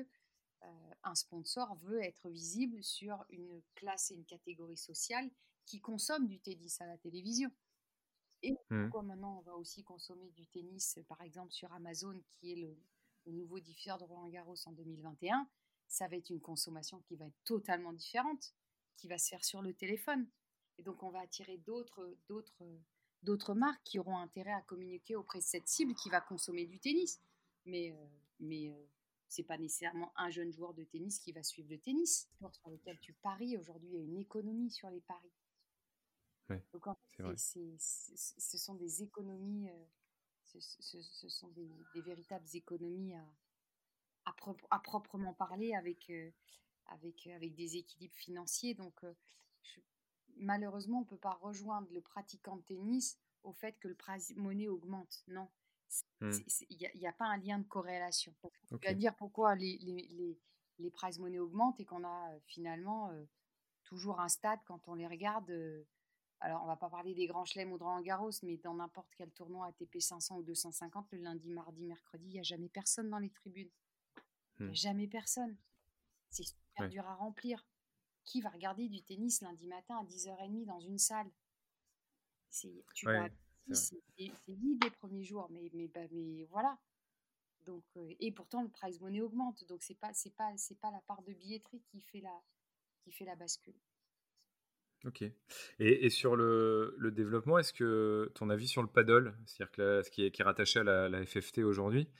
euh, 0.62 0.94
un 1.04 1.14
sponsor 1.14 1.74
veut 1.76 2.02
être 2.02 2.28
visible 2.28 2.82
sur 2.82 3.24
une 3.30 3.62
classe 3.74 4.10
et 4.10 4.14
une 4.14 4.24
catégorie 4.24 4.76
sociale 4.76 5.30
qui 5.66 5.80
consomme 5.80 6.26
du 6.26 6.40
tennis 6.40 6.80
à 6.80 6.86
la 6.86 6.98
télévision. 6.98 7.50
Et 8.42 8.52
mmh. 8.52 8.84
pourquoi 8.84 9.02
maintenant 9.02 9.38
on 9.38 9.42
va 9.42 9.54
aussi 9.54 9.82
consommer 9.82 10.30
du 10.30 10.46
tennis, 10.46 10.98
par 11.08 11.20
exemple 11.22 11.52
sur 11.52 11.72
Amazon, 11.72 12.20
qui 12.32 12.52
est 12.52 12.56
le, 12.56 12.76
le 13.26 13.32
nouveau 13.32 13.60
diffuseur 13.60 13.98
de 13.98 14.04
Roland 14.04 14.28
Garros 14.28 14.56
en 14.66 14.72
2021, 14.72 15.48
ça 15.86 16.08
va 16.08 16.16
être 16.16 16.30
une 16.30 16.40
consommation 16.40 17.00
qui 17.00 17.16
va 17.16 17.26
être 17.26 17.44
totalement 17.44 17.92
différente, 17.92 18.54
qui 18.96 19.08
va 19.08 19.18
se 19.18 19.28
faire 19.28 19.44
sur 19.44 19.62
le 19.62 19.74
téléphone. 19.74 20.26
Et 20.78 20.82
donc 20.82 21.02
on 21.02 21.10
va 21.10 21.20
attirer 21.20 21.58
d'autres, 21.58 22.16
d'autres 22.28 22.64
d'autres 23.22 23.54
marques 23.54 23.82
qui 23.84 23.98
auront 23.98 24.18
intérêt 24.18 24.52
à 24.52 24.62
communiquer 24.62 25.16
auprès 25.16 25.38
de 25.38 25.44
cette 25.44 25.68
cible 25.68 25.94
qui 25.94 26.08
va 26.08 26.20
consommer 26.20 26.66
du 26.66 26.78
tennis. 26.78 27.20
Mais, 27.64 27.92
euh, 27.92 28.06
mais 28.40 28.70
euh, 28.70 28.86
c'est 29.28 29.42
pas 29.42 29.58
nécessairement 29.58 30.12
un 30.16 30.30
jeune 30.30 30.52
joueur 30.52 30.74
de 30.74 30.84
tennis 30.84 31.18
qui 31.18 31.32
va 31.32 31.42
suivre 31.42 31.68
le 31.70 31.78
tennis. 31.78 32.28
Sur 32.52 32.70
lequel 32.70 32.98
tu 33.00 33.12
paries, 33.14 33.56
aujourd'hui, 33.56 33.90
il 33.90 33.94
y 33.94 33.98
a 33.98 34.02
une 34.02 34.18
économie 34.18 34.70
sur 34.70 34.90
les 34.90 35.00
paris. 35.00 35.32
Donc 36.72 36.86
en 36.86 36.94
fait, 36.94 37.36
ce 37.36 38.58
sont 38.58 38.74
des 38.76 39.02
économies, 39.02 39.68
euh, 39.68 39.84
ce, 40.46 41.28
sont 41.28 41.48
des, 41.48 41.70
véritables 42.00 42.46
économies 42.54 43.12
à, 44.24 44.34
à, 44.70 44.78
proprement 44.78 45.34
parler 45.34 45.74
avec, 45.74 46.10
avec, 46.86 47.26
avec 47.26 47.54
des 47.54 47.76
équilibres 47.76 48.14
financiers. 48.14 48.72
Donc 48.72 48.98
je, 49.60 49.80
malheureusement, 50.40 50.98
on 50.98 51.02
ne 51.02 51.06
peut 51.06 51.16
pas 51.16 51.38
rejoindre 51.42 51.88
le 51.92 52.00
pratiquant 52.00 52.56
de 52.56 52.62
tennis 52.62 53.18
au 53.42 53.52
fait 53.52 53.78
que 53.78 53.88
le 53.88 53.94
prize 53.94 54.34
monnaie 54.36 54.68
augmente. 54.68 55.22
Non. 55.28 55.48
Il 56.20 56.90
n'y 56.96 57.06
a, 57.06 57.12
pas 57.12 57.26
un 57.26 57.38
lien 57.38 57.58
de 57.58 57.66
corrélation. 57.66 58.34
On 58.70 58.76
va 58.76 58.94
dire 58.94 59.14
pourquoi 59.16 59.54
les, 59.54 59.78
les, 59.78 60.38
les, 60.78 60.90
prize 60.90 61.18
money 61.18 61.38
augmentent 61.38 61.80
et 61.80 61.84
qu'on 61.84 62.04
a 62.04 62.32
euh, 62.32 62.38
finalement 62.46 63.10
euh, 63.10 63.24
toujours 63.84 64.20
un 64.20 64.28
stade 64.28 64.60
quand 64.66 64.86
on 64.88 64.94
les 64.94 65.06
regarde. 65.06 65.48
Euh, 65.50 65.82
alors, 66.40 66.62
on 66.62 66.66
va 66.66 66.76
pas 66.76 66.90
parler 66.90 67.14
des 67.14 67.26
grands 67.26 67.44
chelems 67.44 67.72
ou 67.72 67.78
de 67.78 67.82
Roland 67.82 68.00
Garros, 68.00 68.30
mais 68.42 68.58
dans 68.58 68.74
n'importe 68.74 69.12
quel 69.16 69.30
tournoi 69.32 69.66
ATP 69.66 69.98
500 69.98 70.36
ou 70.36 70.42
250, 70.42 71.10
le 71.12 71.18
lundi, 71.18 71.50
mardi, 71.50 71.84
mercredi, 71.84 72.26
il 72.26 72.32
n'y 72.34 72.40
a 72.40 72.44
jamais 72.44 72.68
personne 72.68 73.08
dans 73.10 73.18
les 73.18 73.30
tribunes. 73.30 73.70
Il 74.58 74.66
n'y 74.66 74.68
a 74.68 74.70
hmm. 74.70 74.74
jamais 74.74 75.08
personne. 75.08 75.56
C'est 76.30 76.44
super 76.44 76.88
dur 76.88 77.06
à 77.06 77.14
remplir. 77.14 77.64
Qui 78.28 78.42
va 78.42 78.50
regarder 78.50 78.88
du 78.90 79.02
tennis 79.02 79.40
lundi 79.40 79.66
matin 79.66 79.96
à 79.96 80.04
10h30 80.04 80.66
dans 80.66 80.80
une 80.80 80.98
salle 80.98 81.30
C'est 82.50 82.68
vide 84.46 84.84
les 84.84 84.90
premiers 84.90 85.24
jours, 85.24 85.48
mais, 85.50 85.70
mais, 85.72 85.88
bah, 85.88 86.06
mais 86.12 86.44
voilà. 86.50 86.78
Donc, 87.64 87.84
euh, 87.96 88.12
et 88.20 88.30
pourtant, 88.30 88.62
le 88.62 88.68
prize 88.68 89.00
money 89.00 89.22
augmente. 89.22 89.64
Donc, 89.66 89.82
ce 89.82 89.94
n'est 89.94 89.98
pas, 89.98 90.12
pas, 90.36 90.52
pas 90.82 90.90
la 90.90 91.00
part 91.06 91.22
de 91.22 91.32
billetterie 91.32 91.80
qui 91.90 92.02
fait 92.02 92.20
la, 92.20 92.38
qui 93.00 93.12
fait 93.12 93.24
la 93.24 93.34
bascule. 93.34 93.80
Ok. 95.06 95.22
Et, 95.22 95.32
et 95.78 96.10
sur 96.10 96.36
le, 96.36 96.94
le 96.98 97.10
développement, 97.10 97.58
est-ce 97.58 97.72
que 97.72 98.30
ton 98.34 98.50
avis 98.50 98.68
sur 98.68 98.82
le 98.82 98.88
paddle, 98.88 99.34
c'est-à-dire 99.46 99.72
que 99.72 100.02
ce 100.02 100.10
qui 100.10 100.24
est, 100.24 100.30
qui 100.30 100.42
est 100.42 100.44
rattaché 100.44 100.80
à 100.80 100.84
la, 100.84 101.08
la 101.08 101.24
FFT 101.24 101.60
aujourd'hui, 101.60 102.10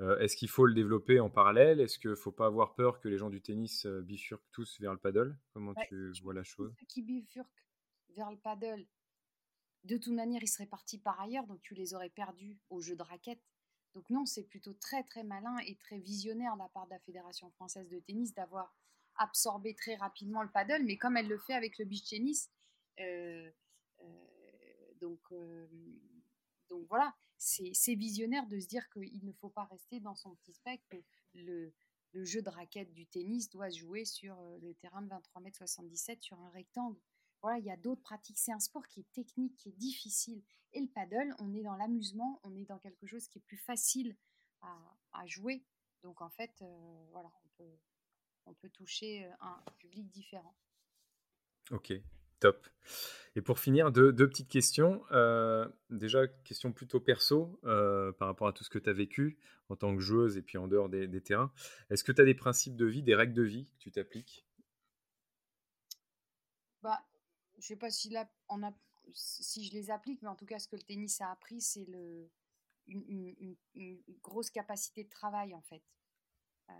euh, 0.00 0.18
est-ce 0.18 0.36
qu'il 0.36 0.48
faut 0.48 0.66
le 0.66 0.74
développer 0.74 1.18
en 1.20 1.28
parallèle? 1.28 1.80
Est-ce 1.80 1.98
qu'il 1.98 2.10
ne 2.10 2.14
faut 2.14 2.32
pas 2.32 2.46
avoir 2.46 2.74
peur 2.74 3.00
que 3.00 3.08
les 3.08 3.18
gens 3.18 3.30
du 3.30 3.40
tennis 3.40 3.84
euh, 3.86 4.00
bifurquent 4.02 4.48
tous 4.52 4.80
vers 4.80 4.92
le 4.92 4.98
paddle? 4.98 5.36
Comment 5.52 5.74
tu 5.88 6.12
vois 6.22 6.34
la 6.34 6.44
chose? 6.44 6.72
Ceux 6.78 6.86
qui 6.86 7.02
bifurquent 7.02 7.66
vers 8.14 8.30
le 8.30 8.38
paddle, 8.38 8.86
de 9.84 9.96
toute 9.96 10.14
manière, 10.14 10.42
ils 10.42 10.48
seraient 10.48 10.66
partis 10.66 10.98
par 10.98 11.20
ailleurs, 11.20 11.46
donc 11.46 11.60
tu 11.62 11.74
les 11.74 11.94
aurais 11.94 12.10
perdus 12.10 12.58
au 12.70 12.80
jeu 12.80 12.94
de 12.94 13.02
raquette. 13.02 13.42
Donc 13.94 14.08
non, 14.10 14.24
c'est 14.26 14.44
plutôt 14.44 14.74
très 14.74 15.02
très 15.02 15.24
malin 15.24 15.56
et 15.66 15.74
très 15.76 15.98
visionnaire 15.98 16.54
de 16.54 16.60
la 16.60 16.68
part 16.68 16.86
de 16.86 16.90
la 16.90 17.00
Fédération 17.00 17.50
française 17.52 17.88
de 17.88 17.98
tennis 17.98 18.34
d'avoir 18.34 18.76
absorbé 19.16 19.74
très 19.74 19.96
rapidement 19.96 20.42
le 20.42 20.50
paddle, 20.50 20.84
mais 20.84 20.96
comme 20.96 21.16
elle 21.16 21.26
le 21.26 21.38
fait 21.38 21.54
avec 21.54 21.78
le 21.78 21.84
beach 21.84 22.08
tennis. 22.08 22.50
Euh, 23.00 23.50
donc, 25.00 25.20
donc 26.68 26.86
voilà, 26.88 27.14
c'est 27.38 27.94
visionnaire 27.94 28.46
de 28.46 28.58
se 28.58 28.66
dire 28.66 28.88
qu'il 28.90 29.24
ne 29.24 29.32
faut 29.32 29.50
pas 29.50 29.64
rester 29.64 30.00
dans 30.00 30.14
son 30.14 30.34
petit 30.36 30.52
spectre. 30.52 30.96
Le, 31.34 31.72
le 32.12 32.24
jeu 32.24 32.42
de 32.42 32.48
raquette 32.48 32.92
du 32.92 33.06
tennis 33.06 33.50
doit 33.50 33.70
se 33.70 33.78
jouer 33.78 34.04
sur 34.04 34.38
euh, 34.40 34.58
le 34.58 34.74
terrain 34.74 35.02
de 35.02 35.08
23 35.08 35.42
mètres 35.42 35.58
77 35.58 36.22
sur 36.22 36.40
un 36.40 36.50
rectangle. 36.50 36.98
Voilà, 37.42 37.58
il 37.58 37.64
y 37.64 37.70
a 37.70 37.76
d'autres 37.76 38.02
pratiques. 38.02 38.38
C'est 38.38 38.52
un 38.52 38.58
sport 38.58 38.86
qui 38.88 39.00
est 39.00 39.12
technique, 39.12 39.56
qui 39.56 39.68
est 39.68 39.78
difficile. 39.78 40.42
Et 40.72 40.80
le 40.80 40.88
paddle, 40.88 41.34
on 41.38 41.54
est 41.54 41.62
dans 41.62 41.76
l'amusement, 41.76 42.40
on 42.42 42.54
est 42.56 42.64
dans 42.64 42.78
quelque 42.78 43.06
chose 43.06 43.28
qui 43.28 43.38
est 43.38 43.42
plus 43.42 43.58
facile 43.58 44.16
à, 44.60 44.76
à 45.12 45.26
jouer. 45.26 45.64
Donc 46.02 46.20
en 46.20 46.30
fait, 46.30 46.52
euh, 46.62 47.06
voilà, 47.12 47.30
on 47.44 47.48
peut, 47.56 47.78
on 48.46 48.54
peut 48.54 48.70
toucher 48.70 49.24
euh, 49.24 49.32
un 49.40 49.62
public 49.78 50.08
différent. 50.10 50.56
Ok, 51.70 51.92
Top. 52.40 52.66
Et 53.36 53.40
pour 53.40 53.58
finir, 53.58 53.92
deux, 53.92 54.12
petites 54.12 54.48
questions. 54.48 55.04
Euh, 55.12 55.68
déjà, 55.90 56.26
question 56.26 56.72
plutôt 56.72 57.00
perso 57.00 57.60
euh, 57.64 58.10
par 58.12 58.28
rapport 58.28 58.48
à 58.48 58.52
tout 58.52 58.64
ce 58.64 58.70
que 58.70 58.78
tu 58.78 58.90
as 58.90 58.92
vécu 58.92 59.38
en 59.68 59.76
tant 59.76 59.94
que 59.94 60.00
joueuse 60.00 60.36
et 60.36 60.42
puis 60.42 60.58
en 60.58 60.66
dehors 60.66 60.88
des, 60.88 61.22
terrains. 61.22 61.52
Est-ce 61.90 62.02
que 62.02 62.12
tu 62.12 62.20
as 62.20 62.24
des 62.24 62.34
principes 62.34 62.76
de 62.76 62.86
vie, 62.86 63.02
des 63.02 63.14
règles 63.14 63.34
de 63.34 63.42
vie 63.42 63.66
que 63.66 63.78
tu 63.78 63.92
t'appliques? 63.92 64.46
Bah, 66.82 67.00
Je 67.54 67.58
ne 67.58 67.62
sais 67.62 67.76
pas 67.76 67.90
si, 67.90 68.14
on 68.48 68.62
a, 68.62 68.72
si 69.12 69.64
je 69.64 69.72
les 69.72 69.90
applique, 69.90 70.22
mais 70.22 70.28
en 70.28 70.36
tout 70.36 70.46
cas, 70.46 70.58
ce 70.58 70.68
que 70.68 70.76
le 70.76 70.82
tennis 70.82 71.20
a 71.20 71.30
appris, 71.30 71.60
c'est 71.60 71.84
le, 71.84 72.30
une, 72.86 73.56
grosse 74.22 74.50
capacité 74.50 75.04
de 75.04 75.10
travail, 75.10 75.54
en 75.54 75.62
fait. 75.62 75.82
Euh, 76.70 76.72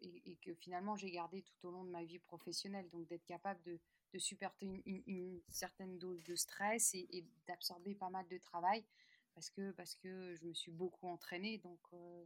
et, 0.00 0.36
que 0.42 0.54
finalement 0.54 0.96
j'ai 0.96 1.10
gardé 1.10 1.42
tout 1.42 1.68
au 1.68 1.70
long 1.70 1.84
de 1.84 1.90
ma 1.90 2.04
vie 2.04 2.18
professionnelle. 2.18 2.88
Donc 2.90 3.06
d'être 3.08 3.24
capable 3.24 3.62
de, 3.62 3.78
de 4.12 4.18
supporter 4.18 4.82
une, 4.86 5.40
certaine 5.48 5.98
dose 5.98 6.22
de 6.22 6.34
stress 6.34 6.94
et, 6.94 7.24
d'absorber 7.46 7.94
pas 7.94 8.10
mal 8.10 8.26
de 8.28 8.38
travail 8.38 8.84
parce 9.34 9.50
que, 9.50 9.70
parce 9.72 9.94
que 9.94 10.34
je 10.34 10.44
me 10.44 10.54
suis 10.54 10.72
beaucoup 10.72 11.08
entraînée. 11.08 11.58
Donc, 11.58 11.80
euh, 11.92 12.24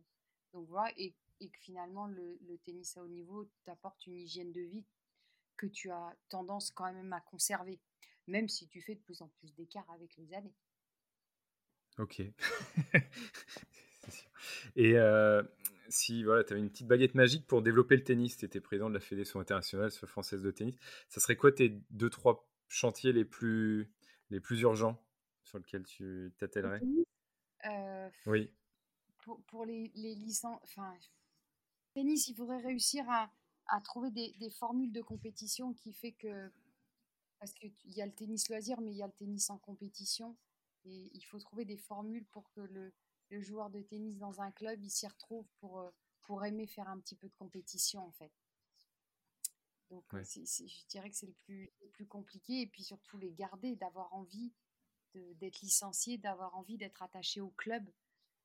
donc 0.53 0.69
voilà, 0.69 0.93
et, 0.97 1.15
et, 1.41 1.49
que 1.49 1.59
finalement 1.59 2.07
le, 2.07 2.39
tennis 2.65 2.97
à 2.97 3.03
haut 3.03 3.09
niveau 3.09 3.49
t'apporte 3.65 4.07
une 4.07 4.17
hygiène 4.17 4.53
de 4.53 4.61
vie 4.61 4.85
que 5.57 5.67
tu 5.67 5.91
as 5.91 6.17
tendance 6.29 6.71
quand 6.71 6.91
même 6.93 7.13
à 7.13 7.21
conserver, 7.21 7.81
même 8.27 8.49
si 8.49 8.67
tu 8.67 8.81
fais 8.81 8.95
de 8.95 9.01
plus 9.01 9.21
en 9.21 9.29
plus 9.29 9.55
d'écart 9.55 9.89
avec 9.91 10.17
les 10.17 10.33
années. 10.33 10.55
Ok. 11.99 12.23
Et 14.77 14.97
euh, 14.97 15.43
si 15.91 16.25
voilà, 16.25 16.45
tu 16.45 16.53
avais 16.53 16.63
une 16.63 16.71
petite 16.71 16.87
baguette 16.87 17.15
magique 17.15 17.47
pour 17.47 17.63
développer 17.63 17.97
le 17.97 18.05
tennis, 18.05 18.37
tu 18.37 18.45
étais 18.45 18.61
président 18.61 18.89
de 18.89 18.95
la 18.95 19.01
Fédération 19.01 19.41
internationale 19.41 19.91
française 19.91 20.43
de 20.43 20.51
tennis, 20.51 20.77
ça 21.09 21.21
serait 21.21 21.37
quoi 21.37 21.53
tes 21.53 21.81
deux, 21.91 22.11
trois 22.11 22.49
chantiers 22.69 23.13
les 23.13 23.25
plus, 23.25 23.93
les 24.31 24.41
plus 24.41 24.61
urgents 24.61 25.03
sur 25.43 25.59
lesquels 25.59 25.85
tu 25.85 26.33
t'attellerais? 26.39 26.81
euh, 27.67 28.09
Oui. 28.27 28.53
Pour, 29.19 29.43
pour 29.43 29.65
les, 29.67 29.91
les, 29.97 30.15
licences, 30.15 30.61
enfin, 30.63 30.95
tennis, 31.93 32.29
il 32.29 32.37
faudrait 32.37 32.63
réussir 32.63 33.05
à, 33.11 33.31
à 33.67 33.81
trouver 33.81 34.11
des, 34.11 34.33
des, 34.39 34.51
formules 34.51 34.93
de 34.93 35.03
compétition 35.03 35.75
qui 35.75 35.93
fait 35.93 36.13
que, 36.13 36.51
parce 37.39 37.53
qu'il 37.53 37.73
y 37.87 38.01
a 38.01 38.07
le 38.07 38.15
tennis 38.15 38.49
loisir, 38.49 38.81
mais 38.81 38.93
il 38.93 38.97
y 38.97 39.03
a 39.03 39.07
le 39.07 39.13
tennis 39.13 39.51
en 39.51 39.59
compétition, 39.59 40.37
et 40.85 41.11
il 41.13 41.23
faut 41.23 41.39
trouver 41.39 41.65
des 41.65 41.77
formules 41.77 42.25
pour 42.27 42.51
que 42.53 42.61
le, 42.61 42.93
le 43.31 43.41
joueur 43.41 43.71
de 43.71 43.81
tennis 43.81 44.19
dans 44.19 44.41
un 44.41 44.51
club, 44.51 44.83
il 44.83 44.91
s'y 44.91 45.07
retrouve 45.07 45.47
pour, 45.61 45.81
euh, 45.81 45.91
pour 46.23 46.45
aimer 46.45 46.67
faire 46.67 46.89
un 46.89 46.99
petit 46.99 47.17
peu 47.17 47.29
de 47.29 47.35
compétition 47.35 48.05
en 48.07 48.13
fait. 48.13 48.33
Donc 49.91 50.05
je 50.13 50.87
dirais 50.87 51.11
que 51.11 51.17
c'est 51.17 51.27
le 51.27 51.35
plus, 51.45 51.73
le 51.81 51.89
plus 51.89 52.07
compliqué 52.07 52.61
et 52.61 52.67
puis 52.67 52.85
surtout 52.85 53.19
les 53.19 53.33
garder, 53.33 53.75
d'avoir 53.75 54.13
envie 54.15 54.53
d'être 55.15 55.61
licencié, 55.63 56.17
d'avoir 56.19 56.55
envie 56.55 56.77
d'être 56.77 57.03
attaché 57.03 57.41
au 57.41 57.51
club. 57.51 57.85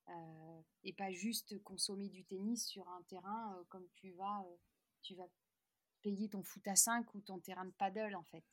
Euh, 0.07 0.61
et 0.83 0.93
pas 0.93 1.11
juste 1.11 1.57
consommer 1.63 2.09
du 2.09 2.23
tennis 2.25 2.67
sur 2.67 2.87
un 2.89 3.01
terrain 3.03 3.63
comme 3.69 3.87
tu 3.95 4.11
vas, 4.11 4.45
tu 5.01 5.15
vas 5.15 5.27
payer 6.03 6.29
ton 6.29 6.43
foot 6.43 6.67
à 6.67 6.75
5 6.75 7.13
ou 7.15 7.21
ton 7.21 7.39
terrain 7.39 7.65
de 7.65 7.71
paddle 7.71 8.15
en 8.15 8.23
fait. 8.23 8.43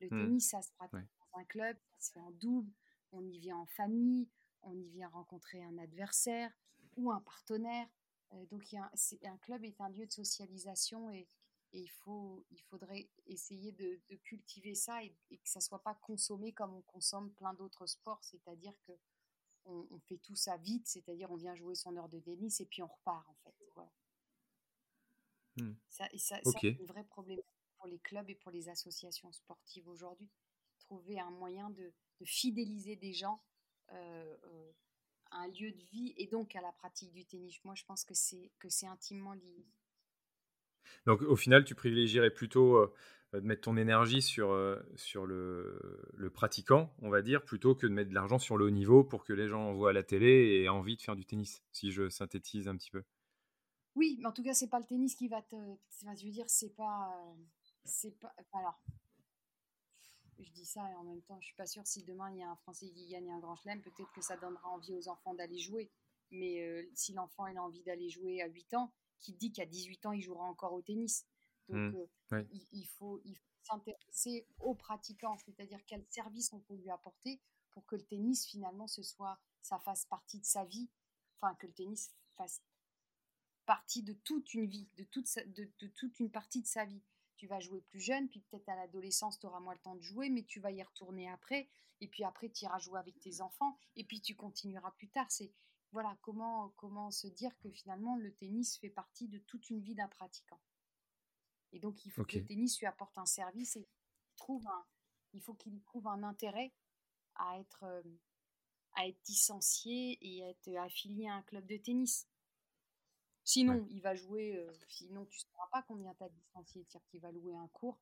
Le 0.00 0.06
mmh. 0.06 0.10
tennis, 0.10 0.48
ça 0.48 0.62
se 0.62 0.72
pratique 0.72 1.10
dans 1.18 1.38
un 1.38 1.44
club, 1.44 1.76
ça 1.98 2.06
se 2.06 2.12
fait 2.12 2.20
en 2.20 2.30
double, 2.30 2.72
on 3.12 3.22
y 3.26 3.38
vient 3.38 3.58
en 3.58 3.66
famille, 3.66 4.28
on 4.62 4.74
y 4.74 4.88
vient 4.88 5.08
rencontrer 5.08 5.62
un 5.62 5.78
adversaire 5.78 6.50
ou 6.96 7.10
un 7.10 7.20
partenaire. 7.20 7.88
donc 8.50 8.62
un, 8.74 8.90
un, 9.24 9.36
club 9.38 9.64
est 9.64 9.80
un 9.80 9.88
lieu 9.90 10.06
de 10.06 10.12
socialisation 10.12 11.10
et, 11.10 11.28
il, 11.72 11.88
faut, 11.88 12.44
il 12.50 12.60
faudrait 12.62 13.08
essayer 13.26 13.70
de, 13.72 14.00
cultiver 14.24 14.74
ça 14.74 15.04
et, 15.04 15.10
que 15.30 15.48
ça 15.48 15.60
ne 15.60 15.64
soit 15.64 15.82
pas 15.82 15.94
consommé 15.94 16.52
comme 16.52 16.74
on 16.74 16.82
consomme 16.82 17.30
plein 17.34 17.54
d'autres 17.54 17.86
sports, 17.86 18.22
c'est-à-dire 18.24 18.74
que 18.86 18.92
on, 19.66 20.00
fait 20.00 20.18
tout 20.18 20.34
ça 20.34 20.56
vite, 20.56 20.88
c'est-à-dire 20.88 21.30
on 21.30 21.36
vient 21.36 21.54
jouer 21.54 21.74
son 21.76 21.96
heure 21.96 22.08
de 22.08 22.18
tennis 22.18 22.60
et 22.60 22.66
puis 22.66 22.82
on 22.82 22.88
repart 22.88 23.28
en 23.28 23.34
fait. 23.44 23.54
Voilà. 23.74 23.92
Mmh. 25.56 25.72
Ça, 25.88 26.08
et 26.12 26.18
ça, 26.18 26.40
c'est 26.42 26.80
un 26.80 26.84
vrai 26.86 27.04
problème 27.04 27.38
pour 27.76 27.86
les 27.86 27.98
clubs 27.98 28.28
et 28.28 28.34
pour 28.34 28.50
les 28.50 28.68
associations 28.68 29.30
sportives 29.32 29.88
aujourd'hui. 29.88 30.28
Trouver 30.78 31.20
un 31.20 31.30
moyen 31.30 31.70
de, 31.70 31.92
fidéliser 32.24 32.96
des 32.96 33.14
gens 33.14 33.34
euh, 33.34 33.38
euh, 33.38 33.49
un 35.32 35.46
lieu 35.48 35.70
de 35.70 35.82
vie 35.92 36.14
et 36.16 36.26
donc 36.26 36.56
à 36.56 36.60
la 36.60 36.72
pratique 36.72 37.12
du 37.12 37.24
tennis. 37.24 37.58
Moi, 37.64 37.74
je 37.74 37.84
pense 37.84 38.04
que 38.04 38.14
c'est, 38.14 38.50
que 38.58 38.68
c'est 38.68 38.86
intimement 38.86 39.32
lié. 39.32 39.66
Donc, 41.06 41.22
au 41.22 41.36
final, 41.36 41.64
tu 41.64 41.74
privilégierais 41.74 42.30
plutôt 42.30 42.76
euh, 42.76 42.92
de 43.32 43.40
mettre 43.40 43.62
ton 43.62 43.76
énergie 43.76 44.22
sur, 44.22 44.56
sur 44.96 45.24
le, 45.26 46.02
le, 46.14 46.30
pratiquant, 46.30 46.92
on 47.00 47.10
va 47.10 47.22
dire, 47.22 47.44
plutôt 47.44 47.74
que 47.74 47.86
de 47.86 47.92
mettre 47.92 48.10
de 48.10 48.14
l'argent 48.14 48.38
sur 48.38 48.56
le 48.56 48.64
haut 48.64 48.70
niveau 48.70 49.04
pour 49.04 49.24
que 49.24 49.32
les 49.32 49.46
gens 49.46 49.72
voient 49.72 49.90
à 49.90 49.92
la 49.92 50.02
télé 50.02 50.26
et 50.26 50.64
aient 50.64 50.68
envie 50.68 50.96
de 50.96 51.02
faire 51.02 51.16
du 51.16 51.24
tennis, 51.24 51.62
si 51.70 51.92
je 51.92 52.08
synthétise 52.08 52.66
un 52.66 52.76
petit 52.76 52.90
peu. 52.90 53.04
Oui, 53.94 54.18
mais 54.20 54.26
en 54.26 54.32
tout 54.32 54.42
cas, 54.42 54.54
c'est 54.54 54.68
pas 54.68 54.78
le 54.78 54.86
tennis 54.86 55.14
qui 55.14 55.28
va 55.28 55.42
te. 55.42 55.56
je 55.56 56.24
veux 56.24 56.30
dire, 56.30 56.48
c'est 56.48 56.74
pas. 56.74 57.12
C'est 57.84 58.18
pas. 58.18 58.32
Alors, 58.52 58.80
je 60.42 60.52
dis 60.52 60.64
ça 60.64 60.90
et 60.90 60.94
en 60.94 61.04
même 61.04 61.22
temps, 61.22 61.40
je 61.40 61.46
suis 61.46 61.56
pas 61.56 61.66
sûre 61.66 61.86
si 61.86 62.02
demain 62.04 62.30
il 62.30 62.38
y 62.38 62.42
a 62.42 62.50
un 62.50 62.56
Français 62.56 62.88
qui 62.90 63.06
gagne 63.08 63.30
un 63.30 63.38
grand 63.38 63.56
chelem, 63.56 63.80
peut-être 63.82 64.10
que 64.12 64.22
ça 64.22 64.36
donnera 64.36 64.68
envie 64.68 64.94
aux 64.94 65.08
enfants 65.08 65.34
d'aller 65.34 65.58
jouer. 65.58 65.90
Mais 66.30 66.60
euh, 66.60 66.88
si 66.94 67.12
l'enfant 67.12 67.44
a 67.44 67.54
envie 67.54 67.82
d'aller 67.82 68.08
jouer 68.08 68.42
à 68.42 68.46
8 68.46 68.74
ans, 68.74 68.92
qui 69.18 69.32
dit 69.34 69.52
qu'à 69.52 69.66
18 69.66 70.06
ans 70.06 70.12
il 70.12 70.22
jouera 70.22 70.44
encore 70.44 70.72
au 70.72 70.82
tennis 70.82 71.26
Donc 71.68 71.94
mmh, 71.94 72.34
euh, 72.34 72.44
il, 72.72 72.86
faut, 72.86 73.20
il 73.24 73.36
faut 73.36 73.52
s'intéresser 73.62 74.46
aux 74.58 74.74
pratiquants, 74.74 75.36
c'est-à-dire 75.38 75.80
quel 75.86 76.04
service 76.08 76.52
on 76.52 76.60
peut 76.60 76.76
lui 76.76 76.90
apporter 76.90 77.40
pour 77.70 77.84
que 77.86 77.96
le 77.96 78.02
tennis 78.02 78.46
finalement 78.46 78.86
ce 78.86 79.02
soit, 79.02 79.38
ça 79.62 79.78
fasse 79.78 80.06
partie 80.06 80.40
de 80.40 80.44
sa 80.44 80.64
vie, 80.64 80.88
enfin 81.36 81.54
que 81.56 81.66
le 81.66 81.72
tennis 81.72 82.14
fasse 82.36 82.62
partie 83.66 84.02
de 84.02 84.14
toute 84.14 84.54
une 84.54 84.66
vie, 84.66 84.88
de 84.96 85.04
toute, 85.04 85.28
de, 85.46 85.86
toute 85.94 86.18
une 86.18 86.30
partie 86.30 86.60
de 86.60 86.66
sa 86.66 86.84
vie. 86.84 87.02
Tu 87.40 87.46
vas 87.46 87.58
jouer 87.58 87.80
plus 87.80 88.00
jeune, 88.00 88.28
puis 88.28 88.40
peut-être 88.40 88.68
à 88.68 88.76
l'adolescence, 88.76 89.38
tu 89.38 89.46
auras 89.46 89.60
moins 89.60 89.72
le 89.72 89.80
temps 89.80 89.94
de 89.94 90.02
jouer, 90.02 90.28
mais 90.28 90.42
tu 90.42 90.60
vas 90.60 90.72
y 90.72 90.82
retourner 90.82 91.26
après, 91.30 91.70
et 92.02 92.06
puis 92.06 92.22
après, 92.22 92.50
tu 92.50 92.66
iras 92.66 92.78
jouer 92.78 92.98
avec 92.98 93.18
tes 93.18 93.40
enfants, 93.40 93.78
et 93.96 94.04
puis 94.04 94.20
tu 94.20 94.36
continueras 94.36 94.90
plus 94.90 95.08
tard. 95.08 95.24
C'est 95.30 95.50
voilà 95.90 96.18
comment, 96.20 96.68
comment 96.76 97.10
se 97.10 97.28
dire 97.28 97.56
que 97.60 97.70
finalement, 97.70 98.16
le 98.16 98.34
tennis 98.34 98.76
fait 98.76 98.90
partie 98.90 99.26
de 99.26 99.38
toute 99.38 99.70
une 99.70 99.80
vie 99.80 99.94
d'un 99.94 100.08
pratiquant. 100.08 100.60
Et 101.72 101.80
donc, 101.80 102.04
il 102.04 102.10
faut 102.10 102.26
que 102.26 102.36
le 102.36 102.44
tennis 102.44 102.78
lui 102.78 102.86
apporte 102.86 103.16
un 103.16 103.24
service 103.24 103.74
et 103.76 103.88
trouve 104.36 104.66
un, 104.66 104.84
il 105.32 105.40
faut 105.40 105.54
qu'il 105.54 105.80
trouve 105.80 106.08
un 106.08 106.22
intérêt 106.22 106.74
à 107.36 107.58
être, 107.58 107.84
euh, 107.84 108.02
à 108.96 109.06
être 109.06 109.26
licencié 109.26 110.18
et 110.20 110.44
à 110.44 110.50
être 110.50 110.76
affilié 110.76 111.26
à 111.26 111.36
un 111.36 111.42
club 111.44 111.64
de 111.64 111.78
tennis. 111.78 112.28
Sinon, 113.44 113.86
il 113.90 114.00
va 114.00 114.14
jouer, 114.14 114.56
euh, 114.56 114.72
sinon 114.88 115.24
tu 115.26 115.38
ne 115.38 115.50
sauras 115.50 115.68
pas 115.72 115.82
combien 115.82 116.14
tu 116.14 116.22
as 116.22 116.28
licenciés. 116.28 116.84
C'est-à-dire 116.88 117.08
qu'il 117.10 117.20
va 117.20 117.32
louer 117.32 117.54
un 117.56 117.68
cours 117.68 117.98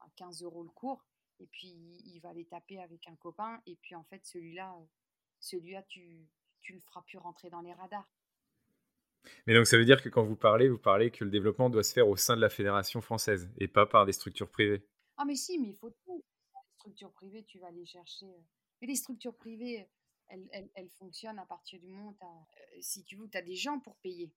à 0.00 0.08
15 0.16 0.42
euros 0.42 0.62
le 0.62 0.70
cours, 0.70 1.04
et 1.40 1.46
puis 1.46 1.68
il 2.06 2.20
va 2.20 2.32
les 2.32 2.44
taper 2.44 2.80
avec 2.80 3.06
un 3.08 3.16
copain, 3.16 3.60
et 3.66 3.76
puis 3.76 3.94
en 3.94 4.04
fait, 4.04 4.24
celui-là, 4.24 4.74
euh, 4.78 4.84
celui-là 5.40 5.82
tu 5.84 6.28
ne 6.70 6.74
le 6.74 6.80
feras 6.80 7.02
plus 7.02 7.18
rentrer 7.18 7.50
dans 7.50 7.60
les 7.60 7.72
radars. 7.72 8.08
Mais 9.46 9.54
donc 9.54 9.66
ça 9.66 9.76
veut 9.76 9.84
dire 9.84 10.02
que 10.02 10.08
quand 10.08 10.22
vous 10.22 10.36
parlez, 10.36 10.68
vous 10.68 10.78
parlez 10.78 11.10
que 11.10 11.24
le 11.24 11.30
développement 11.30 11.70
doit 11.70 11.82
se 11.82 11.92
faire 11.92 12.08
au 12.08 12.16
sein 12.16 12.36
de 12.36 12.40
la 12.40 12.48
fédération 12.48 13.00
française 13.00 13.50
et 13.58 13.68
pas 13.68 13.86
par 13.86 14.06
des 14.06 14.12
structures 14.12 14.50
privées. 14.50 14.86
Ah 15.16 15.24
mais 15.24 15.34
si, 15.34 15.58
mais 15.58 15.68
il 15.68 15.74
faut 15.74 15.90
tout. 15.90 16.24
Les 16.54 16.74
structures 16.76 17.12
privées, 17.12 17.44
tu 17.44 17.58
vas 17.58 17.70
les 17.70 17.84
chercher. 17.84 18.26
Euh. 18.26 18.40
Mais 18.80 18.86
les 18.86 18.96
structures 18.96 19.36
privées, 19.36 19.88
elles, 20.28 20.48
elles, 20.52 20.70
elles 20.74 20.90
fonctionnent 20.90 21.38
à 21.38 21.46
partir 21.46 21.80
du 21.80 21.88
moment 21.88 22.16
où, 22.20 22.80
si 22.80 23.02
tu 23.04 23.16
veux, 23.16 23.28
tu 23.28 23.36
as 23.36 23.42
des 23.42 23.56
gens 23.56 23.80
pour 23.80 23.96
payer. 23.96 24.32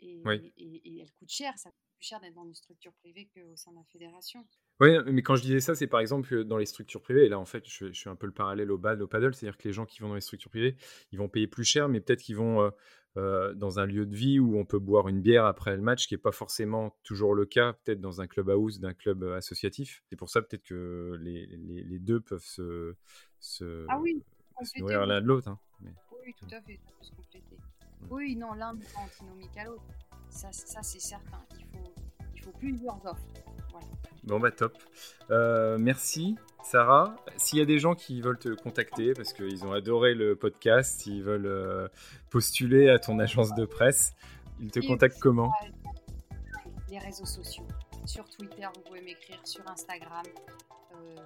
Et, 0.00 0.22
et, 0.56 0.98
elle 1.00 1.12
coûte 1.12 1.30
cher, 1.30 1.52
ça 1.56 1.70
coûte 1.70 1.88
plus 1.96 2.06
cher 2.06 2.20
d'être 2.20 2.34
dans 2.34 2.44
une 2.44 2.54
structure 2.54 2.92
privée 2.94 3.28
qu'au 3.34 3.56
sein 3.56 3.70
de 3.72 3.76
la 3.76 3.84
fédération. 3.84 4.46
Oui, 4.80 4.90
mais 5.06 5.22
quand 5.22 5.36
je 5.36 5.42
disais 5.42 5.60
ça, 5.60 5.74
c'est 5.74 5.86
par 5.86 6.00
exemple 6.00 6.44
dans 6.44 6.58
les 6.58 6.66
structures 6.66 7.00
privées, 7.00 7.26
et 7.26 7.28
là 7.28 7.38
en 7.38 7.44
fait 7.44 7.64
je, 7.68 7.92
suis 7.92 8.10
un 8.10 8.16
peu 8.16 8.26
le 8.26 8.32
parallèle 8.32 8.70
au 8.72 8.78
bad, 8.78 9.00
au 9.00 9.06
paddle, 9.06 9.34
c'est-à-dire 9.34 9.56
que 9.56 9.68
les 9.68 9.72
gens 9.72 9.86
qui 9.86 10.00
vont 10.00 10.08
dans 10.08 10.14
les 10.16 10.20
structures 10.20 10.50
privées, 10.50 10.76
ils 11.12 11.18
vont 11.18 11.28
payer 11.28 11.46
plus 11.46 11.64
cher, 11.64 11.88
mais 11.88 12.00
peut-être 12.00 12.22
qu'ils 12.22 12.36
vont 12.36 12.60
euh, 12.60 12.70
euh, 13.16 13.54
dans 13.54 13.78
un 13.78 13.86
lieu 13.86 14.06
de 14.06 14.16
vie 14.16 14.40
où 14.40 14.58
on 14.58 14.64
peut 14.64 14.80
boire 14.80 15.06
une 15.06 15.20
bière 15.20 15.44
après 15.44 15.76
le 15.76 15.82
match, 15.82 16.08
qui 16.08 16.14
n'est 16.14 16.18
pas 16.18 16.32
forcément 16.32 16.98
toujours 17.04 17.34
le 17.34 17.46
cas, 17.46 17.74
peut-être 17.74 18.00
dans 18.00 18.20
un 18.20 18.26
club 18.26 18.50
house, 18.50 18.80
d'un 18.80 18.94
club 18.94 19.22
euh, 19.22 19.36
associatif. 19.36 20.02
C'est 20.10 20.16
pour 20.16 20.28
ça 20.28 20.42
peut-être 20.42 20.64
que 20.64 21.16
les, 21.20 21.46
les, 21.46 21.84
les, 21.84 21.98
deux 22.00 22.20
peuvent 22.20 22.44
se, 22.44 22.96
se, 23.38 23.86
ah 23.88 24.00
oui, 24.00 24.20
nourrir 24.78 25.06
l'un 25.06 25.20
de 25.20 25.26
l'autre. 25.26 25.46
Hein, 25.46 25.60
Oui, 26.24 26.34
tout 26.36 26.46
à 26.52 26.60
fait, 26.60 26.80
ça 26.84 26.90
peut 26.98 27.04
se 27.04 27.12
compléter. 27.12 27.56
Oui, 28.10 28.36
non, 28.36 28.52
l'un 28.52 28.74
n'est 28.74 28.84
pas 28.84 29.00
antinomique 29.00 29.56
à 29.56 29.64
l'autre. 29.64 29.84
Ça, 30.28 30.48
ça 30.52 30.82
c'est 30.82 31.00
certain. 31.00 31.44
Il 31.58 31.66
faut, 31.66 31.94
il 32.34 32.42
faut 32.42 32.52
plusieurs 32.52 33.04
offres. 33.06 33.28
Voilà. 33.70 33.86
Bon, 34.24 34.40
bah 34.40 34.50
top. 34.50 34.76
Euh, 35.30 35.76
merci, 35.78 36.36
Sarah. 36.62 37.16
S'il 37.36 37.58
y 37.58 37.62
a 37.62 37.64
des 37.64 37.78
gens 37.78 37.94
qui 37.94 38.20
veulent 38.20 38.38
te 38.38 38.48
contacter 38.48 39.12
parce 39.12 39.32
qu'ils 39.32 39.64
ont 39.64 39.72
adoré 39.72 40.14
le 40.14 40.34
podcast, 40.34 41.06
ils 41.06 41.22
veulent 41.22 41.46
euh, 41.46 41.88
postuler 42.30 42.88
à 42.88 42.98
ton 42.98 43.18
agence 43.18 43.54
de 43.54 43.64
presse, 43.66 44.14
ils 44.60 44.70
te 44.70 44.80
contactent 44.80 45.20
comment? 45.20 45.52
Les 46.88 46.98
réseaux 46.98 47.26
sociaux. 47.26 47.66
Sur 48.06 48.28
Twitter, 48.28 48.66
vous 48.74 48.82
pouvez 48.82 49.02
m'écrire, 49.02 49.40
sur 49.44 49.66
Instagram. 49.68 50.24
Euh, 50.94 51.16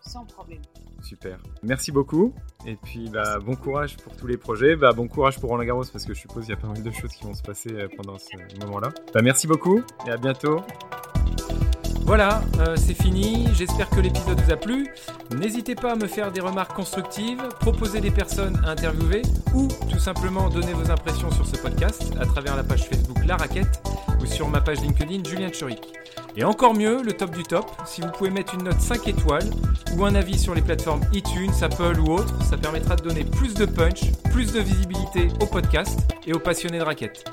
sans 0.00 0.24
problème. 0.24 0.62
Super. 1.04 1.38
Merci 1.62 1.92
beaucoup. 1.92 2.34
Et 2.66 2.76
puis, 2.76 3.10
bah, 3.10 3.38
bon 3.38 3.56
courage 3.56 3.96
pour 3.98 4.16
tous 4.16 4.26
les 4.26 4.38
projets. 4.38 4.74
Bah, 4.74 4.92
bon 4.92 5.06
courage 5.06 5.38
pour 5.38 5.50
Roland 5.50 5.64
Garros 5.64 5.84
parce 5.92 6.06
que 6.06 6.14
je 6.14 6.20
suppose 6.20 6.46
qu'il 6.46 6.54
y 6.54 6.58
a 6.58 6.60
pas 6.60 6.68
mal 6.68 6.82
de 6.82 6.90
choses 6.90 7.12
qui 7.12 7.24
vont 7.24 7.34
se 7.34 7.42
passer 7.42 7.72
euh, 7.72 7.88
pendant 7.94 8.16
ce 8.18 8.64
moment-là. 8.64 8.88
Bah, 9.12 9.20
merci 9.22 9.46
beaucoup 9.46 9.82
et 10.06 10.10
à 10.10 10.16
bientôt. 10.16 10.62
Voilà, 12.06 12.42
euh, 12.60 12.76
c'est 12.76 12.94
fini. 12.94 13.48
J'espère 13.54 13.88
que 13.88 13.98
l'épisode 13.98 14.38
vous 14.38 14.52
a 14.52 14.56
plu. 14.56 14.88
N'hésitez 15.34 15.74
pas 15.74 15.92
à 15.92 15.96
me 15.96 16.06
faire 16.06 16.30
des 16.30 16.42
remarques 16.42 16.74
constructives, 16.74 17.42
proposer 17.60 18.00
des 18.00 18.10
personnes 18.10 18.60
à 18.66 18.70
interviewer 18.70 19.22
ou 19.54 19.68
tout 19.90 19.98
simplement 19.98 20.50
donner 20.50 20.74
vos 20.74 20.90
impressions 20.90 21.30
sur 21.30 21.46
ce 21.46 21.56
podcast 21.56 22.12
à 22.20 22.26
travers 22.26 22.56
la 22.56 22.62
page 22.62 22.84
Facebook 22.84 23.24
La 23.26 23.36
Raquette 23.36 23.82
ou 24.20 24.26
sur 24.26 24.48
ma 24.48 24.60
page 24.60 24.82
LinkedIn 24.82 25.24
Julien 25.26 25.50
Churic. 25.50 25.80
Et 26.36 26.44
encore 26.44 26.74
mieux, 26.74 27.02
le 27.02 27.14
top 27.14 27.30
du 27.30 27.42
top, 27.42 27.70
si 27.86 28.02
vous 28.02 28.08
pouvez 28.08 28.30
mettre 28.30 28.54
une 28.54 28.64
note 28.64 28.80
5 28.80 29.08
étoiles 29.08 29.48
ou 29.96 30.04
un 30.04 30.14
avis 30.14 30.38
sur 30.38 30.54
les 30.54 30.62
plateformes 30.62 31.02
iTunes, 31.14 31.52
Apple 31.62 32.00
ou 32.00 32.12
autres, 32.12 32.42
ça 32.42 32.58
permettra 32.58 32.96
de 32.96 33.02
donner 33.02 33.24
plus 33.24 33.54
de 33.54 33.64
punch, 33.64 34.12
plus 34.30 34.52
de 34.52 34.60
visibilité 34.60 35.28
au 35.40 35.46
podcast 35.46 35.98
et 36.26 36.34
aux 36.34 36.38
passionnés 36.38 36.78
de 36.78 36.84
raquettes. 36.84 37.24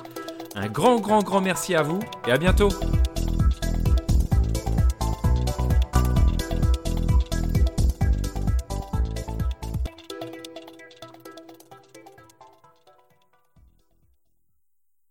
Un 0.56 0.68
grand, 0.68 1.00
grand, 1.00 1.24
grand 1.24 1.42
merci 1.42 1.76
à 1.76 1.82
vous 1.82 2.00
et 2.28 2.32
à 2.32 2.38
bientôt 2.38 2.70